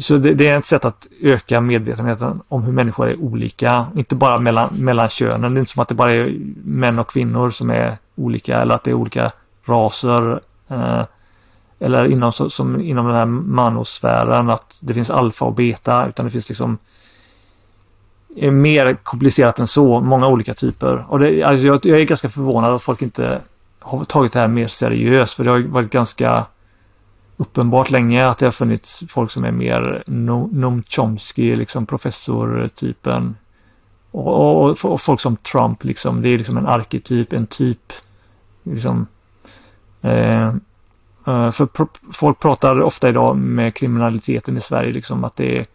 [0.00, 3.86] så det, det, är ett sätt att öka medvetenheten om hur människor är olika.
[3.96, 5.54] Inte bara mellan, mellan könen.
[5.54, 8.74] Det är inte som att det bara är män och kvinnor som är olika eller
[8.74, 9.32] att det är olika
[9.64, 10.40] raser.
[10.68, 11.02] Eh,
[11.80, 16.30] eller inom, som inom den här manosfären att det finns alfa och beta utan det
[16.30, 16.78] finns liksom
[18.36, 20.00] är mer komplicerat än så.
[20.00, 21.04] Många olika typer.
[21.08, 23.40] Och det, alltså jag, jag är ganska förvånad att folk inte
[23.78, 26.46] har tagit det här mer seriöst för det har varit ganska
[27.40, 33.36] uppenbart länge att det har funnits folk som är mer Noam Chomsky, liksom professortypen.
[34.10, 37.92] Och, och, och, folk som Trump, liksom, det är liksom en arketyp, en typ.
[38.62, 39.06] Liksom,
[40.02, 40.48] eh,
[41.26, 45.66] eh, för pro folk pratar ofta idag med kriminaliteten i Sverige, liksom att det är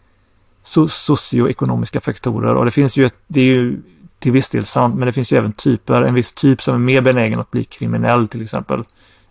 [0.63, 3.81] so socioekonomiska faktorer och det finns ju, ett, det är ju
[4.19, 6.79] till viss del sant, men det finns ju även typer, en viss typ som är
[6.79, 8.83] mer benägen att bli kriminell till exempel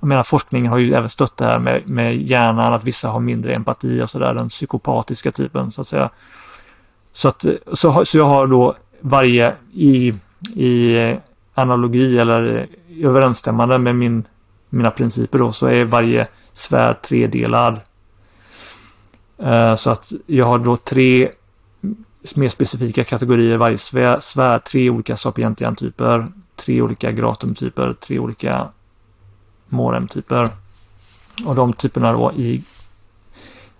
[0.04, 3.20] jag menar forskningen har ju även stött det här med, med hjärnan, att vissa har
[3.20, 6.10] mindre empati och sådär, den psykopatiska typen så att säga.
[7.12, 10.14] Så, att, så, så jag har då varje i,
[10.54, 11.16] i
[11.54, 12.66] analogi eller
[13.02, 14.24] överensstämmande med min,
[14.70, 17.80] mina principer då så är varje svärd tredelad.
[19.38, 21.30] Eh, så att jag har då tre
[22.34, 23.78] mer specifika kategorier varje
[24.20, 26.26] svärd, tre olika sapientian-typer,
[26.56, 28.68] tre olika gratum-typer, tre olika
[29.74, 30.48] morem-typer.
[31.46, 32.62] Och de typerna då i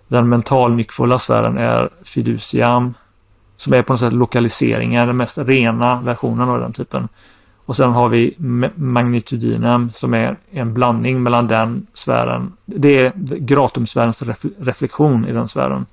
[0.08, 2.94] den mentalnyckfulla sfären är fiduciam,
[3.56, 7.08] som är på något sätt lokaliseringen, den mest rena versionen av den typen.
[7.66, 8.34] Och sen har vi
[8.74, 12.52] magnitudinem som är en blandning mellan den sfären.
[12.64, 14.22] Det är gratumsfärens
[14.58, 15.86] reflektion i den sfären.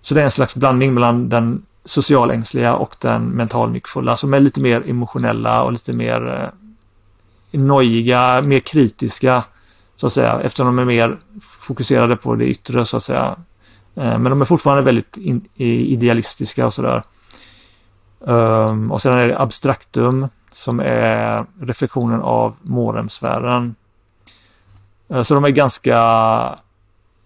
[0.00, 4.60] Så det är en slags blandning mellan den socialängsliga och den mentalnyckfulla som är lite
[4.60, 6.59] mer emotionella och lite mer eh,
[7.50, 9.44] nojiga, mer kritiska
[9.96, 13.36] så att säga eftersom de är mer fokuserade på det yttre så att säga.
[13.94, 15.18] Eh, men de är fortfarande väldigt
[15.56, 17.02] idealistiska och sådär.
[18.26, 23.74] Ehm, och sen är det abstraktum som är reflektionen av moremsfären.
[25.08, 25.98] Eh, så de är ganska,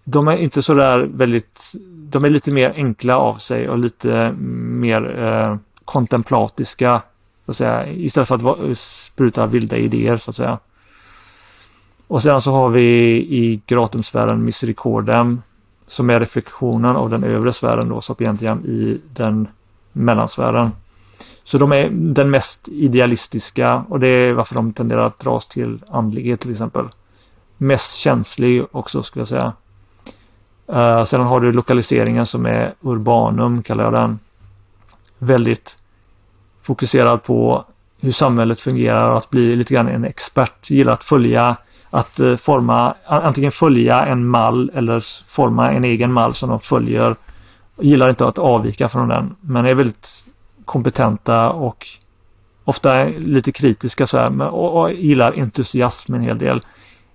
[0.03, 1.71] de är inte sådär väldigt,
[2.09, 7.01] de är lite mer enkla av sig och lite mer eh, kontemplatiska
[7.45, 8.59] Så att säga, istället för att
[9.15, 10.59] spruta vilda idéer så att säga.
[12.07, 12.83] Och sedan så har vi
[13.15, 15.41] i gratumsfären Misericordem
[15.87, 19.47] som är reflektionen av den övre sfären då, Sapientiam i den
[19.91, 20.71] mellansfären.
[21.43, 25.83] Så de är den mest idealistiska och det är varför de tenderar att dras till
[25.89, 26.85] andlighet till exempel.
[27.57, 29.53] Mest känslig också skulle jag säga.
[30.67, 34.19] Eh, uh, sedan har du lokaliseringen som är urbanum kallar jag den.
[35.17, 35.77] Väldigt
[36.61, 37.65] fokuserad på
[38.05, 40.69] hur samhället fungerar och att bli lite grann en expert.
[40.69, 41.55] Gillar att följa,
[41.89, 47.15] att eh, forma, antingen följa en mall eller forma en egen mall som de följer.
[47.79, 50.23] Gillar inte att avvika från den, men är väldigt
[50.65, 51.87] kompetenta och
[52.63, 56.61] ofta lite kritiska så här, och, och gillar entusiasm en hel del.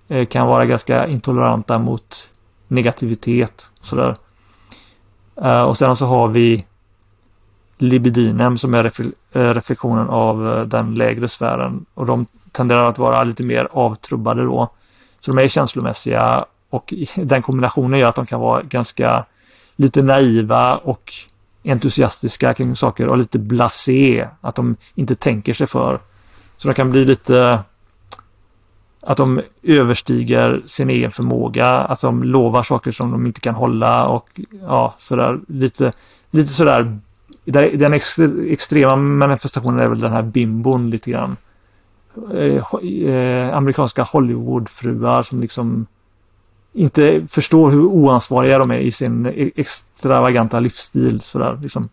[0.07, 2.29] Eh, kan vara ganska intoleranta mot
[2.67, 4.15] negativitet och sådär.
[5.41, 6.65] Eh, och sen så har vi
[7.81, 13.23] libidinem som är eh, reflektionen av eh, den lägre sfären och de tenderar att vara
[13.23, 14.69] lite mer avtrubbade då.
[15.19, 19.25] Så de är känslomässiga och den kombinationen gör att de kan vara ganska
[19.75, 21.13] lite naiva och
[21.63, 25.99] entusiastiska kring saker och lite blasé, att de inte tänker sig för.
[26.57, 27.59] Så de kan bli lite
[29.01, 34.07] att de överstiger sin egen förmåga, att de lovar saker som de inte kan hålla
[34.07, 35.91] och ja, sådär lite,
[36.31, 36.99] lite sådär.
[37.45, 37.93] Den
[38.49, 41.37] extrema manifestationen är väl den här bimbon lite grann.
[42.33, 42.75] Eh,
[43.09, 45.85] eh, amerikanska Hollywoodfruar som liksom
[46.73, 51.21] inte förstår hur oansvariga de är i sin e, extravaganta livsstil.
[51.21, 51.89] Sådär, liksom.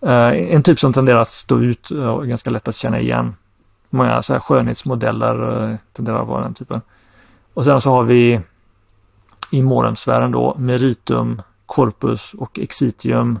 [0.00, 3.34] Eh, en typ som tenderar att stå ut och är ganska lätt att känna igen.
[3.90, 6.80] Många så här skönhetsmodeller eh, tenderar att vara den typen.
[7.54, 8.40] Och sen så har vi
[9.50, 13.38] i morgonsfären då meritum, corpus och exitium.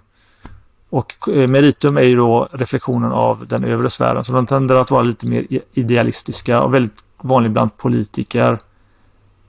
[0.94, 4.90] Och eh, meritum är ju då reflektionen av den övre sfären, så de tenderar att
[4.90, 8.58] vara lite mer idealistiska och väldigt vanlig bland politiker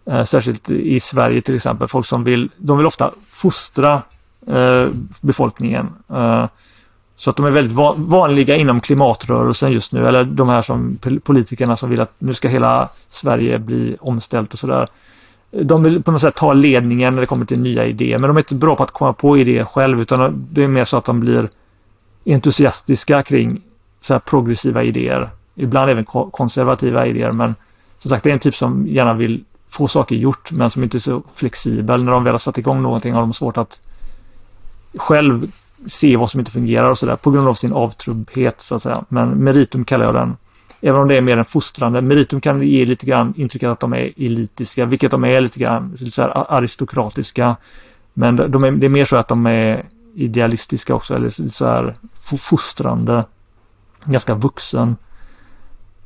[0.09, 1.87] Eh, särskilt i Sverige till exempel.
[1.87, 4.01] Folk som vill, de vill ofta fostra
[4.47, 4.87] eh,
[5.21, 5.89] befolkningen.
[6.09, 6.45] Eh,
[7.17, 10.07] så att de är väldigt va vanliga inom klimatrörelsen just nu.
[10.07, 14.59] Eller de här som politikerna som vill att nu ska hela Sverige bli omställt och
[14.59, 14.87] sådär.
[15.63, 18.19] De vill på något sätt ta ledningen när det kommer till nya idéer.
[18.19, 20.85] Men de är inte bra på att komma på idéer själv utan det är mer
[20.85, 21.49] så att de blir
[22.25, 23.61] entusiastiska kring
[24.01, 25.29] så här progressiva idéer.
[25.55, 27.55] Ibland även konservativa idéer men
[27.99, 30.97] som sagt det är en typ som gärna vill få saker gjort men som inte
[30.97, 32.03] är så flexibel.
[32.03, 33.79] När de väl har satt igång någonting har de svårt att
[34.95, 35.51] själv
[35.87, 39.05] se vad som inte fungerar och sådär på grund av sin avtrubbhet så att säga.
[39.09, 40.37] Men meritum kallar jag den.
[40.87, 42.01] Även om det är mer en fostrande.
[42.01, 45.95] Meritum kan ge lite grann intrycket att de är elitiska, vilket de är lite grann
[45.99, 47.55] lite så här aristokratiska.
[48.13, 49.85] Men de är, det är mer så att de är
[50.15, 51.95] idealistiska också, eller så här
[52.37, 53.25] fostrande,
[54.03, 54.95] ganska vuxen.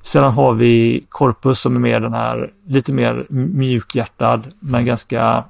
[0.01, 5.43] Sedan har vi Corpus som är mer den här lite mer mjukhjärtad men ganska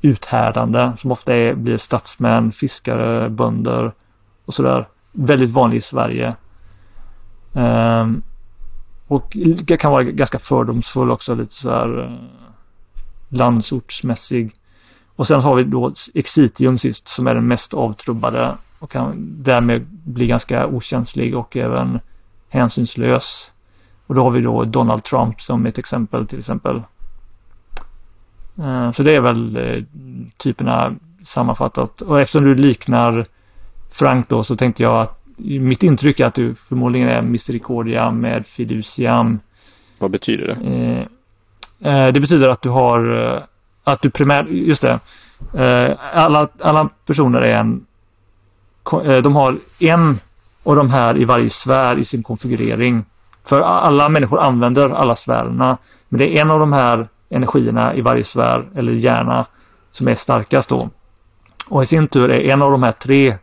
[0.00, 3.92] uthärdande som ofta är, blir statsmän, fiskare, bönder
[4.44, 4.88] och sådär.
[5.12, 6.34] Väldigt vanlig i Sverige.
[7.52, 8.22] Um,
[9.10, 9.36] och
[9.78, 12.12] kan vara ganska fördomsfull också, lite så här eh,
[13.28, 14.54] landsortsmässig.
[15.16, 19.86] Och sen har vi då Exitium sist som är den mest avtrubbade och kan därmed
[20.04, 22.00] bli ganska okänslig och även
[22.48, 23.52] hänsynslös.
[24.06, 26.82] Och då har vi då Donald Trump som ett exempel till exempel.
[28.58, 29.84] Eh, så det är väl eh,
[30.36, 32.02] typerna sammanfattat.
[32.02, 33.26] Och eftersom du liknar
[33.90, 38.46] Frank då så tänkte jag att mitt intryck är att du förmodligen är Misericordia med
[38.46, 39.40] Fiduciam.
[39.98, 41.88] Vad betyder det?
[41.90, 43.42] Eh, det betyder att du har,
[43.84, 44.98] att du primärt, just det.
[46.12, 47.86] Alla, alla personer är en,
[49.22, 50.18] de har en
[50.62, 53.04] av de här i varje sfär i sin konfigurering.
[53.44, 55.78] För alla människor använder alla sfärerna.
[56.08, 59.46] Men det är en av de här energierna i varje sfär eller hjärna
[59.92, 60.88] som är starkast då.
[61.66, 63.38] Och i sin tur är en av de här tre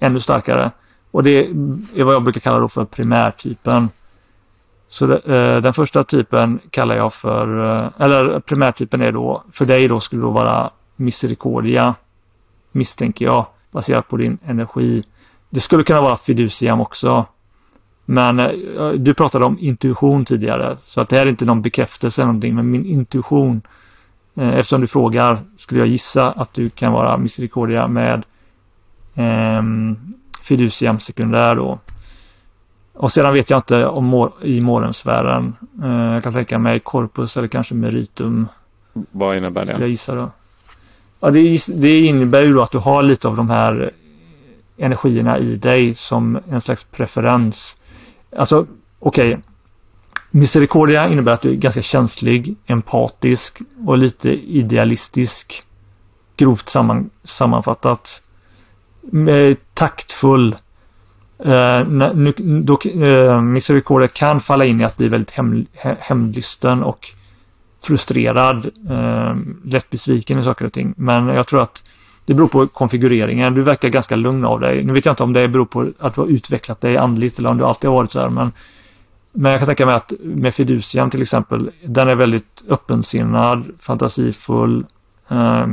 [0.00, 0.70] ännu starkare.
[1.10, 1.46] Och det
[1.94, 3.88] är vad jag brukar kalla då för primärtypen.
[4.88, 9.64] Så det, eh, den första typen kallar jag för, eh, eller primärtypen är då, för
[9.64, 11.94] dig då skulle då vara misericordia,
[12.72, 15.02] misstänker jag, baserat på din energi.
[15.50, 17.26] Det skulle kunna vara fiduciam också,
[18.04, 22.22] men eh, du pratade om intuition tidigare, så att det här är inte någon bekräftelse
[22.22, 23.62] eller någonting, men min intuition,
[24.34, 28.24] eh, eftersom du frågar, skulle jag gissa att du kan vara misericordia med
[29.14, 29.62] eh,
[30.48, 31.78] fiduciam sekundär då.
[32.92, 35.56] Och sedan vet jag inte om mor i morgonsfären.
[35.82, 38.48] Eh, jag kan tänka mig corpus eller kanske meritum.
[38.92, 39.76] Vad innebär det?
[39.80, 40.30] Jag gissar då.
[41.20, 43.92] Ja, det, det innebär ju då att du har lite av de här
[44.76, 47.76] energierna i dig som en slags preferens.
[48.36, 48.66] Alltså,
[48.98, 49.28] okej.
[49.28, 49.42] Okay.
[50.30, 55.62] Misericordia innebär att du är ganska känslig, empatisk och lite idealistisk.
[56.36, 58.22] Grovt samman, sammanfattat.
[59.28, 60.56] Eh, taktfull.
[61.44, 62.34] Eh, nu,
[62.64, 65.66] då, eh, uh, Misericordia kan falla in i att bli väldigt hem,
[65.98, 67.08] hämndlysten och
[67.82, 70.94] frustrerad, eh, lätt besviken i saker och ting.
[70.96, 71.82] Men jag tror att
[72.24, 73.54] det beror på konfigureringen.
[73.54, 74.84] Du verkar ganska lugn av dig.
[74.84, 77.50] Nu vet jag inte om det beror på att du har utvecklat dig andligt eller
[77.50, 78.28] om du alltid har varit så här.
[78.28, 78.52] Men,
[79.32, 84.86] men jag kan tänka mig att med fiducian till exempel, den är väldigt öppensinnad, fantasifull.
[85.28, 85.66] Eh,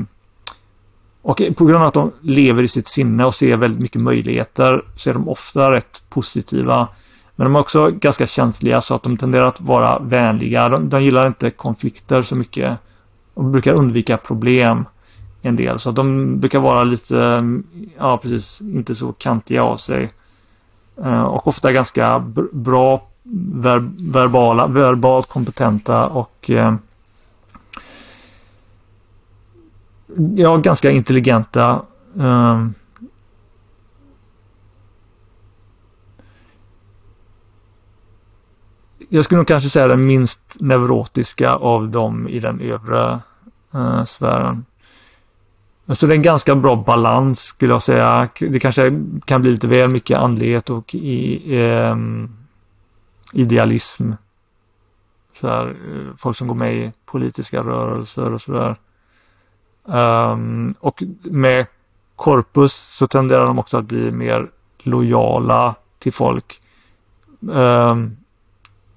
[1.26, 4.86] och på grund av att de lever i sitt sinne och ser väldigt mycket möjligheter
[4.96, 6.88] så är de ofta rätt positiva.
[7.36, 10.70] Men de är också ganska känsliga så att de tenderar att vara vänliga.
[10.70, 12.78] De, de gillar inte konflikter så mycket
[13.34, 14.86] och brukar undvika problem
[15.42, 15.80] en del.
[15.80, 17.44] Så att de brukar vara lite,
[17.98, 20.14] ja precis, inte så kantiga av sig.
[21.04, 22.20] Eh, och ofta ganska
[22.52, 23.08] bra
[23.54, 26.76] ver verbala, verbalt kompetenta och eh,
[30.36, 31.82] ja, ganska intelligenta.
[32.14, 32.74] Um,
[39.10, 43.20] jag skulle nog kanske säga den minst neurotiska av dem i den övre
[43.76, 44.66] uh, sfären.
[45.94, 48.30] Så det är en ganska bra balans skulle jag säga.
[48.40, 51.96] Det kanske kan bli lite väl mycket andlighet och i, eh,
[53.34, 54.12] idealism.
[55.34, 58.76] Så här, eh, folk som går med i politiska rörelser och sådär.
[59.86, 61.66] Um, och med
[62.16, 66.62] korpus så tenderar de också att bli mer lojala till folk.
[67.40, 68.18] Um,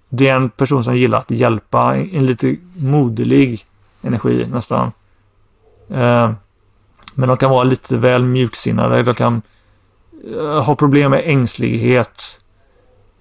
[0.08, 3.60] det är en person som gillar att hjälpa, en lite moderlig
[4.02, 4.92] energi nästan.
[5.90, 6.32] Uh,
[7.14, 9.02] men de kan vara lite väl mjuksinnade.
[9.02, 9.42] De kan
[10.26, 12.40] uh, ha problem med ängslighet.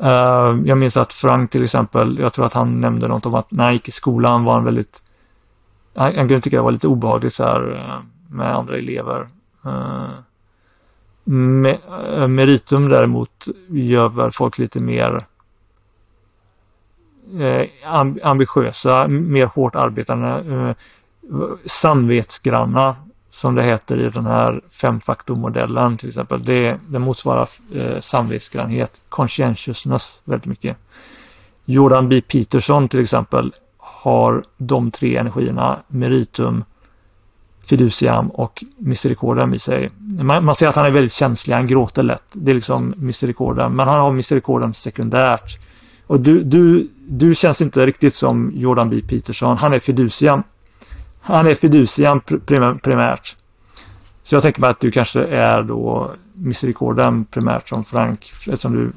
[0.04, 3.52] Uh, jag minns att Frank till exempel, jag tror att han nämnde något om att
[3.52, 5.04] när han gick i skolan var han väldigt,
[5.98, 8.02] han, han kunde tycka det var lite obehagligt så här eh,
[8.36, 9.28] med andra elever.
[9.66, 10.10] Eh,
[11.24, 11.78] me,
[12.14, 15.26] eh, meritum däremot gör väl folk lite mer
[18.24, 20.76] ambitiösa, mer hårt arbetande,
[21.66, 22.96] samvetsgranna
[23.30, 26.44] som det heter i den här femfaktormodellen till exempel.
[26.44, 30.78] Det, det motsvarar eh, samvetsgrannhet, conscientiousness väldigt mycket.
[31.66, 32.22] Jordan B.
[32.22, 33.54] Peterson till exempel
[34.08, 36.64] har de tre energierna, meritum,
[37.66, 39.90] fiduciam och misericordiam i sig.
[40.00, 42.24] Man, man ser att han är väldigt känslig, han gråter lätt.
[42.32, 45.60] Det är liksom misericordiam, men han har misericordiam sekundärt.
[46.08, 49.02] Och du, du, du känns inte riktigt som Jordan B.
[49.08, 50.44] Peterson, han är fiduciam.
[51.22, 52.20] Han är fiduciam
[52.84, 53.36] primärt.
[54.24, 58.92] Så jag tänker mig att du kanske är då misericordam primärt som Frank, eftersom du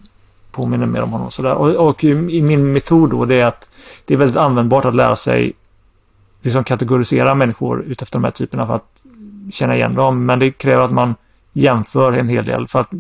[0.53, 1.31] påminner mer om honom.
[1.31, 1.55] Sådär.
[1.55, 3.69] Och, och i min metod då, det är att
[4.05, 5.53] det är väldigt användbart att lära sig
[6.43, 9.03] liksom kategorisera människor utefter de här typerna för att
[9.51, 10.27] känna igen dem.
[10.27, 11.15] Men det kräver att man
[11.53, 12.91] jämför en hel del för att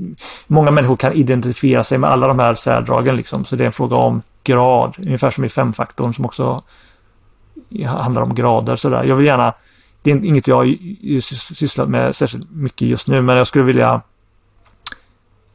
[0.46, 3.44] många människor kan identifiera sig med alla de här särdragen liksom.
[3.44, 6.62] Så det är en fråga om grad, ungefär som i femfaktorn som också
[7.86, 9.04] handlar om grader sådär.
[9.04, 9.54] Jag vill gärna,
[10.02, 10.76] det är inget jag
[11.32, 14.00] sysslat med särskilt mycket just nu, men jag skulle vilja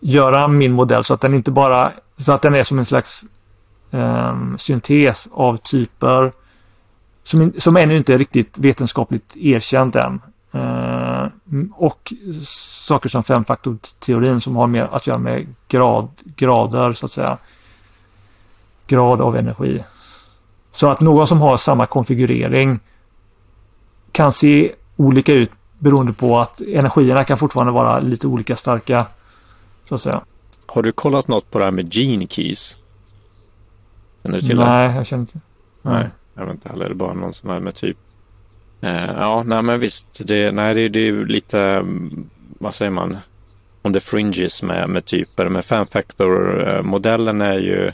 [0.06, 3.26] göra min modell så att den inte bara, så att den är som en slags
[3.92, 6.32] eh, syntes av typer
[7.24, 10.22] som, som ännu inte är riktigt vetenskapligt erkänt än.
[10.52, 11.28] Eh,
[11.76, 12.14] och
[12.88, 17.38] saker som femfaktorteorin som har mer att göra med grad, grader så att säga.
[18.88, 19.84] Grad av energi.
[20.72, 22.80] Så att någon som har samma konfigurering
[24.12, 29.06] kan se olika ut beroende på att energierna kan fortfarande vara lite olika starka.
[29.90, 30.26] Så att säga.
[30.66, 32.78] Har du kollat något på det här med gene keys?
[34.24, 34.96] Känner du till nej, det?
[34.96, 35.40] jag känner inte.
[35.82, 36.10] Nej.
[36.34, 36.86] jag vet inte heller.
[36.86, 37.98] Det är bara någon sån här med typ
[38.82, 40.08] eh, Ja, nej men visst.
[40.28, 41.86] Det, nej, det, det är lite,
[42.60, 43.18] vad säger man,
[43.82, 45.50] on the fringes med, med typer.
[45.50, 47.92] Men femfactor-modellen är ju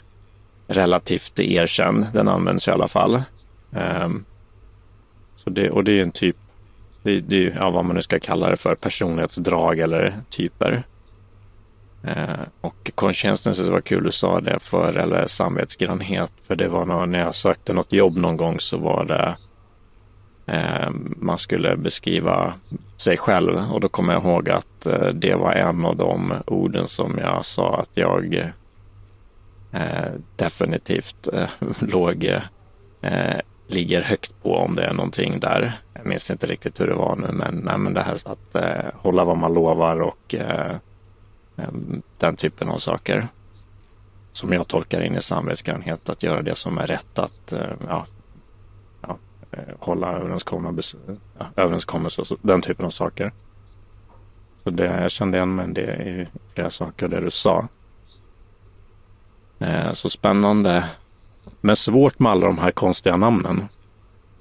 [0.66, 2.06] relativt erkänd.
[2.12, 3.22] Den används i alla fall.
[3.70, 4.24] Um,
[5.36, 6.36] så det, och det är en typ,
[7.02, 10.82] det, det, ja, vad man nu ska kalla det för, personlighetsdrag eller typer.
[12.08, 17.18] Uh, och conscientiousness var kul du sa det för, eller samvetsgrannhet, för det var när
[17.18, 19.36] jag sökte något jobb någon gång så var det
[20.52, 22.54] eh, man skulle beskriva
[22.96, 26.86] sig själv och då kommer jag ihåg att eh, det var en av de orden
[26.86, 28.52] som jag sa att jag
[30.36, 31.28] definitivt
[31.80, 32.40] låg,
[33.66, 35.80] ligger högt på om det är någonting där.
[35.94, 38.92] Jag minns inte riktigt hur det var nu, men, nej, men det här att eh,
[38.94, 40.76] hålla vad man lovar och eh,
[42.18, 43.28] den typen av saker.
[44.32, 47.52] Som jag tolkar in i samvetsgrannhet, att göra det som är rätt, att
[47.88, 48.06] ja,
[49.00, 49.18] ja,
[49.78, 50.74] hålla överenskomna
[51.38, 53.32] ja, överenskommelser och den typen av saker.
[54.62, 57.68] Så det, jag kände igen mig det i flera saker det du sa.
[59.58, 60.84] Eh, så spännande.
[61.60, 63.68] Men svårt med alla de här konstiga namnen.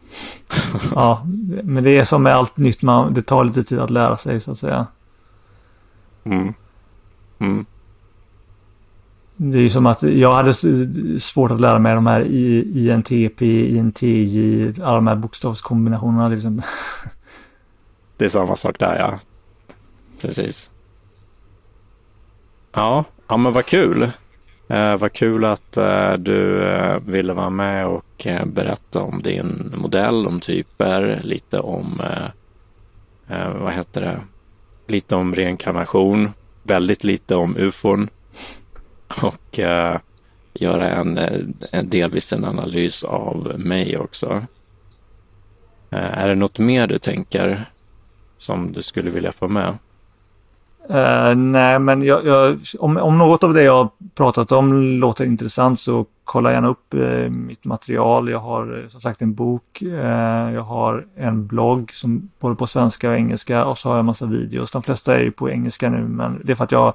[0.96, 1.26] ja,
[1.64, 4.42] men det är som med allt nytt, man, det tar lite tid att lära sig
[4.42, 4.88] så att säga.
[6.24, 6.54] Mm.
[7.42, 7.66] Mm.
[9.36, 10.54] Det är ju som att jag hade
[11.20, 13.42] svårt att lära mig de här INTP,
[13.78, 16.30] INTJ, alla de här bokstavskombinationerna.
[16.30, 16.62] Liksom.
[18.18, 19.20] Det är samma sak där ja.
[20.22, 20.72] Precis.
[22.74, 24.12] Ja, ja men vad kul.
[24.68, 29.74] Eh, vad kul att eh, du eh, ville vara med och eh, berätta om din
[29.78, 34.20] modell, om typer, lite om, eh, eh, vad heter det,
[34.88, 36.30] lite om reinkarnation,
[36.72, 38.10] väldigt lite om ufon
[39.22, 40.00] och eh,
[40.54, 41.40] göra en, eh,
[41.72, 44.46] en delvis en analys av mig också.
[45.90, 47.70] Eh, är det något mer du tänker
[48.38, 49.78] som du skulle vilja få med?
[50.92, 55.80] Uh, nej, men jag, jag, om, om något av det jag pratat om låter intressant
[55.80, 58.30] så kolla gärna upp eh, mitt material.
[58.30, 62.68] Jag har eh, som sagt en bok, eh, jag har en blogg som både på
[62.68, 64.72] svenska och engelska och så har jag massa videos.
[64.72, 66.94] De flesta är ju på engelska nu, men det är för att jag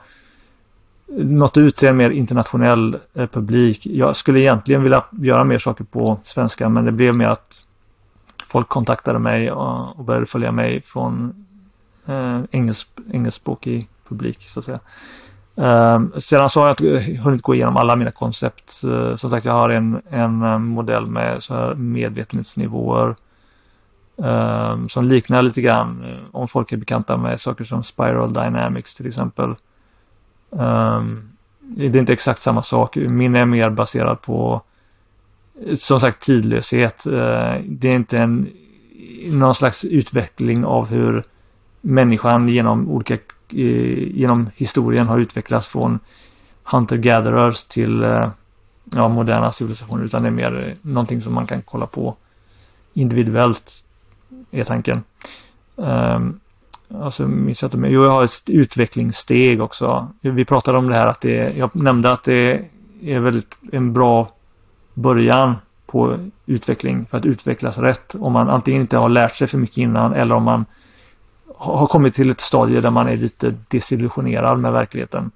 [1.17, 2.99] nått ut till en mer internationell
[3.33, 3.87] publik.
[3.87, 7.55] Jag skulle egentligen vilja göra mer saker på svenska, men det blev mer att
[8.49, 11.46] folk kontaktade mig och, och började följa mig från
[12.07, 14.81] eh, engelsk, engelskspråkig publik så att säga.
[15.59, 18.81] Um, sedan så har jag hunnit gå igenom alla mina koncept.
[18.85, 23.17] Uh, som sagt, jag har en, en eh, modell med så här medvetenhetsnivåer
[24.17, 29.07] um, som liknar lite grann om folk är bekanta med saker som Spiral Dynamics till
[29.07, 29.55] exempel.
[30.51, 31.31] Um,
[31.61, 32.97] det är inte exakt samma sak.
[32.97, 34.63] Min är mer baserad på
[35.77, 37.07] som sagt tidlöshet.
[37.07, 38.51] Uh, det är inte en
[39.27, 41.25] någon slags utveckling av hur
[41.81, 45.99] människan genom olika eh, genom historien har utvecklats från
[46.65, 48.29] hunter-gatherers till eh,
[48.95, 52.17] ja, moderna civilisationer utan det är mer eh, någonting som man kan kolla på
[52.95, 53.85] individuellt
[54.51, 55.03] är tanken.
[55.77, 56.41] Um,
[57.01, 60.09] alltså, minns jag inte, jo, jag har ett utvecklingssteg också.
[60.21, 62.65] Vi pratade om det här att det, jag nämnde att det
[63.03, 64.31] är väldigt en bra
[64.95, 65.55] början
[65.87, 68.15] på utveckling för att utvecklas rätt.
[68.15, 70.65] Om man antingen inte har lärt sig för mycket innan eller om man
[71.57, 75.31] har kommit till ett stadie där man är lite desillusionerad med verkligheten.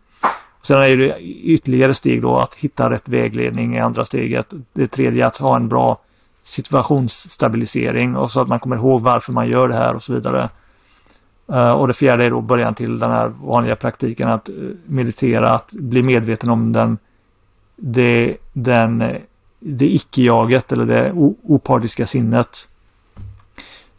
[0.63, 4.47] Sen är det ytterligare steg då att hitta rätt vägledning i andra steget.
[4.73, 6.01] Det tredje att ha en bra
[6.43, 10.49] situationsstabilisering och så att man kommer ihåg varför man gör det här och så vidare.
[11.53, 14.55] Eh, och det fjärde är då början till den här vanliga praktiken att eh,
[14.87, 16.99] meditera, att bli medveten om den,
[17.77, 19.17] det, den, eh,
[19.59, 22.69] det icke-jaget eller det opartiska sinnet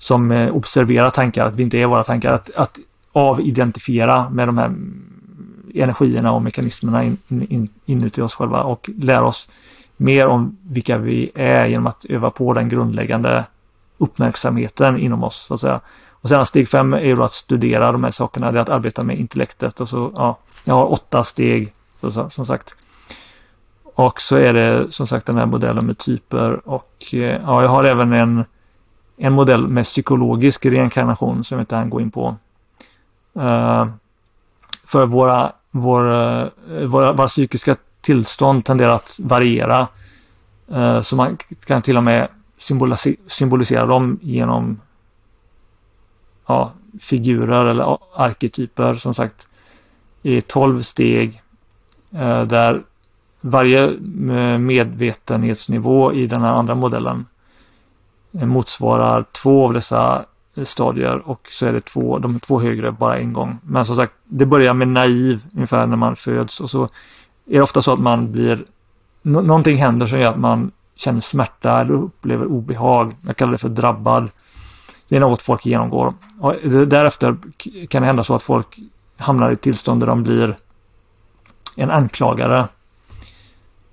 [0.01, 2.79] som eh, observerar tankar, att vi inte är våra tankar, att, att
[3.11, 4.75] avidentifiera med de här
[5.73, 9.49] energierna och mekanismerna in, in, inuti oss själva och lära oss
[9.97, 13.43] mer om vilka vi är genom att öva på den grundläggande
[13.97, 15.45] uppmärksamheten inom oss.
[15.47, 15.79] Så att säga.
[16.11, 19.03] Och sen steg fem är då att studera de här sakerna, det är att arbeta
[19.03, 19.79] med intellektet.
[19.79, 22.75] Och så, ja, jag har åtta steg så, som sagt.
[23.83, 27.69] Och så är det som sagt den här modellen med typer och eh, ja, jag
[27.69, 28.43] har även en
[29.23, 32.35] en modell med psykologisk reinkarnation som jag inte hann gå in på.
[33.37, 33.85] Uh,
[34.83, 39.87] för våra, våra, eh, våra, våra psykiska tillstånd tenderar att variera.
[40.71, 42.27] Uh, så man kan till och med
[42.57, 44.79] symbolisera, symbolisera dem genom
[46.47, 49.47] ja, figurer eller arketyper som sagt
[50.21, 51.41] i tolv steg
[52.13, 52.83] uh, där
[53.41, 53.91] varje
[54.57, 57.25] medvetenhetsnivå i den här andra modellen
[58.39, 60.25] Eh, motsvarar två av dessa
[60.55, 63.57] eh, stadier och så är det två, de två högre bara en gång.
[63.63, 66.83] Men som sagt, det börjar med naiv ungefär när man föds och så
[67.45, 68.65] är det ofta så att man blir,
[69.21, 73.15] någonting händer som gör att man känner smärta eller upplever obehag.
[73.21, 74.29] Jag kallar det för drabbad.
[75.09, 76.13] Det är något folk genomgår.
[76.39, 76.55] Och
[76.87, 77.37] därefter
[77.89, 78.79] kan det hända så att folk
[79.17, 80.57] hamnar i ett tillstånd där de blir
[81.75, 82.67] en anklagare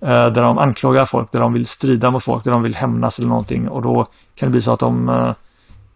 [0.01, 3.19] Eh, där de anklagar folk, där de vill strida mot folk, där de vill hämnas
[3.19, 5.33] eller någonting och då kan det bli så att de eh,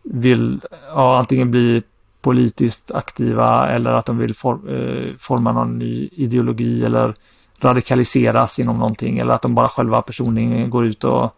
[0.03, 1.83] vill ja, antingen bli
[2.21, 7.15] politiskt aktiva eller att de vill for, eh, forma någon ny ideologi eller
[7.61, 11.37] radikaliseras inom någonting eller att de bara själva personligen går ut och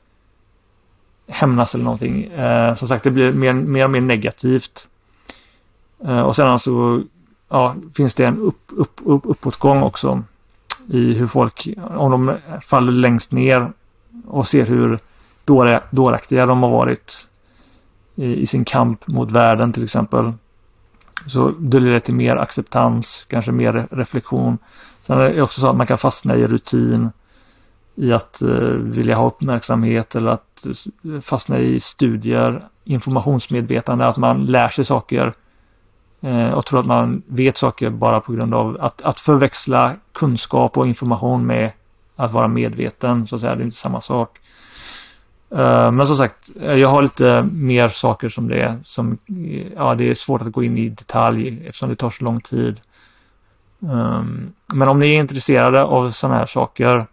[1.28, 2.24] hämnas eller någonting.
[2.24, 4.89] Eh, som sagt, det blir mer, mer och mer negativt.
[6.05, 7.03] Eh, och sedan så
[7.49, 10.23] ja, finns det en upp, upp, upp, uppåtgång också
[10.89, 13.73] i hur folk, om de faller längst ner
[14.27, 14.98] och ser hur
[15.90, 17.27] dåraktiga de har varit
[18.15, 20.32] i, i, sin kamp mot världen till exempel.
[21.27, 24.59] Så döljer det till mer acceptans, kanske mer reflektion.
[25.02, 27.11] Sen är det också så att man kan fastna i rutin,
[27.94, 30.66] i att eh, vilja ha uppmärksamhet eller att
[31.23, 35.35] fastna i studier, informationsmedvetande, att man lär sig saker
[36.25, 40.79] eh, och tror att man vet saker bara på grund av att, att förväxla kunskap
[40.79, 41.71] och information med
[42.17, 44.39] att vara medveten, så att säga, det är inte samma sak.
[45.51, 49.95] Eh, men som sagt, eh, jag har lite mer saker som det som, eh, ja
[49.95, 52.81] det är svårt att gå in i detalj eftersom det tar så lång tid.
[53.81, 57.07] Um, men om ni är intresserade av sådana här saker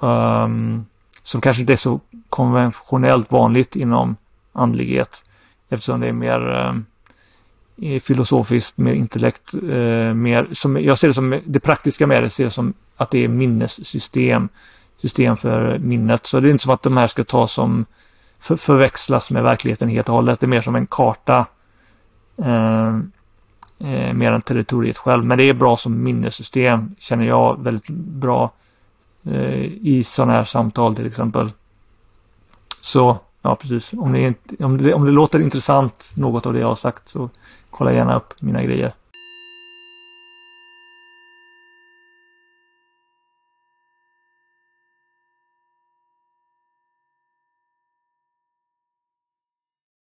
[0.00, 0.86] um,
[1.22, 4.16] som kanske inte är så konventionellt vanligt inom
[4.52, 5.24] andlighet
[5.68, 6.86] eftersom det är mer um,
[7.82, 12.30] Eh, filosofiskt, mer intellekt, eh, mer som jag ser det som det praktiska med det
[12.30, 14.48] ser jag som att det är minnessystem,
[15.00, 16.26] system för minnet.
[16.26, 17.86] Så det är inte som att de här ska tas som
[18.38, 20.40] för, förväxlas med verkligheten helt och hållet.
[20.40, 21.46] Det är mer som en karta.
[22.42, 22.98] Eh,
[23.78, 25.24] eh, mer än territoriet själv.
[25.24, 28.52] Men det är bra som minnessystem, känner jag väldigt bra
[29.24, 31.50] eh, i sådana här samtal till exempel.
[32.80, 33.92] Så, ja precis.
[33.92, 37.30] Om det, om, det, om det låter intressant, något av det jag har sagt, så
[37.78, 38.92] kolla gärna upp mina grejer.